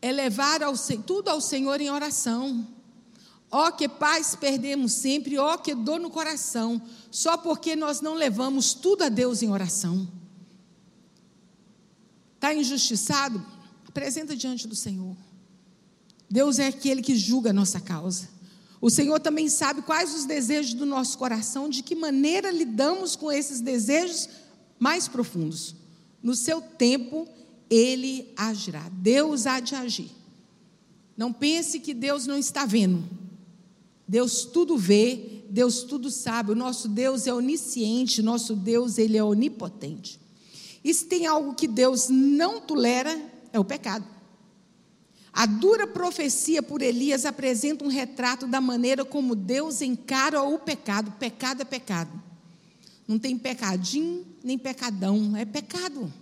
é 0.00 0.12
levar 0.12 0.62
ao, 0.62 0.74
tudo 1.04 1.28
ao 1.28 1.40
Senhor 1.40 1.80
em 1.80 1.90
oração. 1.90 2.75
Ó 3.50 3.68
oh, 3.68 3.72
que 3.72 3.88
paz 3.88 4.34
perdemos 4.34 4.92
sempre, 4.92 5.38
ó 5.38 5.54
oh, 5.54 5.58
que 5.58 5.74
dor 5.74 6.00
no 6.00 6.10
coração, 6.10 6.82
só 7.10 7.36
porque 7.36 7.76
nós 7.76 8.00
não 8.00 8.14
levamos 8.14 8.74
tudo 8.74 9.04
a 9.04 9.08
Deus 9.08 9.42
em 9.42 9.50
oração. 9.50 10.08
Está 12.34 12.52
injustiçado? 12.54 13.44
Apresenta 13.86 14.36
diante 14.36 14.66
do 14.66 14.74
Senhor. 14.74 15.16
Deus 16.28 16.58
é 16.58 16.66
aquele 16.66 17.02
que 17.02 17.16
julga 17.16 17.50
a 17.50 17.52
nossa 17.52 17.80
causa. 17.80 18.28
O 18.80 18.90
Senhor 18.90 19.18
também 19.20 19.48
sabe 19.48 19.80
quais 19.82 20.14
os 20.14 20.24
desejos 20.24 20.74
do 20.74 20.84
nosso 20.84 21.16
coração, 21.16 21.68
de 21.68 21.82
que 21.82 21.94
maneira 21.94 22.50
lidamos 22.50 23.16
com 23.16 23.32
esses 23.32 23.60
desejos 23.60 24.28
mais 24.78 25.08
profundos. 25.08 25.74
No 26.22 26.34
seu 26.34 26.60
tempo, 26.60 27.26
Ele 27.70 28.32
agirá. 28.36 28.88
Deus 28.92 29.46
há 29.46 29.60
de 29.60 29.74
agir. 29.74 30.10
Não 31.16 31.32
pense 31.32 31.80
que 31.80 31.94
Deus 31.94 32.26
não 32.26 32.36
está 32.36 32.66
vendo. 32.66 33.08
Deus 34.06 34.44
tudo 34.44 34.76
vê, 34.76 35.42
Deus 35.50 35.82
tudo 35.82 36.10
sabe. 36.10 36.52
O 36.52 36.56
nosso 36.56 36.88
Deus 36.88 37.26
é 37.26 37.34
onisciente, 37.34 38.22
nosso 38.22 38.54
Deus 38.54 38.98
ele 38.98 39.16
é 39.16 39.24
onipotente. 39.24 40.20
E 40.84 40.94
se 40.94 41.06
tem 41.06 41.26
algo 41.26 41.54
que 41.54 41.66
Deus 41.66 42.08
não 42.08 42.60
tolera, 42.60 43.18
é 43.52 43.58
o 43.58 43.64
pecado. 43.64 44.04
A 45.32 45.44
dura 45.44 45.86
profecia 45.86 46.62
por 46.62 46.80
Elias 46.80 47.26
apresenta 47.26 47.84
um 47.84 47.88
retrato 47.88 48.46
da 48.46 48.60
maneira 48.60 49.04
como 49.04 49.34
Deus 49.34 49.82
encara 49.82 50.42
o 50.42 50.58
pecado. 50.58 51.12
Pecado 51.18 51.62
é 51.62 51.64
pecado. 51.64 52.10
Não 53.06 53.18
tem 53.18 53.36
pecadinho 53.36 54.24
nem 54.42 54.56
pecadão, 54.56 55.36
é 55.36 55.44
pecado. 55.44 56.12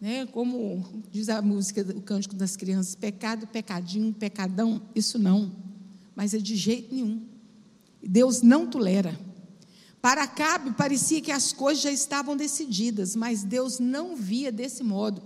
Né? 0.00 0.26
Como 0.26 0.84
diz 1.10 1.28
a 1.28 1.40
música, 1.40 1.82
o 1.82 2.02
cântico 2.02 2.34
das 2.34 2.56
crianças, 2.56 2.96
pecado, 2.96 3.46
pecadinho, 3.46 4.12
pecadão, 4.12 4.82
isso 4.94 5.18
não. 5.18 5.61
Mas 6.14 6.34
é 6.34 6.38
de 6.38 6.56
jeito 6.56 6.94
nenhum. 6.94 7.26
Deus 8.02 8.42
não 8.42 8.66
tolera. 8.66 9.18
Para 10.00 10.24
Acabe 10.24 10.72
parecia 10.72 11.20
que 11.20 11.30
as 11.30 11.52
coisas 11.52 11.82
já 11.82 11.92
estavam 11.92 12.36
decididas, 12.36 13.14
mas 13.14 13.44
Deus 13.44 13.78
não 13.78 14.16
via 14.16 14.50
desse 14.50 14.82
modo. 14.82 15.22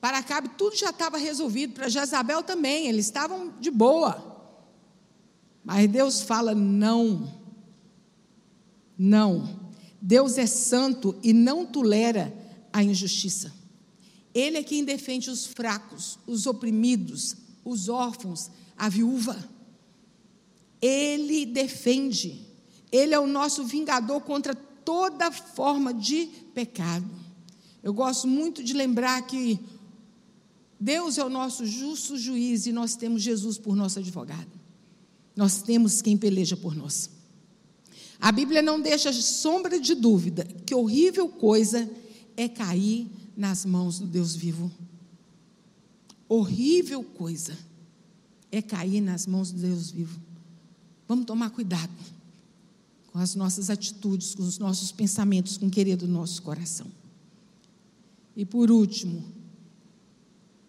Para 0.00 0.18
Acabe 0.18 0.50
tudo 0.56 0.76
já 0.76 0.90
estava 0.90 1.18
resolvido, 1.18 1.72
para 1.72 1.88
Jezabel 1.88 2.42
também, 2.42 2.86
eles 2.86 3.06
estavam 3.06 3.54
de 3.58 3.70
boa. 3.70 4.34
Mas 5.64 5.88
Deus 5.90 6.20
fala: 6.20 6.54
não, 6.54 7.40
não. 8.96 9.64
Deus 10.00 10.36
é 10.36 10.46
santo 10.46 11.16
e 11.22 11.32
não 11.32 11.64
tolera 11.64 12.32
a 12.72 12.82
injustiça. 12.82 13.52
Ele 14.34 14.58
é 14.58 14.62
quem 14.62 14.84
defende 14.84 15.30
os 15.30 15.46
fracos, 15.46 16.18
os 16.26 16.46
oprimidos, 16.46 17.34
os 17.64 17.88
órfãos, 17.88 18.50
a 18.76 18.88
viúva. 18.88 19.48
Ele 20.80 21.46
defende. 21.46 22.46
Ele 22.90 23.14
é 23.14 23.18
o 23.18 23.26
nosso 23.26 23.64
vingador 23.64 24.20
contra 24.20 24.54
toda 24.54 25.30
forma 25.30 25.92
de 25.92 26.26
pecado. 26.54 27.08
Eu 27.82 27.92
gosto 27.92 28.26
muito 28.26 28.62
de 28.62 28.72
lembrar 28.72 29.22
que 29.26 29.58
Deus 30.78 31.18
é 31.18 31.24
o 31.24 31.30
nosso 31.30 31.66
justo 31.66 32.16
juiz 32.16 32.66
e 32.66 32.72
nós 32.72 32.96
temos 32.96 33.22
Jesus 33.22 33.58
por 33.58 33.74
nosso 33.74 33.98
advogado. 33.98 34.50
Nós 35.34 35.62
temos 35.62 36.00
quem 36.00 36.16
peleja 36.16 36.56
por 36.56 36.74
nós. 36.74 37.10
A 38.20 38.30
Bíblia 38.30 38.62
não 38.62 38.80
deixa 38.80 39.12
sombra 39.12 39.78
de 39.78 39.94
dúvida 39.94 40.44
que 40.64 40.74
horrível 40.74 41.28
coisa 41.28 41.90
é 42.36 42.48
cair 42.48 43.10
nas 43.36 43.64
mãos 43.64 43.98
do 43.98 44.06
Deus 44.06 44.34
vivo. 44.34 44.70
Horrível 46.28 47.02
coisa 47.02 47.56
é 48.50 48.62
cair 48.62 49.00
nas 49.00 49.26
mãos 49.26 49.52
do 49.52 49.60
Deus 49.60 49.90
vivo. 49.90 50.20
Vamos 51.06 51.26
tomar 51.26 51.50
cuidado 51.50 51.92
com 53.12 53.18
as 53.18 53.34
nossas 53.34 53.70
atitudes, 53.70 54.34
com 54.34 54.42
os 54.42 54.58
nossos 54.58 54.90
pensamentos, 54.90 55.56
com 55.56 55.66
o 55.66 55.70
querer 55.70 55.96
do 55.96 56.08
nosso 56.08 56.42
coração. 56.42 56.86
E 58.36 58.44
por 58.44 58.70
último, 58.70 59.24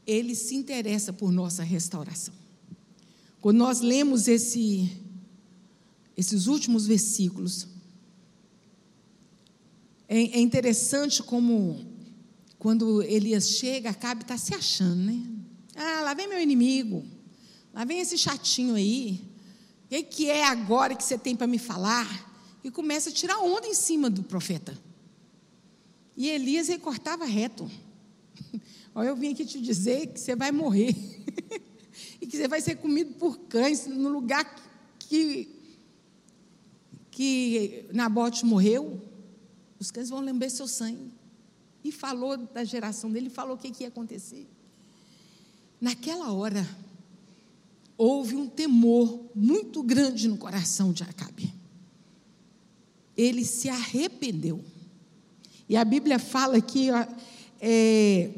ele 0.05 0.35
se 0.35 0.55
interessa 0.55 1.11
por 1.11 1.31
nossa 1.31 1.63
restauração. 1.63 2.33
Quando 3.41 3.57
nós 3.57 3.81
lemos 3.81 4.27
esse, 4.27 4.91
esses 6.15 6.47
últimos 6.47 6.85
versículos, 6.85 7.67
é, 10.07 10.17
é 10.17 10.39
interessante 10.39 11.23
como, 11.23 11.79
quando 12.59 13.01
Elias 13.01 13.49
chega, 13.49 13.89
Acabe 13.89 14.21
está 14.21 14.37
se 14.37 14.53
achando, 14.53 15.01
né? 15.01 15.23
Ah, 15.75 16.01
lá 16.03 16.13
vem 16.13 16.27
meu 16.27 16.39
inimigo, 16.39 17.03
lá 17.73 17.83
vem 17.83 17.99
esse 17.99 18.17
chatinho 18.17 18.75
aí, 18.75 19.21
que, 19.95 20.03
que 20.03 20.29
é 20.29 20.45
agora 20.45 20.95
que 20.95 21.03
você 21.03 21.17
tem 21.17 21.35
para 21.35 21.47
me 21.47 21.57
falar? 21.57 22.33
E 22.63 22.71
começa 22.71 23.09
a 23.09 23.13
tirar 23.13 23.37
onda 23.39 23.67
em 23.67 23.73
cima 23.73 24.09
do 24.09 24.23
profeta. 24.23 24.77
E 26.17 26.29
Elias 26.29 26.67
recortava 26.67 27.25
reto. 27.25 27.69
Olha, 28.95 29.09
eu 29.09 29.15
vim 29.15 29.31
aqui 29.31 29.45
te 29.45 29.61
dizer 29.61 30.07
que 30.07 30.19
você 30.19 30.35
vai 30.35 30.51
morrer. 30.51 30.95
e 32.19 32.25
que 32.25 32.35
você 32.35 32.47
vai 32.47 32.61
ser 32.61 32.75
comido 32.77 33.13
por 33.15 33.37
cães 33.39 33.85
no 33.85 34.09
lugar 34.09 34.55
que, 34.99 35.49
que 37.11 37.85
Nabote 37.93 38.45
morreu. 38.45 39.01
Os 39.79 39.91
cães 39.91 40.09
vão 40.09 40.19
lembrar 40.19 40.49
seu 40.49 40.67
sangue. 40.67 41.11
E 41.83 41.91
falou 41.91 42.37
da 42.37 42.63
geração 42.63 43.11
dele, 43.11 43.29
falou 43.29 43.55
o 43.55 43.59
que, 43.59 43.69
que 43.69 43.83
ia 43.83 43.89
acontecer. 43.89 44.47
Naquela 45.79 46.31
hora, 46.31 46.67
houve 47.97 48.35
um 48.35 48.47
temor 48.47 49.25
muito 49.33 49.81
grande 49.81 50.27
no 50.27 50.37
coração 50.37 50.91
de 50.91 51.03
Acabe. 51.03 51.53
Ele 53.15 53.45
se 53.45 53.69
arrependeu. 53.69 54.63
E 55.67 55.75
a 55.75 55.83
Bíblia 55.83 56.19
fala 56.19 56.59
que 56.61 56.89
é, 57.59 58.29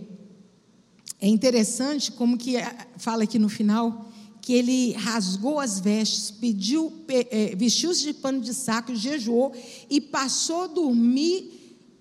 é 1.20 1.28
interessante 1.28 2.12
como 2.12 2.38
que 2.38 2.56
é, 2.56 2.88
fala 2.98 3.24
aqui 3.24 3.40
no 3.40 3.50
final 3.50 4.06
que 4.42 4.54
ele 4.54 4.94
rasgou 4.94 5.60
as 5.60 5.78
vestes, 5.78 6.32
pediu, 6.32 7.04
é, 7.10 7.54
vestiu-se 7.54 8.02
de 8.02 8.14
pano 8.14 8.40
de 8.40 8.54
saco, 8.54 8.96
jejuou 8.96 9.54
e 9.90 10.00
passou 10.00 10.64
a 10.64 10.68
dormir 10.68 11.52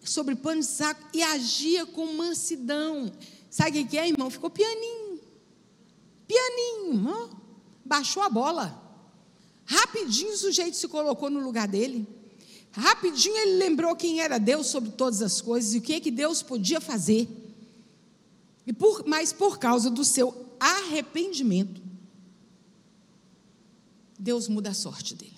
sobre 0.04 0.36
pano 0.36 0.60
de 0.60 0.66
saco 0.66 1.08
e 1.12 1.24
agia 1.24 1.84
com 1.86 2.14
mansidão. 2.14 3.10
Sabe 3.50 3.80
o 3.80 3.86
que 3.88 3.98
é, 3.98 4.08
irmão? 4.08 4.30
Ficou 4.30 4.48
pianinho. 4.48 5.18
Pianinho, 6.28 7.08
ó, 7.08 7.28
baixou 7.86 8.22
a 8.22 8.28
bola. 8.28 8.82
Rapidinho 9.64 10.32
o 10.32 10.36
sujeito 10.36 10.76
se 10.76 10.86
colocou 10.88 11.30
no 11.30 11.40
lugar 11.40 11.66
dele. 11.66 12.06
Rapidinho 12.72 13.36
ele 13.36 13.56
lembrou 13.56 13.96
quem 13.96 14.20
era 14.20 14.38
Deus 14.38 14.66
sobre 14.66 14.90
todas 14.90 15.22
as 15.22 15.40
coisas 15.40 15.74
e 15.74 15.78
o 15.78 15.80
que, 15.80 15.94
é 15.94 16.00
que 16.00 16.10
Deus 16.10 16.42
podia 16.42 16.80
fazer. 16.80 17.28
E 18.66 18.72
por, 18.72 19.04
mas 19.06 19.32
por 19.32 19.58
causa 19.58 19.90
do 19.90 20.04
seu 20.04 20.46
arrependimento, 20.60 21.80
Deus 24.18 24.48
muda 24.48 24.70
a 24.70 24.74
sorte 24.74 25.14
dele. 25.14 25.36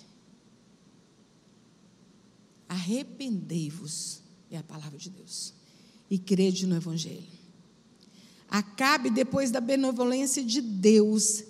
Arrependei-vos, 2.68 4.20
é 4.51 4.59
a 4.59 4.62
palavra 4.62 4.99
de 4.99 5.11
Deus, 5.11 5.55
e 6.11 6.18
crede 6.18 6.66
no 6.66 6.76
Evangelho. 6.76 7.38
Acabe, 8.49 9.11
depois 9.11 9.51
da 9.51 9.61
benevolência 9.61 10.42
de 10.42 10.61
Deus, 10.61 11.44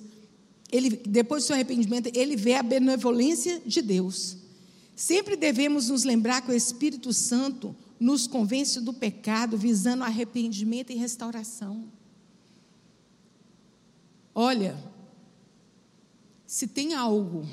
ele, 0.71 0.91
depois 1.07 1.43
do 1.43 1.47
seu 1.47 1.55
arrependimento, 1.55 2.11
ele 2.14 2.37
vê 2.37 2.55
a 2.55 2.62
benevolência 2.62 3.61
de 3.64 3.81
Deus. 3.81 4.37
Sempre 4.95 5.37
devemos 5.37 5.89
nos 5.89 6.05
lembrar 6.05 6.43
que 6.43 6.51
o 6.51 6.55
Espírito 6.55 7.12
Santo 7.12 7.75
nos 7.99 8.27
convence 8.27 8.81
do 8.81 8.93
pecado, 8.93 9.57
visando 9.57 10.05
arrependimento 10.05 10.91
e 10.91 10.97
restauração. 10.97 11.85
Olha, 14.35 14.79
se 16.47 16.66
tem 16.66 16.95
algo 16.95 17.47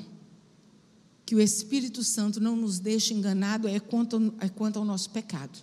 que 1.24 1.34
o 1.34 1.40
Espírito 1.40 2.04
Santo 2.04 2.40
não 2.40 2.54
nos 2.54 2.78
deixa 2.78 3.12
enganado 3.12 3.66
é 3.66 3.80
quanto, 3.80 4.32
é 4.40 4.48
quanto 4.48 4.78
ao 4.78 4.84
nosso 4.84 5.10
pecado. 5.10 5.58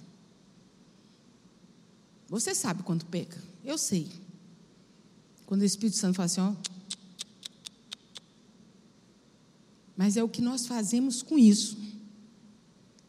Você 2.28 2.54
sabe 2.54 2.84
quando 2.84 3.06
peca? 3.06 3.42
Eu 3.64 3.78
sei. 3.78 4.10
Quando 5.46 5.62
o 5.62 5.66
Espírito 5.66 5.98
Santo 5.98 6.16
fala 6.16 6.26
assim, 6.26 6.42
ó. 6.42 6.54
Mas 9.96 10.18
é 10.18 10.24
o 10.24 10.30
que 10.30 10.42
nós 10.42 10.66
fazemos 10.66 11.22
com 11.22 11.38
isso 11.38 11.78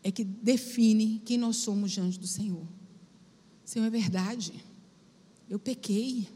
é 0.04 0.12
que 0.12 0.22
define 0.22 1.22
quem 1.24 1.38
nós 1.38 1.56
somos 1.56 1.90
diante 1.90 2.20
do 2.20 2.26
Senhor. 2.26 2.68
Senhor, 3.64 3.86
é 3.86 3.90
verdade. 3.90 4.62
Eu 5.48 5.58
pequei. 5.58 6.28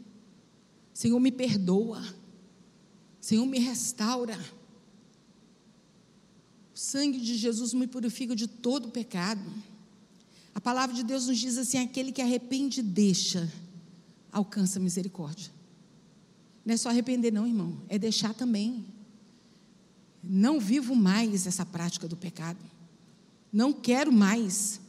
Senhor, 0.91 1.19
me 1.19 1.31
perdoa. 1.31 2.03
Senhor, 3.21 3.45
me 3.45 3.59
restaura. 3.59 4.37
O 6.73 6.77
sangue 6.77 7.19
de 7.19 7.35
Jesus 7.35 7.71
me 7.75 7.85
purifica 7.85 8.35
de 8.35 8.47
todo 8.47 8.89
pecado. 8.89 9.53
A 10.55 10.59
palavra 10.59 10.95
de 10.95 11.03
Deus 11.03 11.27
nos 11.27 11.37
diz 11.37 11.55
assim: 11.55 11.77
aquele 11.77 12.11
que 12.11 12.23
arrepende 12.23 12.81
deixa, 12.81 13.53
alcança 14.31 14.79
misericórdia. 14.79 15.51
Não 16.65 16.73
é 16.73 16.77
só 16.77 16.89
arrepender, 16.89 17.31
não, 17.31 17.45
irmão, 17.45 17.83
é 17.87 17.99
deixar 17.99 18.33
também. 18.33 18.83
Não 20.23 20.59
vivo 20.59 20.95
mais 20.95 21.47
essa 21.47 21.65
prática 21.65 22.07
do 22.07 22.17
pecado. 22.17 22.59
Não 23.51 23.73
quero 23.73 24.11
mais. 24.11 24.79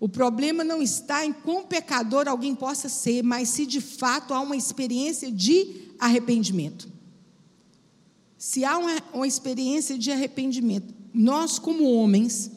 O 0.00 0.08
problema 0.08 0.62
não 0.62 0.82
está 0.82 1.24
em 1.24 1.32
quão 1.32 1.64
pecador 1.64 2.28
alguém 2.28 2.54
possa 2.54 2.88
ser, 2.88 3.22
mas 3.22 3.48
se 3.48 3.66
de 3.66 3.80
fato 3.80 4.32
há 4.34 4.40
uma 4.40 4.56
experiência 4.56 5.30
de 5.30 5.88
arrependimento. 5.98 6.88
Se 8.36 8.64
há 8.64 8.78
uma, 8.78 9.02
uma 9.12 9.26
experiência 9.26 9.98
de 9.98 10.12
arrependimento, 10.12 10.94
nós, 11.12 11.58
como 11.58 11.92
homens, 11.92 12.52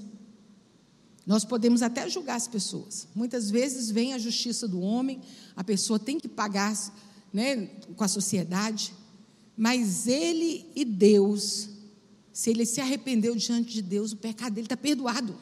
nós 1.26 1.44
podemos 1.44 1.82
até 1.82 2.08
julgar 2.10 2.36
as 2.36 2.48
pessoas. 2.48 3.08
Muitas 3.16 3.50
vezes 3.50 3.90
vem 3.90 4.14
a 4.14 4.20
justiça 4.20 4.68
do 4.68 4.80
homem, 4.82 5.22
a 5.56 5.64
pessoa 5.64 5.98
tem 5.98 6.20
que 6.20 6.28
pagar 6.28 6.76
né, 7.34 7.68
com 7.96 8.04
a 8.04 8.08
sociedade, 8.08 8.94
mas 9.58 10.08
ele 10.08 10.66
e 10.76 10.86
Deus, 10.86 11.70
se 12.34 12.50
ele 12.50 12.66
se 12.66 12.80
arrependeu 12.80 13.36
diante 13.36 13.74
de 13.74 13.82
Deus, 13.82 14.12
o 14.12 14.18
pecado 14.18 14.54
dele 14.54 14.66
está 14.66 14.78
perdoado. 14.78 15.36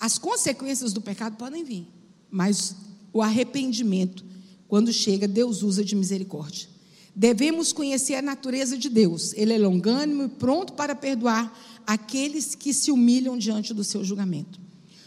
As 0.00 0.18
consequências 0.18 0.92
do 0.92 1.00
pecado 1.00 1.36
podem 1.36 1.64
vir, 1.64 1.86
mas 2.30 2.76
o 3.12 3.22
arrependimento, 3.22 4.24
quando 4.68 4.92
chega, 4.92 5.28
Deus 5.28 5.62
usa 5.62 5.84
de 5.84 5.94
misericórdia. 5.94 6.68
Devemos 7.14 7.72
conhecer 7.72 8.16
a 8.16 8.22
natureza 8.22 8.76
de 8.76 8.88
Deus. 8.88 9.32
Ele 9.34 9.52
é 9.52 9.58
longânimo 9.58 10.24
e 10.24 10.28
pronto 10.28 10.72
para 10.72 10.96
perdoar 10.96 11.56
aqueles 11.86 12.54
que 12.54 12.74
se 12.74 12.90
humilham 12.90 13.38
diante 13.38 13.72
do 13.72 13.84
seu 13.84 14.02
julgamento. 14.02 14.58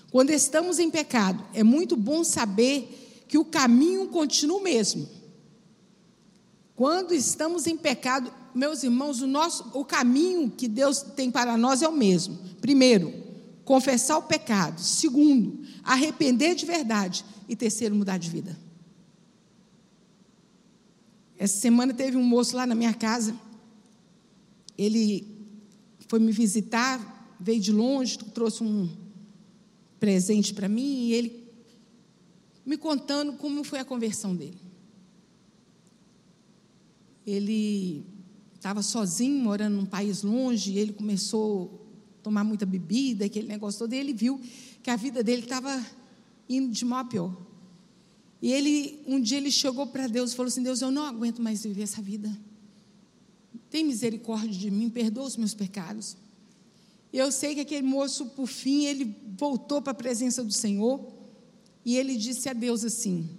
Quando 0.10 0.30
estamos 0.30 0.80
em 0.80 0.90
pecado, 0.90 1.44
é 1.54 1.64
muito 1.64 1.98
bom 1.98 2.24
saber 2.24 3.26
que 3.28 3.38
o 3.38 3.44
caminho 3.44 4.08
continua 4.08 4.58
o 4.58 4.64
mesmo. 4.64 5.08
Quando 6.76 7.14
estamos 7.14 7.68
em 7.68 7.76
pecado, 7.76 8.32
meus 8.58 8.84
irmãos, 8.84 9.22
o 9.22 9.28
nosso 9.28 9.70
o 9.74 9.86
caminho 9.86 10.50
que 10.50 10.68
Deus 10.68 11.02
tem 11.02 11.30
para 11.30 11.56
nós 11.56 11.82
é 11.82 11.88
o 11.88 11.92
mesmo. 11.92 12.38
Primeiro, 12.60 13.14
confessar 13.64 14.18
o 14.18 14.24
pecado. 14.24 14.82
Segundo, 14.82 15.64
arrepender 15.84 16.56
de 16.56 16.66
verdade. 16.66 17.24
E 17.48 17.56
terceiro, 17.56 17.96
mudar 17.96 18.18
de 18.18 18.30
vida. 18.30 18.58
Essa 21.38 21.60
semana 21.60 21.94
teve 21.94 22.18
um 22.18 22.24
moço 22.24 22.56
lá 22.56 22.66
na 22.66 22.74
minha 22.74 22.94
casa. 22.94 23.36
Ele 24.78 25.28
foi 26.08 26.20
me 26.20 26.32
visitar, 26.32 27.36
veio 27.40 27.60
de 27.60 27.72
longe, 27.72 28.18
trouxe 28.18 28.64
um 28.64 28.90
presente 30.00 30.54
para 30.54 30.68
mim 30.68 31.08
e 31.08 31.14
ele 31.14 31.48
me 32.66 32.78
contando 32.78 33.34
como 33.34 33.64
foi 33.64 33.80
a 33.80 33.86
conversão 33.86 34.36
dele. 34.36 34.58
Ele 37.26 38.17
estava 38.58 38.82
sozinho, 38.82 39.42
morando 39.42 39.78
num 39.78 39.86
país 39.86 40.22
longe, 40.22 40.74
e 40.74 40.80
ele 40.80 40.92
começou 40.92 41.88
tomar 42.28 42.44
muita 42.44 42.66
bebida, 42.66 43.24
aquele 43.24 43.48
negócio 43.48 43.80
todo, 43.80 43.94
e 43.94 43.98
ele 43.98 44.12
viu 44.12 44.42
que 44.84 44.90
a 44.90 44.98
vida 44.98 45.24
dele 45.24 45.44
estava 45.44 45.86
indo 46.50 46.74
de 46.74 46.84
mal 46.84 47.00
a 47.00 47.06
pior. 47.06 47.48
E 48.42 48.52
ele, 48.52 49.02
um 49.08 49.20
dia 49.20 49.38
ele 49.38 49.50
chegou 49.50 49.88
para 49.88 50.08
Deus 50.08 50.32
e 50.32 50.36
falou 50.36 50.50
assim: 50.50 50.62
Deus, 50.62 50.82
eu 50.82 50.92
não 50.92 51.06
aguento 51.06 51.42
mais 51.42 51.64
viver 51.64 51.84
essa 51.84 52.02
vida. 52.02 52.38
Tem 53.70 53.84
misericórdia 53.84 54.50
de 54.50 54.70
mim, 54.70 54.90
perdoa 54.90 55.26
os 55.26 55.38
meus 55.38 55.54
pecados. 55.54 56.18
E 57.12 57.18
eu 57.18 57.32
sei 57.32 57.56
que 57.56 57.62
aquele 57.62 57.88
moço, 57.88 58.26
por 58.28 58.48
fim, 58.48 58.86
ele 58.86 59.16
voltou 59.38 59.82
para 59.82 59.92
a 59.92 59.96
presença 59.96 60.44
do 60.44 60.52
Senhor 60.54 61.14
e 61.86 61.96
ele 61.96 62.18
disse 62.18 62.50
a 62.50 62.54
Deus 62.54 62.84
assim: 62.84 63.30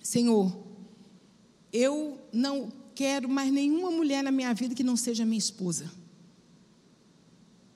Senhor, 0.00 0.56
eu 1.72 2.18
não 2.32 2.72
quero 2.94 3.28
mais 3.28 3.52
nenhuma 3.52 3.90
mulher 3.90 4.22
na 4.22 4.30
minha 4.30 4.52
vida 4.54 4.74
que 4.74 4.82
não 4.82 4.96
seja 4.96 5.24
minha 5.24 5.38
esposa. 5.38 5.90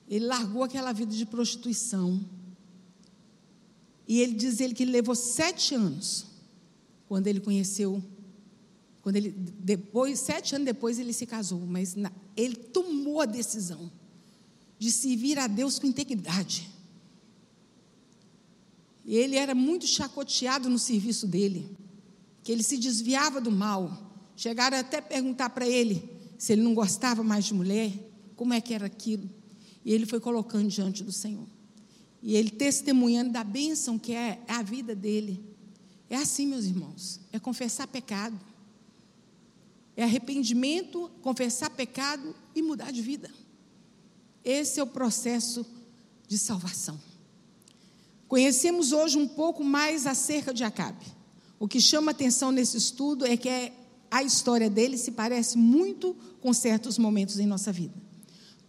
Ele 0.07 0.25
largou 0.25 0.63
aquela 0.63 0.93
vida 0.93 1.13
de 1.13 1.25
prostituição. 1.25 2.23
E 4.07 4.21
ele 4.21 4.33
diz 4.33 4.59
ele 4.59 4.73
que 4.73 4.83
ele 4.83 4.91
levou 4.91 5.15
sete 5.15 5.75
anos 5.75 6.25
quando 7.07 7.27
ele 7.27 7.39
conheceu, 7.39 8.01
quando 9.01 9.17
ele 9.17 9.31
depois 9.31 10.19
sete 10.19 10.55
anos 10.55 10.65
depois 10.65 10.97
ele 10.99 11.11
se 11.11 11.25
casou, 11.25 11.59
mas 11.65 11.95
na, 11.95 12.11
ele 12.35 12.55
tomou 12.55 13.21
a 13.21 13.25
decisão 13.25 13.91
de 14.79 14.91
servir 14.91 15.37
a 15.39 15.47
Deus 15.47 15.79
com 15.79 15.87
integridade. 15.87 16.69
Ele 19.05 19.37
era 19.37 19.55
muito 19.55 19.87
chacoteado 19.87 20.69
no 20.69 20.77
serviço 20.77 21.25
dele, 21.27 21.69
que 22.43 22.51
ele 22.51 22.63
se 22.63 22.77
desviava 22.77 23.39
do 23.39 23.51
mal. 23.51 24.06
Chegaram 24.37 24.77
até 24.77 25.01
perguntar 25.01 25.49
para 25.49 25.67
ele 25.67 26.15
se 26.37 26.53
ele 26.53 26.61
não 26.61 26.75
gostava 26.75 27.23
mais 27.23 27.45
de 27.45 27.55
mulher, 27.55 27.91
como 28.35 28.53
é 28.53 28.61
que 28.61 28.71
era 28.71 28.85
aquilo. 28.85 29.27
E 29.83 29.91
ele 29.91 30.05
foi 30.05 30.19
colocando 30.19 30.69
diante 30.69 31.03
do 31.03 31.11
Senhor. 31.11 31.47
E 32.21 32.35
ele 32.35 32.51
testemunhando 32.51 33.31
da 33.31 33.43
bênção 33.43 33.97
que 33.97 34.13
é 34.13 34.39
a 34.47 34.61
vida 34.61 34.93
dele. 34.93 35.43
É 36.07 36.17
assim, 36.17 36.45
meus 36.45 36.65
irmãos. 36.65 37.19
É 37.33 37.39
confessar 37.39 37.87
pecado. 37.87 38.39
É 39.95 40.03
arrependimento, 40.03 41.09
confessar 41.23 41.71
pecado 41.71 42.35
e 42.53 42.61
mudar 42.61 42.91
de 42.91 43.01
vida. 43.01 43.31
Esse 44.45 44.79
é 44.79 44.83
o 44.83 44.87
processo 44.87 45.65
de 46.27 46.37
salvação. 46.37 47.01
Conhecemos 48.27 48.91
hoje 48.91 49.17
um 49.17 49.27
pouco 49.27 49.63
mais 49.63 50.05
acerca 50.05 50.53
de 50.53 50.63
Acabe. 50.63 51.07
O 51.59 51.67
que 51.67 51.81
chama 51.81 52.11
atenção 52.11 52.51
nesse 52.51 52.77
estudo 52.77 53.25
é 53.25 53.35
que 53.35 53.49
a 54.09 54.23
história 54.23 54.69
dele 54.69 54.97
se 54.97 55.11
parece 55.11 55.57
muito 55.57 56.15
com 56.41 56.53
certos 56.53 56.97
momentos 56.97 57.39
em 57.39 57.45
nossa 57.45 57.71
vida. 57.71 57.93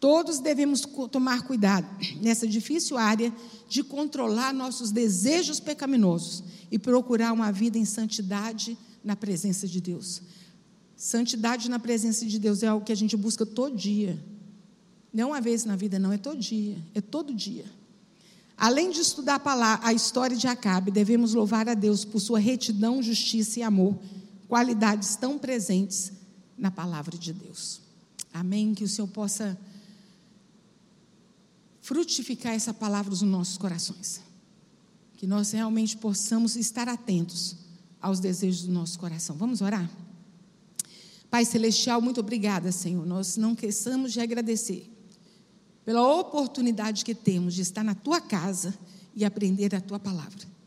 Todos 0.01 0.39
devemos 0.39 0.83
tomar 1.11 1.43
cuidado 1.43 1.89
nessa 2.21 2.47
difícil 2.47 2.97
área 2.97 3.33
de 3.69 3.83
controlar 3.83 4.55
nossos 4.55 4.93
desejos 4.93 5.59
pecaminosos 5.59 6.45
e 6.71 6.79
procurar 6.79 7.33
uma 7.33 7.51
vida 7.51 7.79
em 7.79 7.85
santidade 7.85 8.79
na 9.03 9.17
presença 9.17 9.67
de 9.67 9.81
Deus. 9.81 10.23
Santidade 10.97 11.69
na 11.69 11.79
presença 11.79 12.25
de 12.27 12.39
Deus 12.39 12.63
é 12.63 12.69
algo 12.69 12.85
que 12.85 12.93
a 12.93 12.97
gente 12.97 13.17
busca 13.17 13.45
todo 13.45 13.77
dia. 13.77 14.19
Não 15.13 15.31
uma 15.31 15.41
vez 15.41 15.65
na 15.65 15.75
vida, 15.75 15.99
não, 15.99 16.13
é 16.13 16.19
todo 16.19 16.39
dia, 16.39 16.77
é 16.95 17.01
todo 17.01 17.35
dia. 17.35 17.65
Além 18.57 18.91
de 18.91 19.01
estudar 19.01 19.41
a, 19.45 19.89
a 19.89 19.93
história 19.93 20.37
de 20.37 20.47
Acabe, 20.47 20.91
devemos 20.91 21.35
louvar 21.35 21.69
a 21.69 21.75
Deus 21.75 22.05
por 22.05 22.21
sua 22.21 22.39
retidão, 22.39 23.03
justiça 23.03 23.61
e 23.61 23.63
amor, 23.63 23.97
qualidades 24.49 25.15
tão 25.15 25.39
presentes 25.39 26.13
na 26.57 26.71
palavra 26.71 27.17
de 27.17 27.33
Deus. 27.33 27.81
Amém? 28.33 28.75
Que 28.75 28.85
o 28.85 28.89
Senhor 28.89 29.09
possa 29.09 29.59
frutificar 31.81 32.55
essa 32.55 32.75
palavra 32.75 33.11
nos 33.11 33.23
nossos 33.23 33.57
corações. 33.57 34.21
Que 35.17 35.27
nós 35.27 35.53
realmente 35.53 35.97
possamos 35.97 36.57
estar 36.57 36.89
atentos 36.89 37.57
aos 38.01 38.21
desejos 38.21 38.63
do 38.63 38.73
nosso 38.73 38.99
coração. 38.99 39.37
Vamos 39.37 39.61
orar? 39.61 39.89
Pai 41.31 41.45
Celestial, 41.45 42.01
muito 42.01 42.21
obrigada, 42.21 42.73
Senhor. 42.73 43.05
Nós 43.05 43.37
não 43.37 43.55
queçamos 43.55 44.13
de 44.13 44.21
agradecer 44.21 44.91
pela 45.85 46.03
oportunidade 46.19 47.05
que 47.05 47.15
temos 47.15 47.55
de 47.55 47.63
estar 47.63 47.83
na 47.83 47.95
tua 47.95 48.21
casa 48.21 48.77
e 49.15 49.25
aprender 49.25 49.75
a 49.75 49.81
tua 49.81 49.99
palavra. 49.99 50.58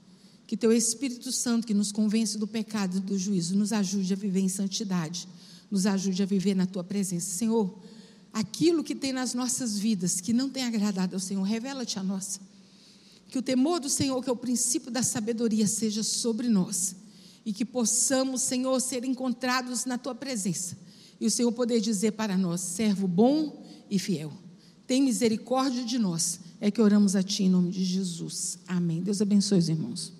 Que 0.51 0.57
teu 0.57 0.73
Espírito 0.73 1.31
Santo, 1.31 1.65
que 1.65 1.73
nos 1.73 1.93
convence 1.93 2.37
do 2.37 2.45
pecado 2.45 2.97
e 2.97 2.99
do 2.99 3.17
juízo, 3.17 3.55
nos 3.55 3.71
ajude 3.71 4.11
a 4.11 4.17
viver 4.17 4.41
em 4.41 4.49
santidade, 4.49 5.25
nos 5.71 5.85
ajude 5.85 6.21
a 6.21 6.25
viver 6.25 6.53
na 6.53 6.65
tua 6.65 6.83
presença. 6.83 7.37
Senhor, 7.37 7.73
aquilo 8.33 8.83
que 8.83 8.93
tem 8.93 9.13
nas 9.13 9.33
nossas 9.33 9.79
vidas 9.79 10.19
que 10.19 10.33
não 10.33 10.49
tem 10.49 10.65
agradado 10.65 11.15
ao 11.15 11.21
Senhor, 11.21 11.41
revela-te 11.43 11.97
a 11.97 12.03
nós. 12.03 12.37
Que 13.29 13.37
o 13.37 13.41
temor 13.41 13.79
do 13.79 13.87
Senhor, 13.87 14.21
que 14.21 14.29
é 14.29 14.33
o 14.33 14.35
princípio 14.35 14.91
da 14.91 15.01
sabedoria, 15.01 15.65
seja 15.65 16.03
sobre 16.03 16.49
nós. 16.49 16.97
E 17.45 17.53
que 17.53 17.63
possamos, 17.63 18.41
Senhor, 18.41 18.77
ser 18.81 19.05
encontrados 19.05 19.85
na 19.85 19.97
tua 19.97 20.13
presença. 20.13 20.77
E 21.17 21.27
o 21.27 21.31
Senhor 21.31 21.53
poder 21.53 21.79
dizer 21.79 22.11
para 22.11 22.37
nós: 22.37 22.59
servo 22.59 23.07
bom 23.07 23.65
e 23.89 23.97
fiel. 23.97 24.33
Tem 24.85 25.01
misericórdia 25.01 25.85
de 25.85 25.97
nós. 25.97 26.41
É 26.59 26.69
que 26.69 26.81
oramos 26.81 27.15
a 27.15 27.23
Ti 27.23 27.43
em 27.43 27.49
nome 27.49 27.71
de 27.71 27.85
Jesus. 27.85 28.59
Amém. 28.67 29.01
Deus 29.01 29.21
abençoe 29.21 29.57
os 29.57 29.69
irmãos. 29.69 30.19